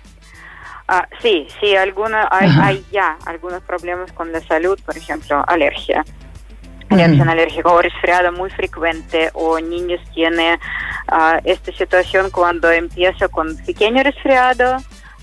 Ah, 0.94 1.09
sí, 1.22 1.46
sí, 1.61 1.74
alguna, 1.76 2.28
hay, 2.30 2.48
hay 2.61 2.85
ya 2.92 3.16
algunos 3.26 3.62
problemas 3.62 4.12
con 4.12 4.30
la 4.33 4.40
salud, 4.40 4.78
por 4.87 4.96
ejemplo, 4.96 5.44
alergia. 5.46 6.04
Reacción 6.90 7.28
alérgica 7.28 7.68
o 7.70 7.83
resfriado 7.83 8.30
muy 8.30 8.50
frecuente 8.50 9.30
o 9.33 9.59
niños 9.59 10.00
tienen 10.14 10.61
ah, 11.09 11.40
esta 11.44 11.72
situación 11.72 12.30
cuando 12.30 12.70
empieza 12.70 13.26
con 13.28 13.57
pequeño 13.64 14.02
resfriado, 14.04 14.76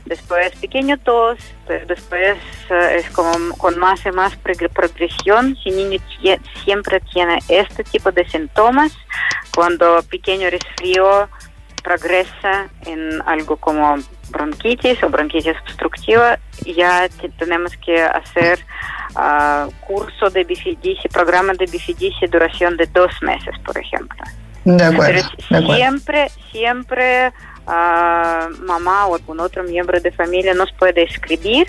después 0.05 0.53
pequeño 0.59 0.97
tos, 0.97 1.37
después 1.87 2.37
eh, 2.69 2.95
es 2.99 3.09
como 3.11 3.31
con 3.57 3.77
más 3.79 4.05
y 4.05 4.11
más 4.11 4.33
progr- 4.43 4.73
progresión. 4.73 5.55
Si 5.63 5.69
niño 5.69 5.99
siempre 6.65 6.99
tiene 7.13 7.39
este 7.47 7.83
tipo 7.85 8.11
de 8.11 8.27
síntomas, 8.27 8.91
cuando 9.55 10.01
pequeño 10.09 10.49
resfrío 10.49 11.29
progresa 11.83 12.67
en 12.85 13.21
algo 13.25 13.55
como 13.57 13.95
bronquitis 14.31 15.01
o 15.03 15.09
bronquitis 15.09 15.55
obstructiva, 15.61 16.39
ya 16.65 17.07
te- 17.09 17.29
tenemos 17.29 17.75
que 17.77 18.01
hacer 18.01 18.65
ah, 19.15 19.67
curso 19.87 20.29
de 20.29 20.43
bifidicia, 20.43 21.09
programa 21.11 21.53
de 21.53 21.65
bifidicia 21.65 22.27
duración 22.27 22.77
de 22.77 22.85
dos 22.87 23.11
meses, 23.21 23.53
por 23.65 23.77
ejemplo. 23.77 24.17
De 24.63 24.83
acuerdo, 24.83 25.21
Pero 25.37 25.37
de 25.49 25.57
acuerdo. 25.57 25.75
siempre, 25.75 26.31
siempre 26.51 27.33
ah, 27.67 28.47
mamá 28.59 29.05
o 29.07 29.15
algún 29.15 29.39
otro 29.39 29.63
miembro 29.63 29.99
de 29.99 30.11
familia 30.11 30.53
nos 30.53 30.71
puede 30.73 31.03
escribir 31.03 31.67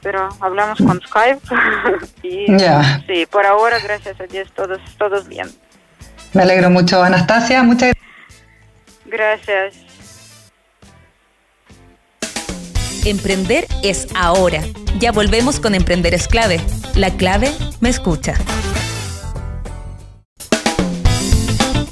pero 0.05 0.29
hablamos 0.39 0.79
con 0.79 1.01
Skype 1.01 1.41
y 2.23 2.57
Ya. 2.59 3.03
sí, 3.09 3.27
por 3.27 3.45
ahora, 3.47 3.79
gracias 3.81 4.21
a 4.21 4.25
Dios, 4.25 4.49
todos, 4.55 4.79
todos 4.99 5.27
bien. 5.27 5.49
Me 6.35 6.43
alegro 6.43 6.71
mucho, 6.71 7.03
Anastasia. 7.03 7.63
Muchas 7.65 7.93
Gracias. 9.07 9.75
Emprender 13.05 13.67
es 13.83 14.09
ahora. 14.17 14.63
Ya 14.99 15.13
volvemos 15.13 15.61
con 15.61 15.75
Emprender 15.75 16.15
es 16.15 16.27
clave. 16.29 16.61
La 16.95 17.11
clave 17.11 17.53
me 17.81 17.89
escucha. 17.89 18.35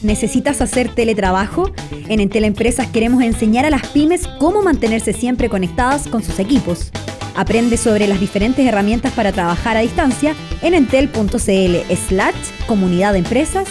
¿Necesitas 0.03 0.61
hacer 0.61 0.93
teletrabajo? 0.93 1.71
En 2.09 2.19
Entel 2.19 2.45
Empresas 2.45 2.89
queremos 2.89 3.23
enseñar 3.23 3.65
a 3.65 3.71
las 3.71 3.87
pymes 3.89 4.27
cómo 4.41 4.63
mantenerse 4.63 5.13
siempre 5.13 5.49
conectadas 5.49 6.09
con 6.09 6.25
sus 6.25 6.41
equipos. 6.41 6.91
Aprende 7.35 7.77
sobre 7.77 8.07
las 8.07 8.21
diferentes 8.21 8.67
herramientas 8.67 9.13
para 9.13 9.33
trabajar 9.33 9.77
a 9.77 9.81
distancia 9.81 10.35
en 10.61 10.75
entel.cl 10.75 11.95
slash 12.09 12.35
comunidad 12.67 13.13
de 13.13 13.19
empresas. 13.21 13.69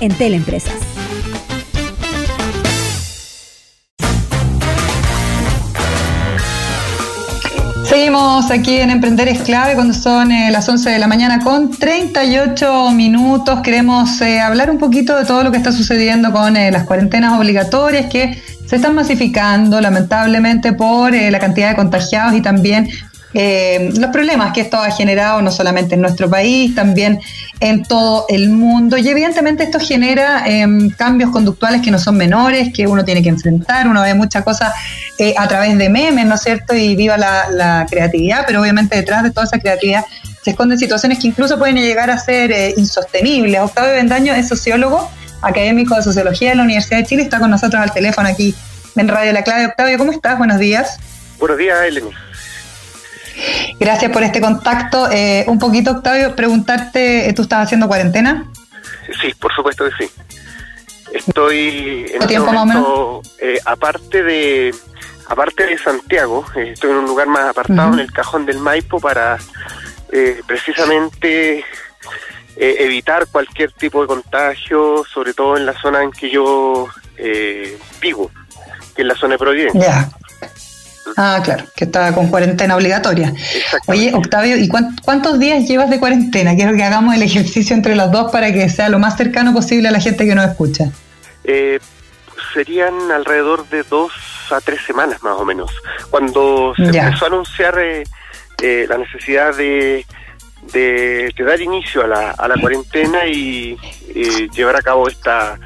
Entel 0.00 0.34
Empresas. 0.34 0.74
Seguimos 7.92 8.50
aquí 8.50 8.78
en 8.78 8.88
Emprender 8.88 9.28
es 9.28 9.42
clave 9.42 9.74
cuando 9.74 9.92
son 9.92 10.32
eh, 10.32 10.50
las 10.50 10.66
11 10.66 10.88
de 10.88 10.98
la 10.98 11.06
mañana 11.06 11.40
con 11.40 11.70
38 11.70 12.90
minutos. 12.92 13.60
Queremos 13.60 14.18
eh, 14.22 14.40
hablar 14.40 14.70
un 14.70 14.78
poquito 14.78 15.14
de 15.14 15.26
todo 15.26 15.44
lo 15.44 15.50
que 15.50 15.58
está 15.58 15.72
sucediendo 15.72 16.32
con 16.32 16.56
eh, 16.56 16.70
las 16.70 16.84
cuarentenas 16.84 17.38
obligatorias 17.38 18.06
que 18.06 18.42
se 18.72 18.76
están 18.76 18.94
masificando 18.94 19.82
lamentablemente 19.82 20.72
por 20.72 21.14
eh, 21.14 21.30
la 21.30 21.38
cantidad 21.38 21.68
de 21.68 21.76
contagiados 21.76 22.32
y 22.32 22.40
también 22.40 22.88
eh, 23.34 23.90
los 23.98 24.08
problemas 24.10 24.54
que 24.54 24.62
esto 24.62 24.78
ha 24.78 24.90
generado 24.90 25.42
no 25.42 25.50
solamente 25.50 25.94
en 25.94 26.00
nuestro 26.00 26.30
país, 26.30 26.74
también 26.74 27.20
en 27.60 27.82
todo 27.82 28.24
el 28.30 28.48
mundo. 28.48 28.96
Y 28.96 29.06
evidentemente 29.06 29.64
esto 29.64 29.78
genera 29.78 30.44
em, 30.46 30.88
cambios 30.88 31.30
conductuales 31.30 31.82
que 31.82 31.90
no 31.90 31.98
son 31.98 32.16
menores, 32.16 32.72
que 32.72 32.86
uno 32.86 33.04
tiene 33.04 33.22
que 33.22 33.28
enfrentar. 33.28 33.86
Uno 33.86 34.00
ve 34.00 34.14
muchas 34.14 34.42
cosas 34.42 34.72
eh, 35.18 35.34
a 35.36 35.46
través 35.46 35.76
de 35.76 35.90
memes, 35.90 36.24
¿no 36.24 36.36
es 36.36 36.40
cierto? 36.40 36.74
Y 36.74 36.96
viva 36.96 37.18
la, 37.18 37.86
creatividad, 37.90 38.44
pero 38.46 38.62
obviamente 38.62 38.96
detrás 38.96 39.22
de 39.22 39.32
toda 39.32 39.44
esa 39.44 39.58
creatividad 39.58 40.02
se 40.42 40.52
esconden 40.52 40.78
situaciones 40.78 41.18
que 41.18 41.26
incluso 41.26 41.58
pueden 41.58 41.76
llegar 41.76 42.10
a 42.10 42.16
ser 42.16 42.50
eh, 42.50 42.72
insostenibles. 42.78 43.60
Octavio 43.60 43.92
Bendaño 43.92 44.32
es 44.32 44.48
sociólogo, 44.48 45.10
académico 45.42 45.96
de 45.96 46.02
sociología 46.02 46.50
de 46.50 46.56
la 46.56 46.62
Universidad 46.62 46.98
de 46.98 47.06
Chile, 47.06 47.22
está 47.22 47.38
con 47.38 47.50
nosotros 47.50 47.82
al 47.82 47.92
teléfono 47.92 48.28
aquí 48.28 48.54
en 48.96 49.08
Radio 49.08 49.32
La 49.32 49.42
Clave. 49.42 49.66
Octavio, 49.66 49.98
¿cómo 49.98 50.12
estás? 50.12 50.38
Buenos 50.38 50.58
días. 50.58 50.98
Buenos 51.38 51.58
días, 51.58 51.78
Eleni. 51.82 52.10
Gracias 53.80 54.12
por 54.12 54.22
este 54.22 54.40
contacto. 54.40 55.10
Eh, 55.10 55.44
un 55.48 55.58
poquito, 55.58 55.92
Octavio, 55.92 56.36
preguntarte, 56.36 57.32
¿tú 57.34 57.42
estás 57.42 57.64
haciendo 57.64 57.88
cuarentena? 57.88 58.50
Sí, 59.20 59.34
por 59.40 59.52
supuesto 59.54 59.84
que 59.84 60.04
sí. 60.04 60.10
Estoy 61.12 62.06
en 62.08 62.22
este 62.22 62.26
tiempo 62.28 62.52
más 62.52 62.62
o 62.62 62.66
menos? 62.66 63.34
Eh, 63.40 63.58
aparte 63.64 64.22
de 64.22 64.74
aparte 65.26 65.66
de 65.66 65.78
Santiago, 65.78 66.44
eh, 66.56 66.70
estoy 66.72 66.90
en 66.90 66.96
un 66.98 67.06
lugar 67.06 67.26
más 67.26 67.50
apartado, 67.50 67.94
en 67.94 68.00
el 68.00 68.12
cajón 68.12 68.46
del 68.46 68.58
Maipo, 68.58 69.00
para 69.00 69.38
precisamente 70.46 71.64
evitar 72.56 73.26
cualquier 73.26 73.72
tipo 73.72 74.02
de 74.02 74.08
contagio, 74.08 75.04
sobre 75.12 75.34
todo 75.34 75.56
en 75.56 75.66
la 75.66 75.72
zona 75.80 76.02
en 76.02 76.10
que 76.10 76.30
yo 76.30 76.88
vivo, 78.00 78.30
que 78.94 79.02
es 79.02 79.08
la 79.08 79.14
zona 79.14 79.34
de 79.34 79.38
Providencia. 79.38 80.10
Ah, 81.16 81.40
claro, 81.44 81.64
que 81.76 81.84
está 81.84 82.14
con 82.14 82.28
cuarentena 82.28 82.76
obligatoria. 82.76 83.32
Oye, 83.86 84.12
Octavio, 84.14 84.56
¿y 84.56 84.68
cuántos 84.68 85.38
días 85.38 85.68
llevas 85.68 85.90
de 85.90 85.98
cuarentena? 85.98 86.54
Quiero 86.54 86.74
que 86.74 86.82
hagamos 86.82 87.14
el 87.14 87.22
ejercicio 87.22 87.74
entre 87.74 87.96
los 87.96 88.10
dos 88.10 88.30
para 88.30 88.52
que 88.52 88.68
sea 88.68 88.88
lo 88.88 88.98
más 88.98 89.16
cercano 89.16 89.52
posible 89.52 89.88
a 89.88 89.90
la 89.90 90.00
gente 90.00 90.24
que 90.24 90.34
nos 90.34 90.48
escucha. 90.48 90.90
Eh, 91.44 91.80
serían 92.54 93.10
alrededor 93.10 93.68
de 93.68 93.82
dos 93.82 94.12
a 94.50 94.60
tres 94.60 94.80
semanas 94.86 95.22
más 95.22 95.36
o 95.38 95.44
menos. 95.44 95.70
Cuando 96.10 96.74
se 96.76 96.84
empezó 96.84 97.24
a 97.24 97.28
anunciar 97.28 97.78
eh, 97.78 98.04
eh, 98.62 98.86
la 98.88 98.98
necesidad 98.98 99.56
de, 99.56 100.06
de, 100.72 101.34
dar 101.38 101.60
inicio 101.60 102.04
a 102.04 102.06
la, 102.06 102.30
a 102.30 102.48
la 102.48 102.56
cuarentena 102.60 103.26
y 103.26 103.76
llevar 104.54 104.76
a 104.76 104.82
cabo 104.82 105.08
esta 105.08 105.58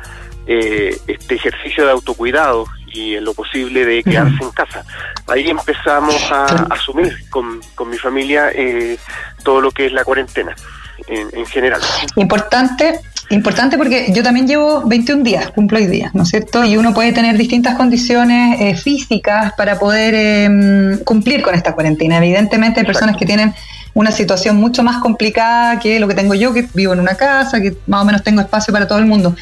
este 0.47 1.35
ejercicio 1.35 1.85
de 1.85 1.91
autocuidado 1.91 2.67
y 2.97 3.15
en 3.17 3.25
lo 3.25 3.35
posible 3.35 3.85
de 3.85 4.03
quedarse 4.03 4.43
en 4.43 4.51
casa. 4.51 4.85
Ahí 5.27 5.49
empezamos 5.49 6.17
a 6.33 6.45
asumir 6.71 7.29
con, 7.31 7.61
con 7.75 7.91
mi 7.91 7.99
familia 7.99 8.51
eh, 8.55 8.99
todo 9.45 9.61
lo 9.61 9.71
que 9.71 9.87
es 9.87 9.93
la 9.93 10.05
cuarentena 10.05 10.55
en, 11.09 11.47
general. 11.47 11.81
Importante, 12.17 13.01
importante 13.31 13.77
porque 13.77 14.07
yo 14.13 14.23
también 14.23 14.49
llevo 14.49 14.83
21 14.87 15.23
días, 15.23 15.51
cumplo 15.51 15.79
hoy 15.79 15.87
día, 15.87 16.11
¿no 16.15 16.23
es 16.23 16.31
cierto? 16.31 16.65
Y 16.65 16.77
uno 16.77 16.95
puede 16.95 17.13
tener 17.13 17.37
distintas 17.37 17.77
condiciones 17.77 18.61
eh, 18.61 18.75
físicas 18.75 19.53
para 19.57 19.79
poder 19.79 20.15
em, 20.15 20.99
cumplir 21.05 21.43
con 21.43 21.55
esta 21.55 21.75
cuarentena. 21.75 22.17
Evidentemente 22.17 22.81
hay 22.81 22.87
personas 22.87 23.17
que 23.17 23.27
tienen 23.27 23.55
una 23.97 24.13
situación 24.13 24.57
mucho 24.57 24.83
más 24.83 24.99
complicada 24.99 25.79
que 25.79 25.99
lo 25.99 26.07
que 26.07 26.13
tengo 26.13 26.35
yo, 26.35 26.53
que 26.53 26.69
vivo 26.75 26.93
en 26.93 27.01
una 27.01 27.15
casa, 27.15 27.63
que 27.63 27.75
más 27.87 28.03
o 28.03 28.05
menos 28.05 28.23
tengo 28.23 28.43
espacio 28.43 28.71
para 28.71 28.87
todo 28.87 28.99
el 28.99 29.07
mundo. 29.07 29.35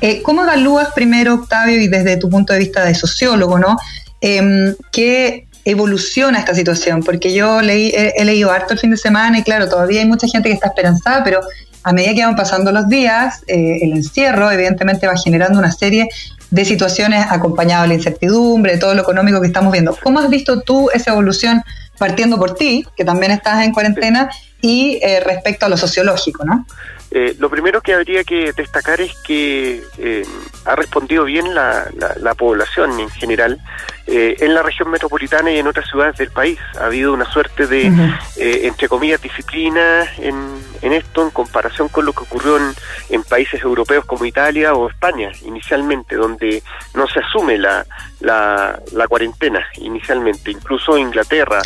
Eh, 0.00 0.20
¿Cómo 0.22 0.42
evalúas 0.42 0.88
primero, 0.92 1.34
Octavio, 1.34 1.80
y 1.80 1.86
desde 1.86 2.16
tu 2.16 2.28
punto 2.28 2.52
de 2.52 2.58
vista 2.58 2.84
de 2.84 2.92
sociólogo, 2.96 3.60
¿no? 3.60 3.76
Eh, 4.20 4.74
¿Qué 4.90 5.46
evoluciona 5.64 6.40
esta 6.40 6.56
situación? 6.56 7.04
Porque 7.04 7.32
yo 7.32 7.62
leí, 7.62 7.92
he, 7.94 8.24
leído 8.24 8.50
harto 8.50 8.74
el 8.74 8.80
fin 8.80 8.90
de 8.90 8.96
semana 8.96 9.38
y 9.38 9.44
claro, 9.44 9.68
todavía 9.68 10.00
hay 10.00 10.08
mucha 10.08 10.26
gente 10.26 10.48
que 10.48 10.56
está 10.56 10.66
esperanzada, 10.66 11.22
pero 11.22 11.40
a 11.84 11.92
medida 11.92 12.12
que 12.12 12.24
van 12.24 12.34
pasando 12.34 12.72
los 12.72 12.88
días, 12.88 13.44
eh, 13.46 13.78
el 13.82 13.92
encierro 13.92 14.50
evidentemente 14.50 15.06
va 15.06 15.16
generando 15.16 15.56
una 15.60 15.70
serie 15.70 16.08
de 16.50 16.64
situaciones 16.64 17.26
acompañadas 17.30 17.84
de 17.84 17.88
la 17.90 17.94
incertidumbre, 17.94 18.72
de 18.72 18.78
todo 18.78 18.92
lo 18.92 19.02
económico 19.02 19.40
que 19.40 19.46
estamos 19.46 19.70
viendo. 19.70 19.96
¿Cómo 20.02 20.18
has 20.18 20.28
visto 20.28 20.62
tú 20.62 20.90
esa 20.92 21.12
evolución 21.12 21.62
partiendo 22.00 22.38
por 22.38 22.54
ti, 22.54 22.86
que 22.96 23.04
también 23.04 23.30
estás 23.30 23.62
en 23.62 23.72
cuarentena, 23.72 24.30
y 24.62 24.98
eh, 25.02 25.20
respecto 25.20 25.66
a 25.66 25.68
lo 25.68 25.76
sociológico, 25.76 26.46
¿no? 26.46 26.66
Eh, 27.12 27.34
lo 27.40 27.50
primero 27.50 27.80
que 27.80 27.92
habría 27.92 28.22
que 28.22 28.52
destacar 28.52 29.00
es 29.00 29.12
que 29.26 29.82
eh, 29.98 30.24
ha 30.64 30.76
respondido 30.76 31.24
bien 31.24 31.54
la, 31.54 31.88
la, 32.20 32.34
población 32.34 33.00
en 33.00 33.10
general 33.10 33.58
eh, 34.06 34.36
en 34.38 34.54
la 34.54 34.62
región 34.62 34.90
metropolitana 34.90 35.50
y 35.50 35.58
en 35.58 35.66
otras 35.66 35.88
ciudades 35.88 36.16
del 36.18 36.30
país. 36.30 36.58
Ha 36.80 36.84
habido 36.86 37.12
una 37.12 37.24
suerte 37.24 37.66
de, 37.66 37.90
entre 38.36 38.88
comillas, 38.88 39.20
disciplina 39.20 40.04
en, 40.18 40.36
en, 40.82 40.92
esto 40.92 41.24
en 41.24 41.30
comparación 41.30 41.88
con 41.88 42.04
lo 42.04 42.12
que 42.12 42.22
ocurrió 42.22 42.56
en, 42.58 42.72
en, 43.08 43.24
países 43.24 43.60
europeos 43.60 44.04
como 44.04 44.24
Italia 44.24 44.74
o 44.74 44.88
España 44.88 45.32
inicialmente, 45.44 46.14
donde 46.14 46.62
no 46.94 47.08
se 47.08 47.18
asume 47.18 47.58
la, 47.58 47.84
la, 48.20 48.78
la 48.92 49.08
cuarentena 49.08 49.66
inicialmente. 49.78 50.52
Incluso 50.52 50.96
Inglaterra 50.96 51.60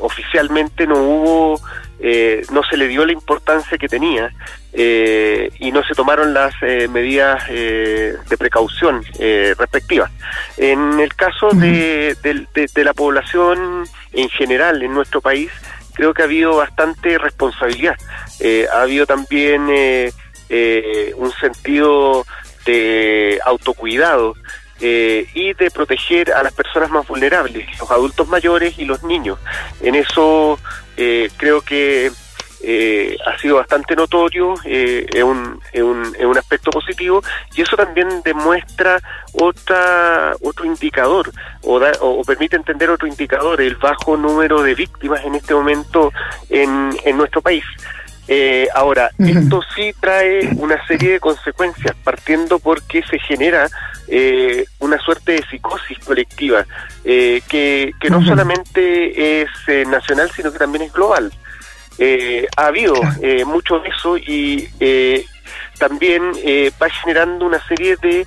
oficialmente 0.00 0.86
no 0.86 0.98
hubo 0.98 1.60
eh, 2.00 2.42
no 2.52 2.62
se 2.62 2.76
le 2.76 2.86
dio 2.86 3.04
la 3.04 3.12
importancia 3.12 3.76
que 3.76 3.88
tenía 3.88 4.32
eh, 4.72 5.50
y 5.58 5.72
no 5.72 5.82
se 5.82 5.94
tomaron 5.94 6.32
las 6.32 6.54
eh, 6.62 6.86
medidas 6.86 7.48
de 7.48 8.36
precaución 8.38 9.04
respectivas. 9.58 10.10
En 10.56 11.00
el 11.00 11.14
caso 11.14 11.48
de, 11.50 12.16
la 12.76 12.94
población 12.94 13.84
en 14.12 14.28
general 14.28 14.82
en 14.82 14.94
nuestro 14.94 15.20
país, 15.20 15.50
creo 15.94 16.14
que 16.14 16.22
ha 16.22 16.26
habido 16.26 16.56
bastante 16.56 17.18
responsabilidad. 17.18 17.96
ha 18.72 18.82
habido 18.82 19.06
también 19.06 19.62
un 21.16 21.32
sentido 21.40 22.24
de 22.64 23.40
autocuidado. 23.44 24.34
y 24.80 25.54
de 25.54 25.70
proteger 25.72 26.32
a 26.32 26.44
las 26.44 26.52
personas 26.52 26.90
más 26.90 27.04
vulnerables, 27.08 27.66
los 27.80 27.90
adultos 27.90 28.28
mayores 28.28 28.78
y 28.78 28.84
los 28.84 29.02
niños. 29.02 29.36
En 29.82 29.96
eso 29.96 30.60
eh, 30.98 31.30
creo 31.36 31.60
que 31.60 32.10
eh, 32.60 33.16
ha 33.24 33.38
sido 33.38 33.56
bastante 33.56 33.94
notorio, 33.94 34.54
eh, 34.64 35.06
es, 35.12 35.22
un, 35.22 35.60
es, 35.72 35.80
un, 35.80 36.12
es, 36.18 36.24
un, 36.24 36.36
aspecto 36.36 36.72
positivo 36.72 37.22
y 37.54 37.62
eso 37.62 37.76
también 37.76 38.08
demuestra 38.24 39.00
otra 39.32 40.32
otro 40.42 40.64
indicador 40.64 41.30
o, 41.62 41.80
o, 42.00 42.24
permite 42.24 42.56
entender 42.56 42.90
otro 42.90 43.06
indicador, 43.06 43.60
el 43.60 43.76
bajo 43.76 44.16
número 44.16 44.60
de 44.60 44.74
víctimas 44.74 45.24
en 45.24 45.36
este 45.36 45.54
momento 45.54 46.12
en, 46.50 46.90
en 47.04 47.16
nuestro 47.16 47.40
país. 47.40 47.64
Eh, 48.30 48.68
ahora, 48.74 49.10
esto 49.18 49.62
sí 49.74 49.94
trae 49.98 50.50
una 50.56 50.86
serie 50.86 51.12
de 51.12 51.20
consecuencias, 51.20 51.96
partiendo 52.04 52.58
porque 52.58 53.02
se 53.10 53.18
genera 53.18 53.68
eh, 54.06 54.66
una 54.80 54.98
suerte 54.98 55.32
de 55.32 55.44
psicosis 55.50 55.98
colectiva, 56.00 56.66
eh, 57.04 57.40
que, 57.48 57.92
que 57.98 58.10
no 58.10 58.22
solamente 58.22 59.42
es 59.42 59.48
eh, 59.66 59.86
nacional, 59.86 60.30
sino 60.30 60.52
que 60.52 60.58
también 60.58 60.84
es 60.84 60.92
global. 60.92 61.32
ha 62.56 62.66
habido 62.66 62.94
mucho 63.46 63.80
de 63.80 63.88
eso 63.88 64.18
y 64.18 64.68
también 65.78 66.32
va 66.80 66.88
generando 66.90 67.46
una 67.46 67.66
serie 67.66 67.96
de 67.96 68.26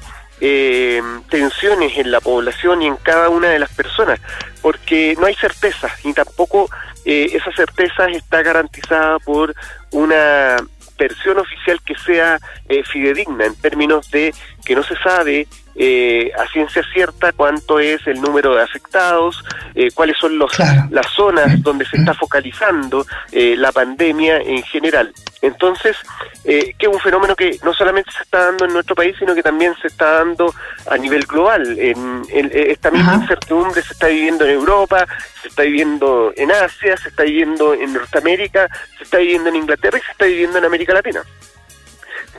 tensiones 1.29 1.97
en 1.97 2.09
la 2.09 2.19
población 2.19 2.81
y 2.81 2.87
en 2.87 2.95
cada 2.97 3.29
una 3.29 3.49
de 3.49 3.59
las 3.59 3.71
personas, 3.73 4.19
porque 4.61 5.15
no 5.19 5.27
hay 5.27 5.35
certeza 5.35 5.87
y 6.03 6.13
tampoco 6.13 6.69
esa 7.05 7.51
certeza 7.51 8.07
está 8.07 8.41
garantizada 8.41 9.19
por 9.19 9.53
una 9.91 10.57
versión 11.01 11.39
oficial 11.39 11.81
que 11.83 11.95
sea 11.95 12.39
eh, 12.69 12.83
fidedigna 12.83 13.45
en 13.45 13.55
términos 13.55 14.11
de 14.11 14.33
que 14.63 14.75
no 14.75 14.83
se 14.83 14.95
sabe 14.97 15.47
eh, 15.75 16.31
a 16.37 16.45
ciencia 16.51 16.83
cierta 16.93 17.31
cuánto 17.31 17.79
es 17.79 18.05
el 18.05 18.21
número 18.21 18.55
de 18.55 18.63
afectados, 18.63 19.43
eh, 19.73 19.89
cuáles 19.93 20.17
son 20.17 20.37
los, 20.37 20.51
las 20.89 21.07
zonas 21.15 21.61
donde 21.63 21.85
se 21.85 21.97
está 21.97 22.13
focalizando 22.13 23.05
eh, 23.31 23.55
la 23.55 23.71
pandemia 23.71 24.37
en 24.37 24.63
general. 24.63 25.13
Entonces, 25.41 25.97
que 26.43 26.75
es 26.77 26.87
un 26.87 26.99
fenómeno 26.99 27.35
que 27.35 27.57
no 27.63 27.73
solamente 27.73 28.11
se 28.11 28.21
está 28.23 28.45
dando 28.45 28.65
en 28.65 28.73
nuestro 28.73 28.95
país, 28.95 29.15
sino 29.17 29.33
que 29.33 29.41
también 29.41 29.73
se 29.81 29.87
está 29.87 30.19
dando 30.19 30.53
a 30.87 30.97
nivel 30.97 31.25
global. 31.25 31.79
En, 31.79 32.21
esta 32.29 32.91
misma 32.91 33.15
incertidumbre 33.15 33.81
se 33.81 33.93
está 33.93 34.07
viviendo 34.07 34.45
en 34.45 34.51
Europa, 34.51 35.07
se 35.41 35.47
está 35.47 35.63
viviendo 35.63 36.31
en 36.35 36.51
Asia, 36.51 36.95
se 36.97 37.09
está 37.09 37.23
viviendo 37.23 37.73
en 37.73 37.93
Norteamérica, 37.93 38.69
se 38.97 39.03
está 39.03 39.17
viviendo 39.17 39.49
en 39.49 39.55
Inglaterra 39.55 39.97
y 39.97 40.01
se 40.01 40.11
está 40.11 40.25
viviendo 40.25 40.57
en 40.59 40.65
América 40.65 40.93
Latina. 40.93 41.23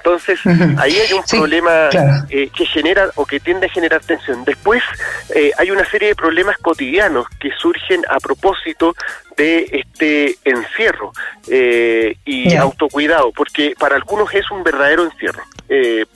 Entonces, 0.05 0.41
ahí 0.79 0.99
hay 0.99 1.13
un 1.13 1.23
problema 1.23 1.89
eh, 2.29 2.51
que 2.55 2.67
genera 2.67 3.11
o 3.15 3.25
que 3.25 3.39
tiende 3.39 3.67
a 3.67 3.69
generar 3.69 4.01
tensión. 4.01 4.45
Después, 4.45 4.83
eh, 5.33 5.53
hay 5.57 5.71
una 5.71 5.89
serie 5.89 6.09
de 6.09 6.15
problemas 6.17 6.59
cotidianos 6.59 7.27
que 7.39 7.51
surgen 7.53 8.03
a 8.09 8.19
propósito 8.19 8.97
de 9.37 9.65
este 9.71 10.37
encierro 10.45 11.13
eh, 11.49 12.17
y 12.25 12.53
autocuidado, 12.57 13.31
porque 13.31 13.75
para 13.79 13.95
algunos 13.95 14.35
es 14.35 14.51
un 14.51 14.65
verdadero 14.65 15.05
encierro. 15.05 15.45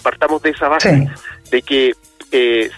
partamos 0.03 0.43
de 0.43 0.51
esa 0.51 0.69
base, 0.69 1.09
de 1.51 1.63
que 1.63 1.95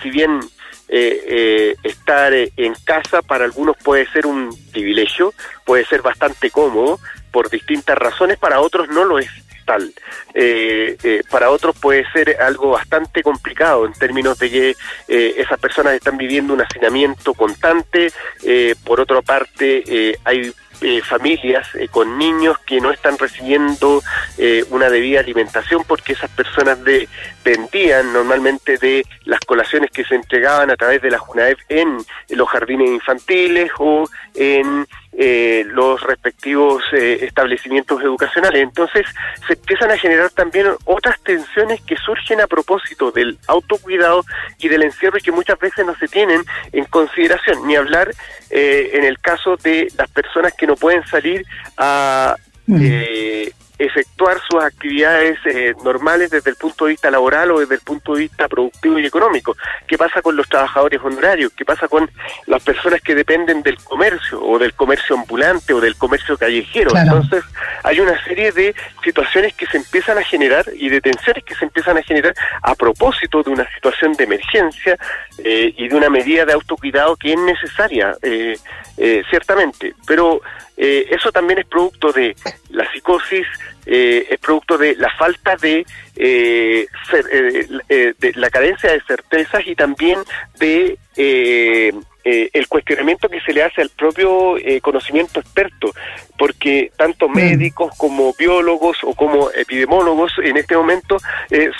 si 0.02 0.10
bien 0.10 0.40
estar 0.88 2.32
en 2.34 2.74
casa 2.84 3.22
para 3.22 3.46
algunos 3.46 3.76
puede 3.82 4.06
ser 4.12 4.26
un 4.26 4.54
privilegio, 4.72 5.32
puede 5.64 5.86
ser 5.86 6.02
bastante 6.02 6.50
cómodo 6.50 7.00
por 7.32 7.48
distintas 7.48 7.96
razones, 7.96 8.38
para 8.38 8.60
otros 8.60 8.88
no 8.88 9.04
lo 9.04 9.18
es 9.18 9.30
tal. 9.68 9.92
para 11.30 11.50
otros 11.50 11.76
puede 11.78 12.04
ser 12.12 12.40
algo 12.40 12.70
bastante 12.70 13.22
complicado 13.22 13.84
en 13.86 13.92
términos 13.92 14.38
de 14.38 14.50
que 14.50 14.76
esas 15.08 15.58
personas 15.60 15.94
están 15.94 16.16
viviendo 16.16 16.54
un 16.54 16.62
hacinamiento 16.62 17.34
constante, 17.34 18.10
por 18.84 19.00
otra 19.00 19.20
parte 19.22 20.18
hay 20.24 20.52
eh, 20.80 21.02
familias 21.02 21.66
eh, 21.74 21.88
con 21.88 22.18
niños 22.18 22.56
que 22.60 22.80
no 22.80 22.92
están 22.92 23.18
recibiendo 23.18 24.00
eh, 24.36 24.64
una 24.70 24.88
debida 24.88 25.18
alimentación 25.18 25.82
porque 25.82 26.12
esas 26.12 26.30
personas 26.30 26.78
dependían 26.84 28.12
normalmente 28.12 28.78
de 28.78 29.04
las 29.24 29.40
colaciones 29.40 29.90
que 29.90 30.04
se 30.04 30.14
entregaban 30.14 30.70
a 30.70 30.76
través 30.76 31.02
de 31.02 31.10
la 31.10 31.18
JUNAEP 31.18 31.58
en 31.68 31.96
los 32.28 32.48
jardines 32.48 32.90
infantiles 32.90 33.72
o 33.80 34.08
en 34.36 34.86
eh, 35.20 35.64
los 35.66 36.00
respectivos 36.02 36.84
eh, 36.92 37.18
establecimientos 37.22 38.00
educacionales. 38.00 38.62
Entonces 38.62 39.04
se 39.48 39.54
empiezan 39.54 39.90
a 39.90 39.98
generar 39.98 40.30
también 40.30 40.68
otras 40.84 41.20
tensiones 41.24 41.80
que 41.80 41.96
surgen 41.96 42.40
a 42.40 42.46
propósito 42.46 43.10
del 43.10 43.36
autocuidado 43.48 44.24
y 44.60 44.68
del 44.68 44.84
encierro 44.84 45.18
y 45.18 45.22
que 45.22 45.32
muchas 45.32 45.58
veces 45.58 45.84
no 45.84 45.96
se 45.96 46.06
tienen 46.06 46.42
en 46.70 46.84
consideración, 46.84 47.66
ni 47.66 47.74
hablar 47.74 48.12
eh, 48.50 48.90
en 48.92 49.02
el 49.02 49.18
caso 49.18 49.56
de 49.56 49.88
las 49.98 50.08
personas 50.08 50.54
que 50.54 50.68
no 50.68 50.76
pueden 50.76 51.04
salir 51.06 51.44
a... 51.76 52.36
Mm 52.66 53.48
efectuar 53.78 54.38
sus 54.40 54.62
actividades 54.62 55.38
eh, 55.46 55.72
normales 55.84 56.30
desde 56.30 56.50
el 56.50 56.56
punto 56.56 56.84
de 56.84 56.90
vista 56.92 57.10
laboral 57.10 57.52
o 57.52 57.60
desde 57.60 57.76
el 57.76 57.80
punto 57.80 58.14
de 58.14 58.22
vista 58.22 58.48
productivo 58.48 58.98
y 58.98 59.06
económico. 59.06 59.56
¿Qué 59.86 59.96
pasa 59.96 60.20
con 60.20 60.36
los 60.36 60.48
trabajadores 60.48 61.00
honorarios? 61.02 61.52
¿Qué 61.56 61.64
pasa 61.64 61.86
con 61.86 62.10
las 62.46 62.62
personas 62.62 63.00
que 63.00 63.14
dependen 63.14 63.62
del 63.62 63.76
comercio 63.76 64.42
o 64.42 64.58
del 64.58 64.74
comercio 64.74 65.16
ambulante 65.16 65.72
o 65.72 65.80
del 65.80 65.96
comercio 65.96 66.36
callejero? 66.36 66.90
Entonces, 66.96 67.44
hay 67.84 68.00
una 68.00 68.22
serie 68.24 68.50
de 68.50 68.74
situaciones 69.04 69.54
que 69.54 69.66
se 69.66 69.76
empiezan 69.76 70.18
a 70.18 70.22
generar 70.22 70.64
y 70.74 70.88
de 70.88 71.00
tensiones 71.00 71.44
que 71.44 71.54
se 71.54 71.64
empiezan 71.64 71.98
a 71.98 72.02
generar 72.02 72.34
a 72.62 72.74
propósito 72.74 73.44
de 73.44 73.50
una 73.50 73.68
situación 73.74 74.12
de 74.14 74.24
emergencia 74.24 74.98
eh, 75.44 75.72
y 75.76 75.88
de 75.88 75.94
una 75.94 76.10
medida 76.10 76.44
de 76.44 76.52
autocuidado 76.52 77.16
que 77.16 77.32
es 77.32 77.38
necesaria, 77.38 78.16
eh, 78.22 78.56
ciertamente. 79.30 79.94
Pero 80.06 80.40
eso 80.76 81.32
también 81.32 81.58
es 81.58 81.66
producto 81.66 82.12
de 82.12 82.36
la 82.70 82.88
psicosis, 82.92 83.46
eh, 83.90 84.26
es 84.28 84.38
producto 84.38 84.76
de 84.76 84.94
la 84.96 85.08
falta 85.16 85.56
de, 85.56 85.86
eh, 86.14 86.86
eh, 87.88 88.14
de, 88.18 88.32
la 88.34 88.50
carencia 88.50 88.92
de 88.92 89.00
certezas 89.00 89.66
y 89.66 89.74
también 89.74 90.18
de 90.58 90.98
el 92.22 92.68
cuestionamiento 92.68 93.30
que 93.30 93.40
se 93.40 93.54
le 93.54 93.62
hace 93.62 93.80
al 93.80 93.88
propio 93.88 94.56
conocimiento 94.82 95.40
experto, 95.40 95.94
porque 96.36 96.92
tanto 96.98 97.30
mm. 97.30 97.34
médicos 97.34 97.94
como 97.96 98.34
biólogos 98.38 98.98
o 99.04 99.14
como 99.14 99.50
epidemiólogos 99.52 100.32
en 100.44 100.58
este 100.58 100.76
momento 100.76 101.16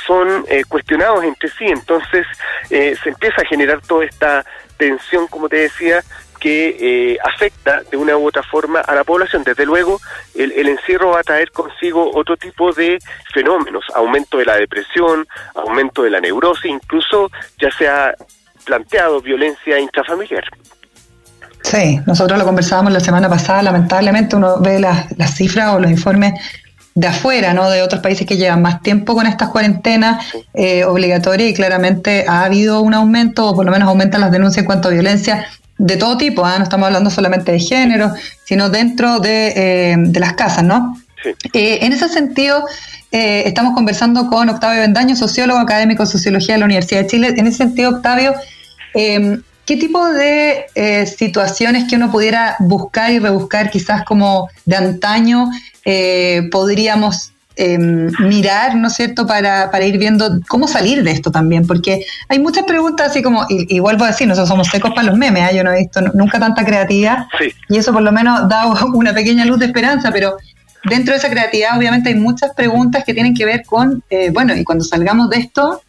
son 0.07 0.47
cuestionados 0.68 1.23
entre 1.25 1.51
sí, 1.51 1.66
entonces 1.66 2.27
se 2.71 3.09
empieza 3.11 3.42
a 3.42 3.44
generar 3.44 3.83
toda 3.83 4.07
esta 4.07 4.47
tensión, 4.79 5.27
como 5.27 5.51
te 5.51 5.57
decía, 5.57 6.03
que 6.38 6.77
eh, 6.81 7.18
afecta 7.24 7.83
de 7.90 7.96
una 7.96 8.16
u 8.16 8.27
otra 8.27 8.42
forma 8.42 8.81
a 8.81 8.94
la 8.94 9.05
población. 9.05 9.42
Desde 9.44 9.66
luego, 9.66 10.01
el, 10.35 10.68
encierro 10.68 11.11
va 11.11 11.20
a 11.20 11.22
traer 11.22 11.51
consigo 11.51 12.11
otro 12.14 12.37
tipo 12.37 12.72
de 12.72 12.98
fenómenos, 13.33 13.85
aumento 13.94 14.38
de 14.38 14.44
la 14.44 14.57
depresión, 14.57 15.27
aumento 15.55 16.03
de 16.03 16.11
la 16.11 16.20
neurosis, 16.20 16.70
incluso 16.70 17.31
ya 17.61 17.70
se 17.77 17.88
ha 17.88 18.14
planteado 18.64 19.20
violencia 19.20 19.79
intrafamiliar. 19.79 20.44
Sí, 21.62 22.01
nosotros 22.07 22.38
lo 22.38 22.44
conversábamos 22.44 22.92
la 22.92 23.01
semana 23.01 23.29
pasada, 23.29 23.62
lamentablemente 23.62 24.37
uno 24.37 24.61
ve 24.61 24.79
las, 24.79 25.16
las 25.18 25.35
cifras 25.35 25.74
o 25.74 25.81
los 25.81 25.90
informes 25.90 26.35
de 26.98 27.07
afuera, 27.07 27.55
¿no? 27.55 27.70
De 27.70 27.83
otros 27.83 28.01
países 28.01 28.27
que 28.27 28.37
llevan 28.37 28.61
más 28.61 28.83
tiempo 28.83 29.14
con 29.14 29.27
estas 29.29 29.51
cuarentenas 29.51 30.35
eh, 30.53 30.85
obligatorias 30.85 31.51
y 31.51 31.55
claramente 31.55 32.24
ha 32.27 32.42
habido 32.42 32.81
un 32.81 32.92
aumento, 32.92 33.46
o 33.46 33.55
por 33.55 33.64
lo 33.64 33.70
menos 33.70 33.88
aumentan 33.88 34.20
las 34.20 34.33
denuncias 34.33 34.62
en 34.62 34.66
cuanto 34.66 34.88
a 34.88 34.90
violencia 34.90 35.46
de 35.79 35.97
todo 35.97 36.19
tipo, 36.19 36.45
¿ah? 36.45 36.59
no 36.59 36.64
estamos 36.64 36.87
hablando 36.87 37.11
solamente 37.11 37.53
de 37.53 37.61
género, 37.61 38.12
sino 38.45 38.69
dentro 38.69 39.21
de, 39.21 39.53
eh, 39.93 39.97
las 40.14 40.35
casas, 40.35 40.64
¿no? 40.64 41.01
Eh, 41.53 41.79
en 41.83 41.93
ese 41.93 42.09
sentido, 42.09 42.64
eh, 43.12 43.45
estamos 43.47 43.75
conversando 43.75 44.29
con 44.29 44.49
Octavio 44.49 44.81
Bendaño, 44.81 45.17
sociólogo 45.17 45.61
académico 45.61 46.05
de 46.05 46.11
Sociología 46.11 46.55
de 46.55 46.59
la 46.61 46.64
Universidad 46.67 47.03
de 47.03 47.07
Chile. 47.07 47.35
En 47.37 47.47
ese 47.47 47.59
sentido, 47.59 47.91
Octavio, 47.91 48.35
em, 48.95 49.43
¿qué 49.64 49.77
tipo 49.77 50.05
de 50.09 50.67
situaciones 51.17 51.85
que 51.88 51.97
uno 51.97 52.11
pudiera 52.11 52.57
buscar 52.59 53.12
y 53.12 53.19
rebuscar 53.19 53.71
quizás 53.71 54.05
como 54.05 54.49
de 54.64 54.77
antaño 54.77 55.51
podríamos 56.51 57.33
Em, 57.61 58.12
mirar, 58.21 58.77
¿no 58.77 58.87
es 58.87 58.94
cierto?, 58.94 59.27
para, 59.27 59.68
para, 59.73 59.85
ir 59.85 59.99
viendo 59.99 60.38
cómo 60.47 60.68
salir 60.68 61.03
de 61.03 61.11
esto 61.11 61.33
también, 61.33 61.66
porque 61.66 62.05
hay 62.29 62.38
muchas 62.38 62.62
preguntas 62.62 63.11
así 63.11 63.21
como, 63.21 63.47
y, 63.49 63.81
vuelvo 63.81 64.05
a 64.05 64.07
decir, 64.07 64.29
nosotros 64.29 64.49
somos 64.49 64.68
secos 64.68 64.92
para 64.94 65.09
los 65.09 65.18
memes, 65.18 65.51
¿eh? 65.51 65.57
yo 65.57 65.64
no 65.64 65.73
he 65.73 65.79
visto 65.79 66.01
nunca 66.14 66.38
tanta 66.38 66.64
creatividad, 66.64 67.27
y 67.68 67.77
eso 67.77 67.92
por 67.92 68.03
lo 68.03 68.12
menos 68.12 68.49
da 68.49 68.73
una 68.94 69.12
pequeña 69.12 69.44
luz 69.44 69.59
de 69.59 69.66
esperanza, 69.66 70.12
pero 70.12 70.37
dentro 70.85 71.14
de 71.14 71.18
esa 71.18 71.31
creatividad 71.31 71.77
obviamente 71.77 72.11
hay 72.11 72.14
muchas 72.14 72.55
preguntas 72.55 73.03
que 73.05 73.12
tienen 73.12 73.35
que 73.35 73.44
ver 73.44 73.64
con, 73.66 74.05
eh, 74.09 74.31
bueno, 74.31 74.55
y 74.55 74.62
cuando 74.62 74.85
salgamos 74.85 75.29
de 75.29 75.38
esto, 75.38 75.83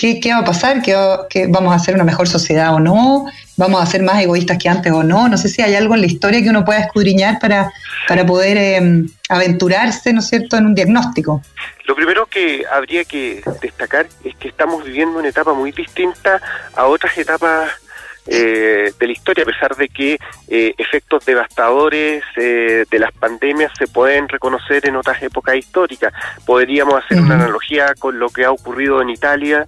¿qué, 0.00 0.18
qué 0.18 0.32
va 0.32 0.38
a 0.38 0.44
pasar? 0.44 0.80
¿Qué, 0.80 0.96
¿Qué, 1.28 1.46
vamos 1.46 1.72
a 1.72 1.76
hacer 1.76 1.94
una 1.94 2.04
mejor 2.04 2.26
sociedad 2.26 2.74
o 2.74 2.80
no? 2.80 3.26
¿Vamos 3.58 3.82
a 3.82 3.86
ser 3.86 4.02
más 4.02 4.22
egoístas 4.22 4.56
que 4.56 4.70
antes 4.70 4.90
o 4.90 5.02
no? 5.02 5.28
No 5.28 5.36
sé 5.36 5.48
si 5.48 5.60
hay 5.60 5.74
algo 5.74 5.94
en 5.94 6.00
la 6.00 6.06
historia 6.06 6.42
que 6.42 6.48
uno 6.48 6.64
pueda 6.64 6.80
escudriñar 6.80 7.38
para, 7.38 7.70
para 8.08 8.24
poder 8.24 8.56
eh, 8.56 9.04
aventurarse, 9.28 10.14
¿no 10.14 10.20
es 10.20 10.28
cierto?, 10.28 10.56
en 10.56 10.66
un 10.66 10.74
diagnóstico. 10.74 11.42
Lo 11.84 11.94
primero 11.94 12.24
que 12.24 12.64
habría 12.72 13.04
que 13.04 13.42
destacar 13.60 14.06
es 14.24 14.34
que 14.36 14.48
estamos 14.48 14.84
viviendo 14.84 15.18
una 15.18 15.28
etapa 15.28 15.52
muy 15.52 15.70
distinta 15.70 16.40
a 16.74 16.86
otras 16.86 17.18
etapas 17.18 17.70
eh, 18.32 18.92
de 18.96 19.06
la 19.06 19.12
historia, 19.12 19.42
a 19.42 19.46
pesar 19.46 19.74
de 19.74 19.88
que 19.88 20.16
eh, 20.46 20.72
efectos 20.78 21.24
devastadores 21.24 22.22
eh, 22.36 22.84
de 22.88 22.98
las 23.00 23.10
pandemias 23.10 23.72
se 23.76 23.88
pueden 23.88 24.28
reconocer 24.28 24.86
en 24.86 24.94
otras 24.94 25.20
épocas 25.20 25.56
históricas. 25.56 26.12
Podríamos 26.46 26.94
hacer 26.94 27.20
una 27.20 27.34
analogía 27.34 27.92
con 27.98 28.20
lo 28.20 28.28
que 28.28 28.44
ha 28.44 28.52
ocurrido 28.52 29.02
en 29.02 29.10
Italia 29.10 29.66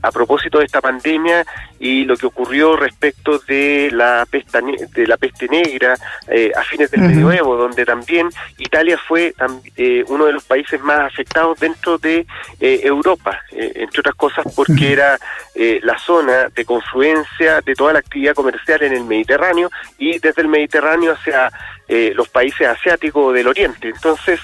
a 0.00 0.12
propósito 0.12 0.60
de 0.60 0.66
esta 0.66 0.80
pandemia 0.80 1.44
y 1.80 2.04
lo 2.04 2.16
que 2.16 2.26
ocurrió 2.26 2.76
respecto 2.76 3.38
de 3.40 3.90
la 3.92 4.24
peste, 4.30 4.60
de 4.94 5.06
la 5.06 5.16
peste 5.16 5.48
negra 5.48 5.94
a 5.94 6.62
fines 6.64 6.90
del 6.90 7.00
medioevo, 7.00 7.56
donde 7.56 7.84
también 7.84 8.28
Italia 8.58 8.98
fue 8.98 9.34
uno 10.08 10.26
de 10.26 10.32
los 10.32 10.44
países 10.44 10.80
más 10.82 11.00
afectados 11.00 11.58
dentro 11.58 11.96
de 11.98 12.26
Europa, 12.60 13.40
entre 13.50 14.00
otras 14.00 14.14
cosas 14.14 14.44
porque 14.54 14.92
era 14.92 15.18
la 15.54 15.98
zona 15.98 16.48
de 16.54 16.64
confluencia 16.64 17.62
de 17.62 17.74
toda 17.74 17.94
la 17.94 18.00
actividad 18.00 18.34
comercial 18.34 18.82
en 18.82 18.92
el 18.92 19.04
Mediterráneo 19.04 19.70
y 19.98 20.18
desde 20.18 20.42
el 20.42 20.48
Mediterráneo 20.48 21.12
hacia 21.12 21.50
eh, 21.88 22.12
los 22.14 22.28
países 22.28 22.68
asiáticos 22.68 23.34
del 23.34 23.48
Oriente. 23.48 23.88
Entonces, 23.88 24.38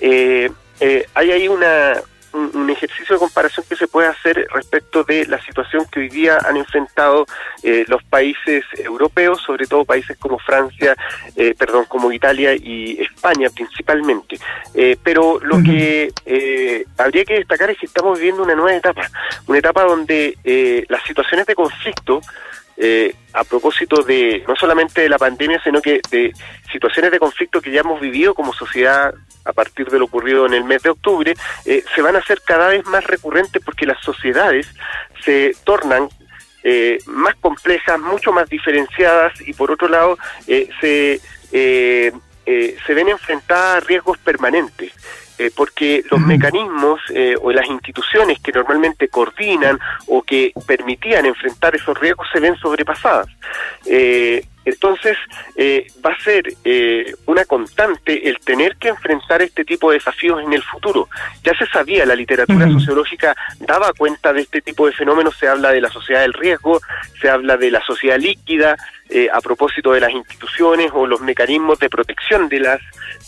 eh, 0.00 0.50
eh, 0.80 1.06
hay 1.14 1.30
ahí 1.30 1.48
una, 1.48 1.94
un, 2.32 2.70
ejercicio 2.70 3.16
de 3.16 3.20
comparación 3.20 3.66
que 3.68 3.76
se 3.76 3.86
puede 3.86 4.08
hacer 4.08 4.46
respecto 4.52 5.04
de 5.04 5.26
la 5.26 5.40
situación 5.42 5.84
que 5.90 6.00
hoy 6.00 6.08
día 6.08 6.38
han 6.44 6.56
enfrentado 6.56 7.26
los 7.88 8.02
países 8.04 8.64
europeos, 8.76 9.42
sobre 9.42 9.66
todo 9.66 9.84
países 9.84 10.16
como 10.18 10.38
Francia, 10.38 10.96
perdón, 11.58 11.84
como 11.86 12.10
Italia 12.12 12.54
y 12.54 13.00
España 13.00 13.48
principalmente. 13.54 14.38
pero 15.02 15.38
lo 15.40 15.62
que 15.62 16.12
habría 16.96 17.24
que 17.24 17.34
destacar 17.34 17.70
es 17.70 17.78
que 17.78 17.86
estamos 17.86 18.18
viviendo 18.18 18.42
una 18.42 18.54
nueva 18.54 18.74
etapa, 18.74 19.08
una 19.46 19.58
etapa 19.58 19.84
donde 19.84 20.86
las 20.88 21.02
situaciones 21.04 21.46
de 21.46 21.54
conflicto 21.54 22.20
eh, 22.76 23.14
a 23.34 23.44
propósito 23.44 24.02
de 24.02 24.42
no 24.48 24.56
solamente 24.56 25.02
de 25.02 25.08
la 25.08 25.18
pandemia, 25.18 25.60
sino 25.62 25.80
que 25.80 26.00
de 26.10 26.32
situaciones 26.70 27.10
de 27.10 27.18
conflicto 27.18 27.60
que 27.60 27.70
ya 27.70 27.80
hemos 27.80 28.00
vivido 28.00 28.34
como 28.34 28.52
sociedad 28.52 29.14
a 29.44 29.52
partir 29.52 29.88
de 29.88 29.98
lo 29.98 30.06
ocurrido 30.06 30.46
en 30.46 30.54
el 30.54 30.64
mes 30.64 30.82
de 30.82 30.90
octubre, 30.90 31.34
eh, 31.64 31.84
se 31.94 32.02
van 32.02 32.16
a 32.16 32.20
hacer 32.20 32.40
cada 32.42 32.68
vez 32.68 32.84
más 32.86 33.04
recurrentes 33.04 33.62
porque 33.64 33.86
las 33.86 34.00
sociedades 34.02 34.68
se 35.24 35.54
tornan 35.64 36.08
eh, 36.64 36.98
más 37.06 37.34
complejas, 37.36 37.98
mucho 38.00 38.32
más 38.32 38.48
diferenciadas 38.48 39.32
y 39.40 39.52
por 39.52 39.70
otro 39.70 39.88
lado 39.88 40.16
se, 40.46 41.20
se 41.50 42.94
ven 42.94 43.08
enfrentadas 43.08 43.82
a 43.82 43.86
riesgos 43.86 44.18
permanentes. 44.18 44.92
Eh, 45.38 45.50
porque 45.54 46.02
los 46.10 46.20
mecanismos 46.20 47.00
eh, 47.14 47.34
o 47.40 47.50
las 47.52 47.66
instituciones 47.66 48.38
que 48.40 48.52
normalmente 48.52 49.08
coordinan 49.08 49.78
o 50.06 50.22
que 50.22 50.52
permitían 50.66 51.26
enfrentar 51.26 51.74
esos 51.74 51.98
riesgos 51.98 52.28
se 52.32 52.40
ven 52.40 52.56
sobrepasadas. 52.56 53.28
Eh, 53.86 54.44
entonces, 54.64 55.16
eh, 55.56 55.86
va 56.04 56.12
a 56.12 56.22
ser 56.22 56.44
eh, 56.64 57.14
una 57.26 57.44
constante 57.44 58.28
el 58.28 58.38
tener 58.38 58.76
que 58.76 58.88
enfrentar 58.88 59.42
este 59.42 59.64
tipo 59.64 59.90
de 59.90 59.98
desafíos 59.98 60.40
en 60.42 60.52
el 60.52 60.62
futuro. 60.62 61.08
Ya 61.42 61.52
se 61.54 61.66
sabía, 61.66 62.06
la 62.06 62.14
literatura 62.14 62.70
sociológica 62.70 63.34
daba 63.58 63.92
cuenta 63.92 64.32
de 64.32 64.42
este 64.42 64.60
tipo 64.60 64.86
de 64.86 64.92
fenómenos, 64.92 65.36
se 65.36 65.48
habla 65.48 65.70
de 65.72 65.80
la 65.80 65.90
sociedad 65.90 66.20
del 66.20 66.32
riesgo, 66.32 66.80
se 67.20 67.28
habla 67.28 67.56
de 67.56 67.72
la 67.72 67.82
sociedad 67.84 68.18
líquida, 68.18 68.76
eh, 69.10 69.28
a 69.32 69.40
propósito 69.40 69.92
de 69.92 70.00
las 70.00 70.12
instituciones 70.12 70.90
o 70.94 71.06
los 71.06 71.20
mecanismos 71.20 71.78
de 71.78 71.90
protección 71.90 72.48
de 72.48 72.60
las 72.60 72.80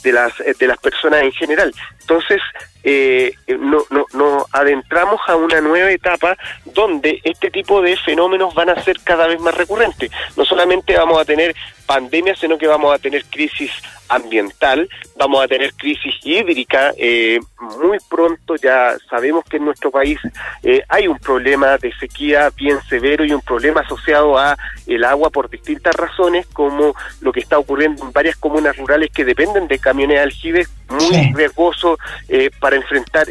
de 0.02 0.12
las 0.12 0.32
de 0.38 0.66
las 0.66 0.78
personas 0.78 1.22
en 1.22 1.32
general. 1.32 1.74
Entonces, 2.04 2.40
eh, 2.84 3.34
no, 3.48 3.82
no, 3.90 4.06
nos 4.12 4.44
adentramos 4.52 5.20
a 5.26 5.36
una 5.36 5.60
nueva 5.60 5.90
etapa 5.90 6.36
donde 6.66 7.20
este 7.24 7.50
tipo 7.50 7.80
de 7.80 7.96
fenómenos 7.96 8.54
van 8.54 8.70
a 8.70 8.82
ser 8.82 9.00
cada 9.02 9.26
vez 9.26 9.40
más 9.40 9.54
recurrentes. 9.54 10.10
No 10.36 10.44
solamente 10.44 10.96
vamos 10.96 11.18
a 11.18 11.24
tener 11.24 11.54
pandemia, 11.86 12.34
sino 12.36 12.58
que 12.58 12.66
vamos 12.66 12.94
a 12.94 12.98
tener 12.98 13.24
crisis 13.24 13.70
ambiental, 14.08 14.88
vamos 15.16 15.42
a 15.42 15.48
tener 15.48 15.72
crisis 15.74 16.14
hídrica 16.22 16.92
eh, 16.96 17.38
muy 17.80 17.98
pronto. 18.08 18.56
Ya 18.56 18.96
sabemos 19.08 19.44
que 19.44 19.56
en 19.56 19.64
nuestro 19.64 19.90
país 19.90 20.18
eh, 20.62 20.82
hay 20.88 21.08
un 21.08 21.18
problema 21.18 21.78
de 21.78 21.92
sequía 21.94 22.50
bien 22.54 22.78
severo 22.88 23.24
y 23.24 23.32
un 23.32 23.40
problema 23.40 23.80
asociado 23.80 24.38
a 24.38 24.56
el 24.86 25.04
agua 25.04 25.30
por 25.30 25.48
distintas 25.48 25.94
razones, 25.94 26.46
como 26.46 26.94
lo 27.20 27.32
que 27.32 27.40
está 27.40 27.58
ocurriendo 27.58 28.04
en 28.04 28.12
varias 28.12 28.36
comunas 28.36 28.76
rurales 28.76 29.10
que 29.10 29.24
dependen 29.24 29.68
de 29.68 29.78
camiones 29.78 30.20
aljibes, 30.20 30.70
muy 30.88 31.32
riesgoso 31.34 31.98
eh, 32.28 32.50
para 32.60 32.73
enfrentar 32.74 33.26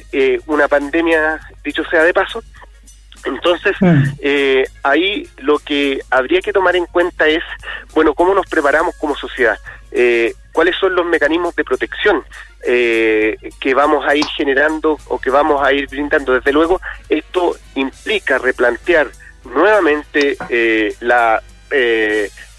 una 0.47 0.67
pandemia, 0.67 1.39
dicho 1.63 1.83
sea 1.85 2.03
de 2.03 2.13
paso. 2.13 2.43
Entonces, 3.25 3.75
mm. 3.79 4.03
eh, 4.19 4.65
ahí 4.83 5.27
lo 5.37 5.59
que 5.59 6.01
habría 6.09 6.41
que 6.41 6.53
tomar 6.53 6.75
en 6.75 6.85
cuenta 6.85 7.27
es, 7.27 7.43
bueno, 7.93 8.13
cómo 8.13 8.33
nos 8.33 8.47
preparamos 8.47 8.95
como 8.97 9.15
sociedad, 9.15 9.57
eh, 9.91 10.33
cuáles 10.51 10.75
son 10.77 10.95
los 10.95 11.05
mecanismos 11.05 11.55
de 11.55 11.63
protección 11.63 12.23
eh, 12.65 13.37
que 13.59 13.73
vamos 13.73 14.05
a 14.07 14.15
ir 14.15 14.25
generando 14.35 14.97
o 15.07 15.19
que 15.19 15.29
vamos 15.29 15.65
a 15.65 15.71
ir 15.71 15.87
brindando. 15.87 16.33
Desde 16.33 16.51
luego, 16.51 16.81
esto 17.09 17.55
implica 17.75 18.37
replantear 18.37 19.07
nuevamente 19.45 20.37
la 20.99 21.41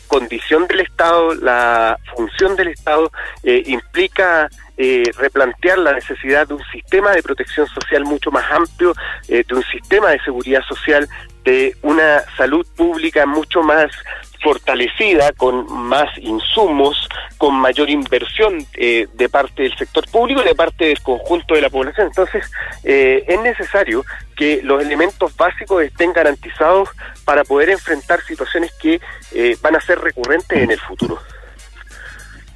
condición 0.09 0.67
del 0.67 0.81
Estado, 0.81 1.35
la 1.35 1.99
función 2.15 2.57
del 2.57 2.69
Estado, 2.69 3.11
implica 3.45 4.49
eh, 4.77 5.05
replantear 5.19 5.79
la 5.79 5.93
necesidad 5.93 6.49
de 6.49 6.55
un 6.55 6.65
sistema 6.73 7.13
de 7.13 7.23
protección 7.23 7.65
social 7.69 8.03
mucho 8.05 8.33
más 8.33 8.45
amplio, 8.51 8.93
eh, 9.29 9.45
de 9.47 9.55
un 9.55 9.63
sistema 9.63 10.11
de 10.11 10.19
seguridad 10.25 10.63
social, 10.63 11.09
de 11.45 11.77
una 11.83 12.23
salud 12.37 12.67
pública 12.77 13.25
mucho 13.25 13.63
más 13.63 13.93
fortalecida, 14.45 15.33
con 15.33 15.67
más 15.73 16.09
insumos, 16.19 17.09
con 17.39 17.57
mayor 17.57 17.91
inversión 17.91 18.65
eh, 18.75 19.09
de 19.15 19.29
parte 19.29 19.65
del 19.65 19.77
sector 19.77 20.09
público 20.09 20.43
y 20.43 20.45
de 20.45 20.55
parte 20.55 20.85
del 20.85 21.01
conjunto 21.03 21.55
de 21.55 21.63
la 21.63 21.71
población. 21.71 22.07
Entonces, 22.07 22.45
es 22.85 23.41
necesario 23.41 24.05
que 24.37 24.61
los 24.63 24.83
elementos 24.83 25.35
básicos 25.37 25.83
estén 25.83 26.13
garantizados 26.13 26.91
para 27.25 27.43
poder 27.45 27.71
enfrentar 27.71 28.21
situaciones 28.23 28.73
que 28.81 29.01
van 29.63 29.75
a 29.75 29.81
ser 29.81 29.99
recurrentes 29.99 30.63
en 30.63 30.71
el 30.71 30.81
futuro. 30.81 31.19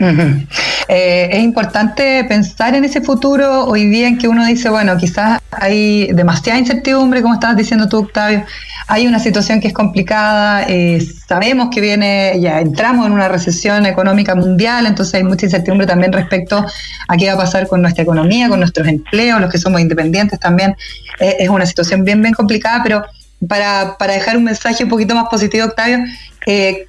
Eh, 0.01 1.29
es 1.33 1.43
importante 1.43 2.25
pensar 2.25 2.75
en 2.75 2.85
ese 2.85 3.03
futuro. 3.03 3.65
Hoy 3.67 3.87
día 3.87 4.09
en 4.09 4.17
que 4.17 4.27
uno 4.27 4.47
dice, 4.47 4.71
bueno, 4.71 4.97
quizás 4.97 5.41
hay 5.51 6.11
demasiada 6.13 6.59
incertidumbre, 6.59 7.21
como 7.21 7.35
estabas 7.35 7.57
diciendo 7.57 7.89
tú, 7.89 7.99
Octavio, 7.99 8.45
hay 8.87 9.07
una 9.07 9.19
situación 9.19 9.61
que 9.61 9.69
es 9.69 9.75
complicada, 9.75 10.65
eh, 10.67 11.07
sabemos 11.27 11.69
que 11.71 11.83
viene, 11.83 12.39
ya 12.41 12.61
entramos 12.61 13.07
en 13.07 13.13
una 13.13 13.29
recesión 13.29 13.85
económica 13.85 14.35
mundial, 14.35 14.87
entonces 14.87 15.15
hay 15.17 15.25
mucha 15.25 15.45
incertidumbre 15.45 15.87
también 15.87 16.11
respecto 16.11 16.65
a 17.07 17.17
qué 17.19 17.27
va 17.27 17.35
a 17.35 17.37
pasar 17.37 17.69
con 17.69 17.83
nuestra 17.83 18.03
economía, 18.03 18.49
con 18.49 18.61
nuestros 18.61 18.89
empleos, 18.89 19.43
los 19.43 19.51
que 19.51 19.59
somos 19.59 19.83
independientes 19.83 20.41
también, 20.41 20.75
eh, 21.21 21.37
es 21.39 21.51
una 21.51 21.67
situación 21.67 22.03
bien, 22.03 22.23
bien 22.23 22.33
complicada, 22.33 22.83
pero 22.83 23.05
para, 23.47 23.97
para 23.99 24.15
dejar 24.15 24.39
un 24.39 24.45
mensaje 24.45 24.85
un 24.85 24.91
poquito 24.91 25.15
más 25.15 25.27
positivo, 25.31 25.67
Octavio, 25.67 25.99
¿qué, 26.41 26.87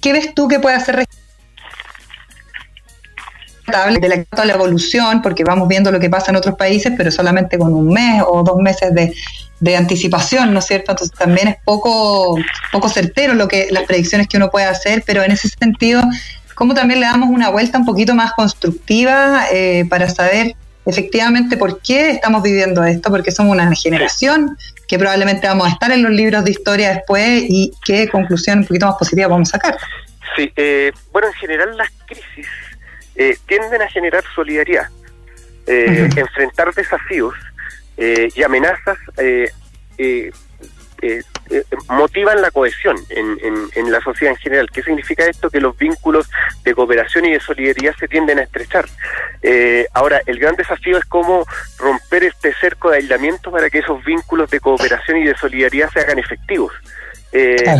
¿qué 0.00 0.12
ves 0.14 0.32
tú 0.34 0.48
que 0.48 0.58
puede 0.58 0.76
hacer 0.76 1.06
de 3.66 4.08
la, 4.08 4.44
la 4.44 4.52
evolución, 4.52 5.22
porque 5.22 5.44
vamos 5.44 5.68
viendo 5.68 5.90
lo 5.90 6.00
que 6.00 6.10
pasa 6.10 6.30
en 6.30 6.36
otros 6.36 6.56
países, 6.56 6.92
pero 6.96 7.10
solamente 7.10 7.58
con 7.58 7.72
un 7.72 7.88
mes 7.88 8.22
o 8.26 8.42
dos 8.42 8.56
meses 8.56 8.94
de, 8.94 9.14
de 9.62 9.76
anticipación, 9.76 10.52
¿no 10.52 10.58
es 10.58 10.66
cierto? 10.66 10.90
Entonces 10.90 11.16
también 11.16 11.46
es 11.46 11.56
poco, 11.64 12.36
poco 12.72 12.88
certero 12.88 13.34
lo 13.34 13.46
que, 13.46 13.68
las 13.70 13.84
predicciones 13.84 14.26
que 14.26 14.36
uno 14.36 14.50
puede 14.50 14.66
hacer, 14.66 15.04
pero 15.06 15.22
en 15.22 15.30
ese 15.30 15.48
sentido, 15.48 16.02
¿cómo 16.56 16.74
también 16.74 16.98
le 16.98 17.06
damos 17.06 17.30
una 17.30 17.48
vuelta 17.48 17.78
un 17.78 17.86
poquito 17.86 18.12
más 18.14 18.32
constructiva 18.32 19.46
eh, 19.52 19.84
para 19.88 20.08
saber 20.08 20.56
efectivamente 20.84 21.56
por 21.56 21.80
qué 21.80 22.10
estamos 22.10 22.42
viviendo 22.42 22.82
esto, 22.82 23.08
porque 23.10 23.30
somos 23.30 23.52
una 23.52 23.72
generación 23.76 24.56
que 24.88 24.98
probablemente 24.98 25.46
vamos 25.46 25.68
a 25.68 25.70
estar 25.70 25.92
en 25.92 26.02
los 26.02 26.10
libros 26.10 26.44
de 26.44 26.50
historia 26.50 26.90
después 26.94 27.44
y 27.48 27.72
qué 27.84 28.08
conclusión 28.08 28.58
un 28.58 28.66
poquito 28.66 28.86
más 28.86 28.96
positiva 28.96 29.28
vamos 29.28 29.50
a 29.50 29.52
sacar. 29.52 29.78
Sí, 30.36 30.50
eh, 30.56 30.90
bueno, 31.12 31.28
en 31.28 31.34
general 31.34 31.76
las 31.76 31.88
crisis 32.06 32.46
eh, 33.14 33.36
tienden 33.46 33.82
a 33.82 33.88
generar 33.88 34.24
solidaridad, 34.34 34.88
eh, 35.66 36.08
enfrentar 36.16 36.72
desafíos 36.74 37.34
eh, 37.98 38.28
y 38.34 38.42
amenazas 38.42 38.98
motivan 41.88 42.40
la 42.40 42.50
cohesión 42.50 42.96
en, 43.10 43.36
en, 43.74 43.92
la 43.92 44.00
sociedad 44.00 44.32
en 44.32 44.38
general. 44.38 44.70
¿Qué 44.72 44.82
significa 44.82 45.26
esto? 45.26 45.50
Que 45.50 45.60
los 45.60 45.76
vínculos 45.76 46.30
de 46.64 46.74
cooperación 46.74 47.26
y 47.26 47.32
de 47.32 47.40
solidaridad 47.40 47.94
se 47.98 48.08
tienden 48.08 48.38
a 48.38 48.42
estrechar. 48.42 48.86
ahora, 49.92 50.22
el 50.26 50.38
gran 50.38 50.56
desafío 50.56 50.96
es 50.96 51.04
cómo 51.04 51.44
romper 51.78 52.24
este 52.24 52.54
cerco 52.54 52.90
de 52.90 52.98
aislamiento 52.98 53.50
para 53.50 53.68
que 53.68 53.80
esos 53.80 54.02
vínculos 54.04 54.50
de 54.50 54.60
cooperación 54.60 55.18
y 55.18 55.24
de 55.24 55.36
solidaridad 55.36 55.90
se 55.90 56.00
hagan 56.00 56.18
efectivos. 56.18 56.72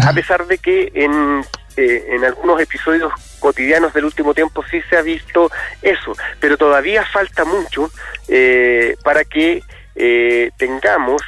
A 0.04 0.12
pesar 0.12 0.46
de 0.46 0.58
que 0.58 0.92
en 0.94 1.42
eh, 1.76 2.04
en 2.08 2.24
algunos 2.24 2.60
episodios 2.60 3.12
cotidianos 3.38 3.92
del 3.94 4.04
último 4.04 4.34
tiempo 4.34 4.62
sí 4.70 4.80
se 4.90 4.96
ha 4.96 5.02
visto 5.02 5.50
eso, 5.80 6.14
pero 6.38 6.56
todavía 6.56 7.04
falta 7.04 7.44
mucho 7.44 7.90
eh, 8.28 8.96
para 9.02 9.24
que 9.24 9.62
eh, 9.94 10.50
tengamos, 10.56 11.22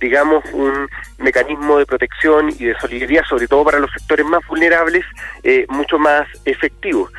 digamos, 0.00 0.44
un 0.52 0.88
mecanismo 1.18 1.78
de 1.78 1.86
protección 1.86 2.50
y 2.50 2.66
de 2.66 2.74
solidaridad, 2.78 3.24
sobre 3.28 3.48
todo 3.48 3.64
para 3.64 3.80
los 3.80 3.90
sectores 3.90 4.26
más 4.26 4.46
vulnerables, 4.46 5.04
mucho 5.68 5.98
más 5.98 6.26
efectivo. 6.44 7.10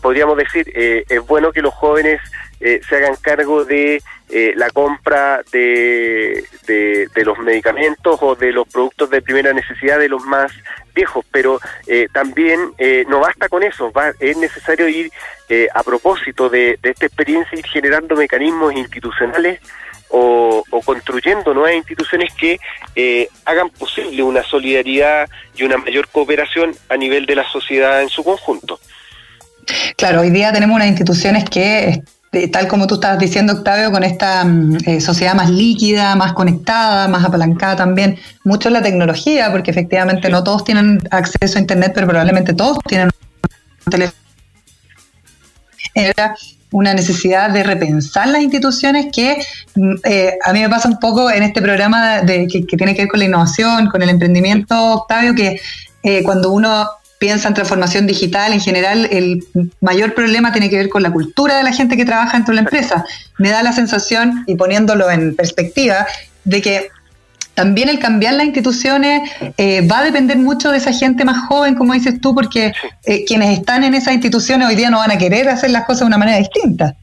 podríamos 0.00 0.36
decir, 0.36 0.72
es 0.74 1.26
bueno 1.26 1.52
que 1.52 1.62
los 1.62 1.74
jóvenes 1.74 2.20
se 2.60 2.96
hagan 2.96 3.16
cargo 3.20 3.64
de 3.64 4.00
eh, 4.28 4.54
la 4.56 4.70
compra 4.70 5.40
de, 5.52 6.44
de, 6.66 7.24
los 7.24 7.38
medicamentos 7.38 8.18
o 8.20 8.34
de 8.34 8.50
los 8.50 8.66
productos 8.66 9.08
de 9.08 9.22
primera 9.22 9.52
necesidad 9.52 10.00
de 10.00 10.08
los 10.08 10.24
más 10.24 10.50
viejos, 10.92 11.24
pero 11.30 11.60
eh, 11.86 12.08
también 12.12 12.72
eh, 12.76 13.04
no 13.08 13.20
basta 13.20 13.48
con 13.48 13.62
eso, 13.62 13.92
va, 13.92 14.12
es 14.18 14.36
necesario 14.36 14.88
ir 14.88 15.12
a 15.72 15.84
propósito 15.84 16.48
de, 16.48 16.76
esta 16.82 17.06
experiencia, 17.06 17.56
ir 17.56 17.66
generando 17.66 18.16
mecanismos 18.16 18.74
institucionales 18.74 19.60
o, 20.08 20.64
o 20.70 20.80
construyendo 20.80 21.54
nuevas 21.54 21.74
instituciones 21.74 22.34
que 22.34 22.58
hagan 23.44 23.70
posible 23.70 24.24
una 24.24 24.42
solidaridad 24.42 25.28
y 25.54 25.62
una 25.62 25.76
mayor 25.76 26.08
cooperación 26.08 26.74
a 26.88 26.96
nivel 26.96 27.26
de 27.26 27.36
la 27.36 27.48
sociedad 27.48 28.02
en 28.02 28.08
su 28.08 28.24
conjunto. 28.24 28.80
Claro, 29.96 30.22
hoy 30.22 30.30
día 30.30 30.52
tenemos 30.52 30.74
unas 30.74 30.88
instituciones 30.88 31.44
que 31.44 32.02
tal 32.52 32.68
como 32.68 32.86
tú 32.86 32.94
estabas 32.94 33.18
diciendo, 33.18 33.52
Octavio, 33.54 33.90
con 33.90 34.04
esta 34.04 34.44
mm, 34.44 34.78
eh, 34.86 35.00
sociedad 35.00 35.34
más 35.34 35.50
líquida, 35.50 36.14
más 36.16 36.32
conectada, 36.32 37.08
más 37.08 37.24
apalancada 37.24 37.76
también, 37.76 38.18
mucho 38.44 38.68
en 38.68 38.74
la 38.74 38.82
tecnología, 38.82 39.50
porque 39.50 39.70
efectivamente 39.70 40.28
no 40.28 40.44
todos 40.44 40.64
tienen 40.64 41.00
acceso 41.10 41.58
a 41.58 41.60
Internet, 41.60 41.92
pero 41.94 42.06
probablemente 42.06 42.52
todos 42.52 42.78
tienen 42.86 43.10
un 43.86 43.90
teléfono. 43.90 44.18
Era 45.94 46.34
una 46.72 46.92
necesidad 46.94 47.50
de 47.50 47.62
repensar 47.62 48.28
las 48.28 48.42
instituciones 48.42 49.06
que 49.12 49.38
mm, 49.74 49.94
eh, 50.04 50.38
a 50.44 50.52
mí 50.52 50.60
me 50.60 50.68
pasa 50.68 50.88
un 50.88 50.98
poco 50.98 51.30
en 51.30 51.42
este 51.42 51.62
programa 51.62 52.22
de, 52.22 52.46
que, 52.46 52.62
tiene 52.76 52.94
que 52.94 53.02
ver 53.02 53.08
con 53.08 53.20
la 53.20 53.26
innovación, 53.26 53.88
con 53.88 54.02
el 54.02 54.10
emprendimiento, 54.10 54.74
Octavio, 54.94 55.34
que 55.34 55.60
eh, 56.02 56.22
cuando 56.22 56.50
uno 56.50 56.86
piensa 57.18 57.48
en 57.48 57.54
transformación 57.54 58.06
digital, 58.06 58.52
en 58.52 58.60
general 58.60 59.08
el 59.10 59.44
mayor 59.80 60.14
problema 60.14 60.52
tiene 60.52 60.68
que 60.68 60.76
ver 60.76 60.88
con 60.88 61.02
la 61.02 61.10
cultura 61.10 61.56
de 61.56 61.62
la 61.62 61.72
gente 61.72 61.96
que 61.96 62.04
trabaja 62.04 62.36
dentro 62.36 62.52
de 62.52 62.56
la 62.56 62.60
empresa. 62.62 63.04
Me 63.38 63.50
da 63.50 63.62
la 63.62 63.72
sensación, 63.72 64.44
y 64.46 64.56
poniéndolo 64.56 65.10
en 65.10 65.34
perspectiva, 65.34 66.06
de 66.44 66.62
que 66.62 66.90
también 67.54 67.88
el 67.88 67.98
cambiar 67.98 68.34
las 68.34 68.44
instituciones 68.44 69.30
eh, 69.56 69.86
va 69.90 70.00
a 70.00 70.04
depender 70.04 70.36
mucho 70.36 70.70
de 70.70 70.76
esa 70.76 70.92
gente 70.92 71.24
más 71.24 71.48
joven, 71.48 71.74
como 71.74 71.94
dices 71.94 72.20
tú, 72.20 72.34
porque 72.34 72.72
eh, 73.04 73.24
quienes 73.24 73.58
están 73.58 73.82
en 73.82 73.94
esas 73.94 74.12
instituciones 74.12 74.68
hoy 74.68 74.76
día 74.76 74.90
no 74.90 74.98
van 74.98 75.10
a 75.10 75.18
querer 75.18 75.48
hacer 75.48 75.70
las 75.70 75.84
cosas 75.86 76.00
de 76.00 76.06
una 76.06 76.18
manera 76.18 76.36
distinta. 76.36 76.94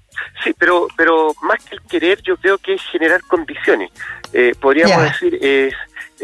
Sí, 0.43 0.53
pero, 0.57 0.88
pero 0.95 1.34
más 1.41 1.64
que 1.66 1.76
el 1.76 1.82
querer, 1.82 2.22
yo 2.22 2.38
creo 2.38 2.59
que 2.59 2.76
es 2.76 2.82
generar 2.91 3.22
condiciones. 3.24 3.89
Eh, 4.32 4.53
podríamos 4.59 5.03
decir, 5.03 5.39
es, 5.41 5.74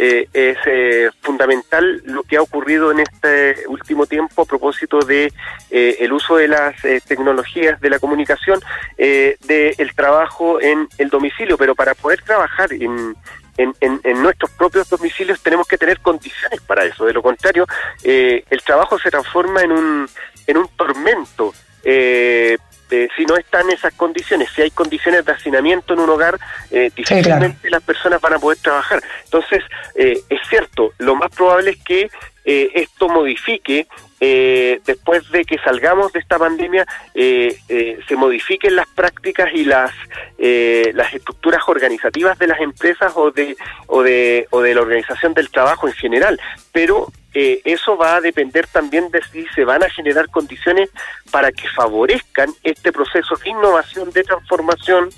eh, 0.02 0.30
es 0.32 0.58
eh, 0.66 1.10
fundamental 1.22 2.02
lo 2.06 2.24
que 2.24 2.38
ha 2.38 2.42
ocurrido 2.42 2.90
en 2.92 3.02
este 3.02 3.68
último 3.68 4.06
tiempo 4.06 4.44
a 4.44 4.46
propósito 4.46 5.00
de 5.00 5.34
el 5.70 6.14
uso 6.14 6.38
de 6.38 6.48
las 6.48 6.76
tecnologías 7.06 7.80
de 7.82 7.90
la 7.90 8.00
comunicación, 8.00 8.60
del 8.98 9.96
trabajo 9.96 10.60
en 10.62 10.88
el 10.98 11.10
domicilio, 11.10 11.58
pero 11.58 11.76
para 11.76 11.94
poder 11.94 12.22
trabajar 12.22 12.74
en, 12.74 13.16
en, 13.58 14.24
nuestros 14.24 14.50
propios 14.52 14.90
domicilios 14.90 15.42
tenemos 15.42 15.68
que 15.68 15.78
tener 15.78 16.00
condiciones 16.00 16.62
para 16.62 16.86
eso. 16.86 17.06
De 17.06 17.14
lo 17.14 17.22
contrario, 17.22 17.68
el 18.04 18.62
trabajo 18.66 18.98
se 18.98 19.12
transforma 19.12 19.62
en 19.62 19.72
un, 19.72 20.10
en 20.48 20.58
un 20.58 20.68
tormento. 20.70 21.54
Eh, 21.84 22.58
eh, 22.90 23.08
si 23.16 23.26
no 23.26 23.38
están 23.38 23.70
esas 23.70 23.94
condiciones, 23.94 24.50
si 24.56 24.62
hay 24.62 24.72
condiciones 24.72 25.26
de 25.26 25.32
hacinamiento 25.32 25.94
en 25.94 26.00
un 26.00 26.10
hogar, 26.10 26.40
eh, 26.72 26.92
difícilmente 26.96 27.70
las 27.70 27.84
personas 27.84 28.20
van 28.22 28.34
a 28.34 28.40
poder 28.40 28.58
trabajar. 28.60 29.02
Entonces, 29.26 29.64
eh, 29.96 30.20
es 30.30 30.40
cierto, 30.50 30.94
lo 30.98 31.16
más 31.16 31.30
probable 31.32 31.72
es 31.72 31.84
que 31.84 32.10
esto 32.46 33.10
modifique 33.10 33.86
después 34.20 35.30
de 35.30 35.46
que 35.46 35.60
salgamos 35.60 36.12
de 36.14 36.20
esta 36.20 36.40
pandemia, 36.40 36.84
se 37.14 38.16
modifiquen 38.18 38.76
las 38.76 38.88
prácticas 38.88 39.54
y 39.54 39.66
las 39.66 39.92
las 40.40 41.14
estructuras 41.14 41.62
organizativas 41.68 42.40
de 42.40 42.48
las 42.48 42.60
empresas 42.60 43.14
o 43.16 43.30
de 43.30 43.56
o 43.86 44.02
de 44.02 44.48
o 44.50 44.62
de 44.62 44.74
la 44.74 44.82
organización 44.82 45.36
del 45.36 45.52
trabajo 45.52 45.88
en 45.88 45.94
general. 45.94 46.42
Pero 46.72 47.12
eh, 47.34 47.62
eso 47.64 47.96
va 47.96 48.16
a 48.16 48.22
depender 48.22 48.66
también 48.68 49.12
de 49.12 49.22
si 49.32 49.46
se 49.54 49.64
van 49.64 49.84
a 49.84 49.90
generar 49.90 50.30
condiciones 50.30 50.90
para 51.32 51.52
que 51.52 51.68
favorezcan 51.76 52.50
este 52.64 52.92
proceso 52.92 53.36
de 53.44 53.52
innovación, 53.52 54.12
de 54.12 54.24
transformación 54.24 55.10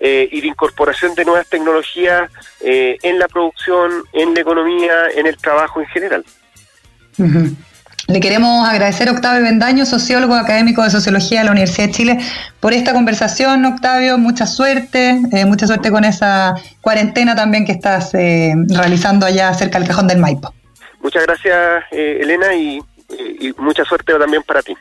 eh, 0.00 0.28
y 0.30 0.42
de 0.42 0.48
incorporación 0.48 1.14
de 1.14 1.24
nuevas 1.24 1.48
tecnologías 1.48 2.30
eh, 2.60 2.98
en 3.02 3.18
la 3.18 3.28
producción, 3.28 3.90
en 4.12 4.34
la 4.34 4.40
economía, 4.40 4.92
en 5.14 5.26
el 5.26 5.36
trabajo 5.38 5.80
en 5.80 5.86
general. 5.86 6.24
Le 8.08 8.20
queremos 8.20 8.68
agradecer 8.68 9.08
a 9.08 9.12
Octavio 9.12 9.42
Bendaño, 9.42 9.86
sociólogo 9.86 10.34
académico 10.34 10.82
de 10.82 10.90
Sociología 10.90 11.38
de 11.38 11.44
la 11.46 11.52
Universidad 11.52 11.86
de 11.86 11.92
Chile, 11.92 12.18
por 12.60 12.74
esta 12.74 12.92
conversación, 12.92 13.64
Octavio. 13.64 14.18
Mucha 14.18 14.46
suerte, 14.46 15.14
mucha 15.46 15.66
suerte 15.66 15.90
con 15.90 16.04
esa 16.04 16.54
cuarentena 16.82 17.34
también 17.34 17.64
que 17.64 17.72
estás 17.72 18.12
realizando 18.12 19.24
allá 19.24 19.54
cerca 19.54 19.78
del 19.78 19.88
Cajón 19.88 20.08
del 20.08 20.18
Maipo. 20.18 20.52
Muchas 21.04 21.26
gracias, 21.26 21.84
eh, 21.90 22.20
Elena, 22.22 22.54
y, 22.54 22.82
y, 23.38 23.52
mucha 23.58 23.84
suerte 23.84 24.14
también 24.14 24.42
para 24.42 24.62
ti. 24.62 24.74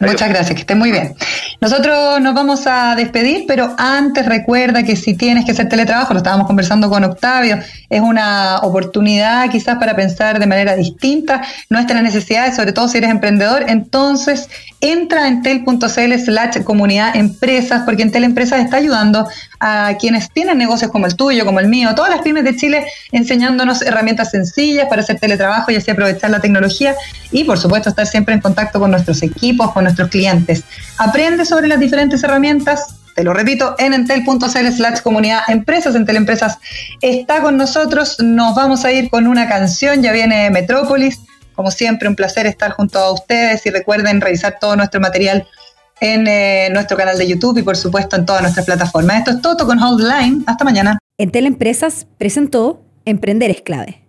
Muchas 0.00 0.28
gracias, 0.30 0.54
que 0.54 0.60
esté 0.60 0.74
muy 0.74 0.90
bien. 0.90 1.14
Nosotros 1.60 2.18
nos 2.20 2.34
vamos 2.34 2.66
a 2.66 2.94
despedir, 2.96 3.44
pero 3.46 3.74
antes 3.76 4.24
recuerda 4.24 4.82
que 4.82 4.96
si 4.96 5.14
tienes 5.14 5.44
que 5.44 5.52
hacer 5.52 5.68
teletrabajo, 5.68 6.14
lo 6.14 6.18
estábamos 6.18 6.46
conversando 6.46 6.88
con 6.88 7.04
Octavio, 7.04 7.58
es 7.90 8.00
una 8.00 8.60
oportunidad 8.62 9.50
quizás 9.50 9.76
para 9.76 9.94
pensar 9.94 10.38
de 10.38 10.46
manera 10.46 10.76
distinta 10.76 11.42
nuestras 11.68 12.02
necesidades, 12.02 12.56
sobre 12.56 12.72
todo 12.72 12.88
si 12.88 12.98
eres 12.98 13.10
emprendedor. 13.10 13.64
Entonces, 13.68 14.48
entra 14.80 15.28
en 15.28 15.42
tel.cl 15.42 16.18
slash 16.18 16.62
comunidad 16.64 17.14
empresas, 17.16 17.82
porque 17.84 18.02
en 18.02 18.12
Tel 18.12 18.24
Empresas 18.24 18.60
está 18.60 18.78
ayudando 18.78 19.28
a 19.66 19.96
quienes 19.98 20.30
tienen 20.30 20.58
negocios 20.58 20.90
como 20.90 21.06
el 21.06 21.16
tuyo, 21.16 21.46
como 21.46 21.58
el 21.58 21.68
mío, 21.68 21.94
todas 21.94 22.10
las 22.10 22.20
pymes 22.20 22.44
de 22.44 22.54
Chile, 22.54 22.86
enseñándonos 23.12 23.80
herramientas 23.80 24.30
sencillas 24.30 24.88
para 24.90 25.00
hacer 25.00 25.18
teletrabajo 25.18 25.70
y 25.70 25.76
así 25.76 25.90
aprovechar 25.90 26.28
la 26.30 26.40
tecnología 26.40 26.94
y, 27.32 27.44
por 27.44 27.58
supuesto, 27.58 27.88
estar 27.88 28.06
siempre 28.06 28.34
en 28.34 28.42
contacto 28.42 28.78
con 28.78 28.90
nuestros 28.90 29.22
equipos, 29.22 29.72
con 29.72 29.84
nuestros 29.84 30.10
clientes. 30.10 30.64
Aprende 30.98 31.46
sobre 31.46 31.66
las 31.66 31.80
diferentes 31.80 32.22
herramientas, 32.22 32.96
te 33.14 33.24
lo 33.24 33.32
repito, 33.32 33.74
en 33.78 33.94
entel.cl 33.94 34.72
slash 34.76 35.00
comunidad 35.00 35.40
empresas. 35.48 35.94
Entel 35.94 36.16
Empresas 36.16 36.58
está 37.00 37.40
con 37.40 37.56
nosotros. 37.56 38.16
Nos 38.20 38.54
vamos 38.54 38.84
a 38.84 38.92
ir 38.92 39.08
con 39.08 39.26
una 39.26 39.48
canción, 39.48 40.02
ya 40.02 40.12
viene 40.12 40.50
Metrópolis. 40.50 41.20
Como 41.54 41.70
siempre, 41.70 42.06
un 42.06 42.16
placer 42.16 42.46
estar 42.46 42.72
junto 42.72 42.98
a 42.98 43.12
ustedes 43.12 43.64
y 43.64 43.70
recuerden 43.70 44.20
revisar 44.20 44.58
todo 44.60 44.76
nuestro 44.76 45.00
material 45.00 45.46
en 46.04 46.26
eh, 46.28 46.68
nuestro 46.70 46.96
canal 46.98 47.16
de 47.16 47.26
YouTube 47.26 47.56
y 47.58 47.62
por 47.62 47.76
supuesto 47.76 48.16
en 48.16 48.26
todas 48.26 48.42
nuestras 48.42 48.66
plataformas. 48.66 49.20
Esto 49.20 49.30
es 49.30 49.40
todo 49.40 49.66
con 49.66 49.82
Holdline. 49.82 50.44
Hasta 50.46 50.64
mañana. 50.64 50.98
Entel 51.16 51.46
Empresas 51.46 52.06
presentó 52.18 52.82
Emprender 53.06 53.50
es 53.50 53.62
clave. 53.62 54.03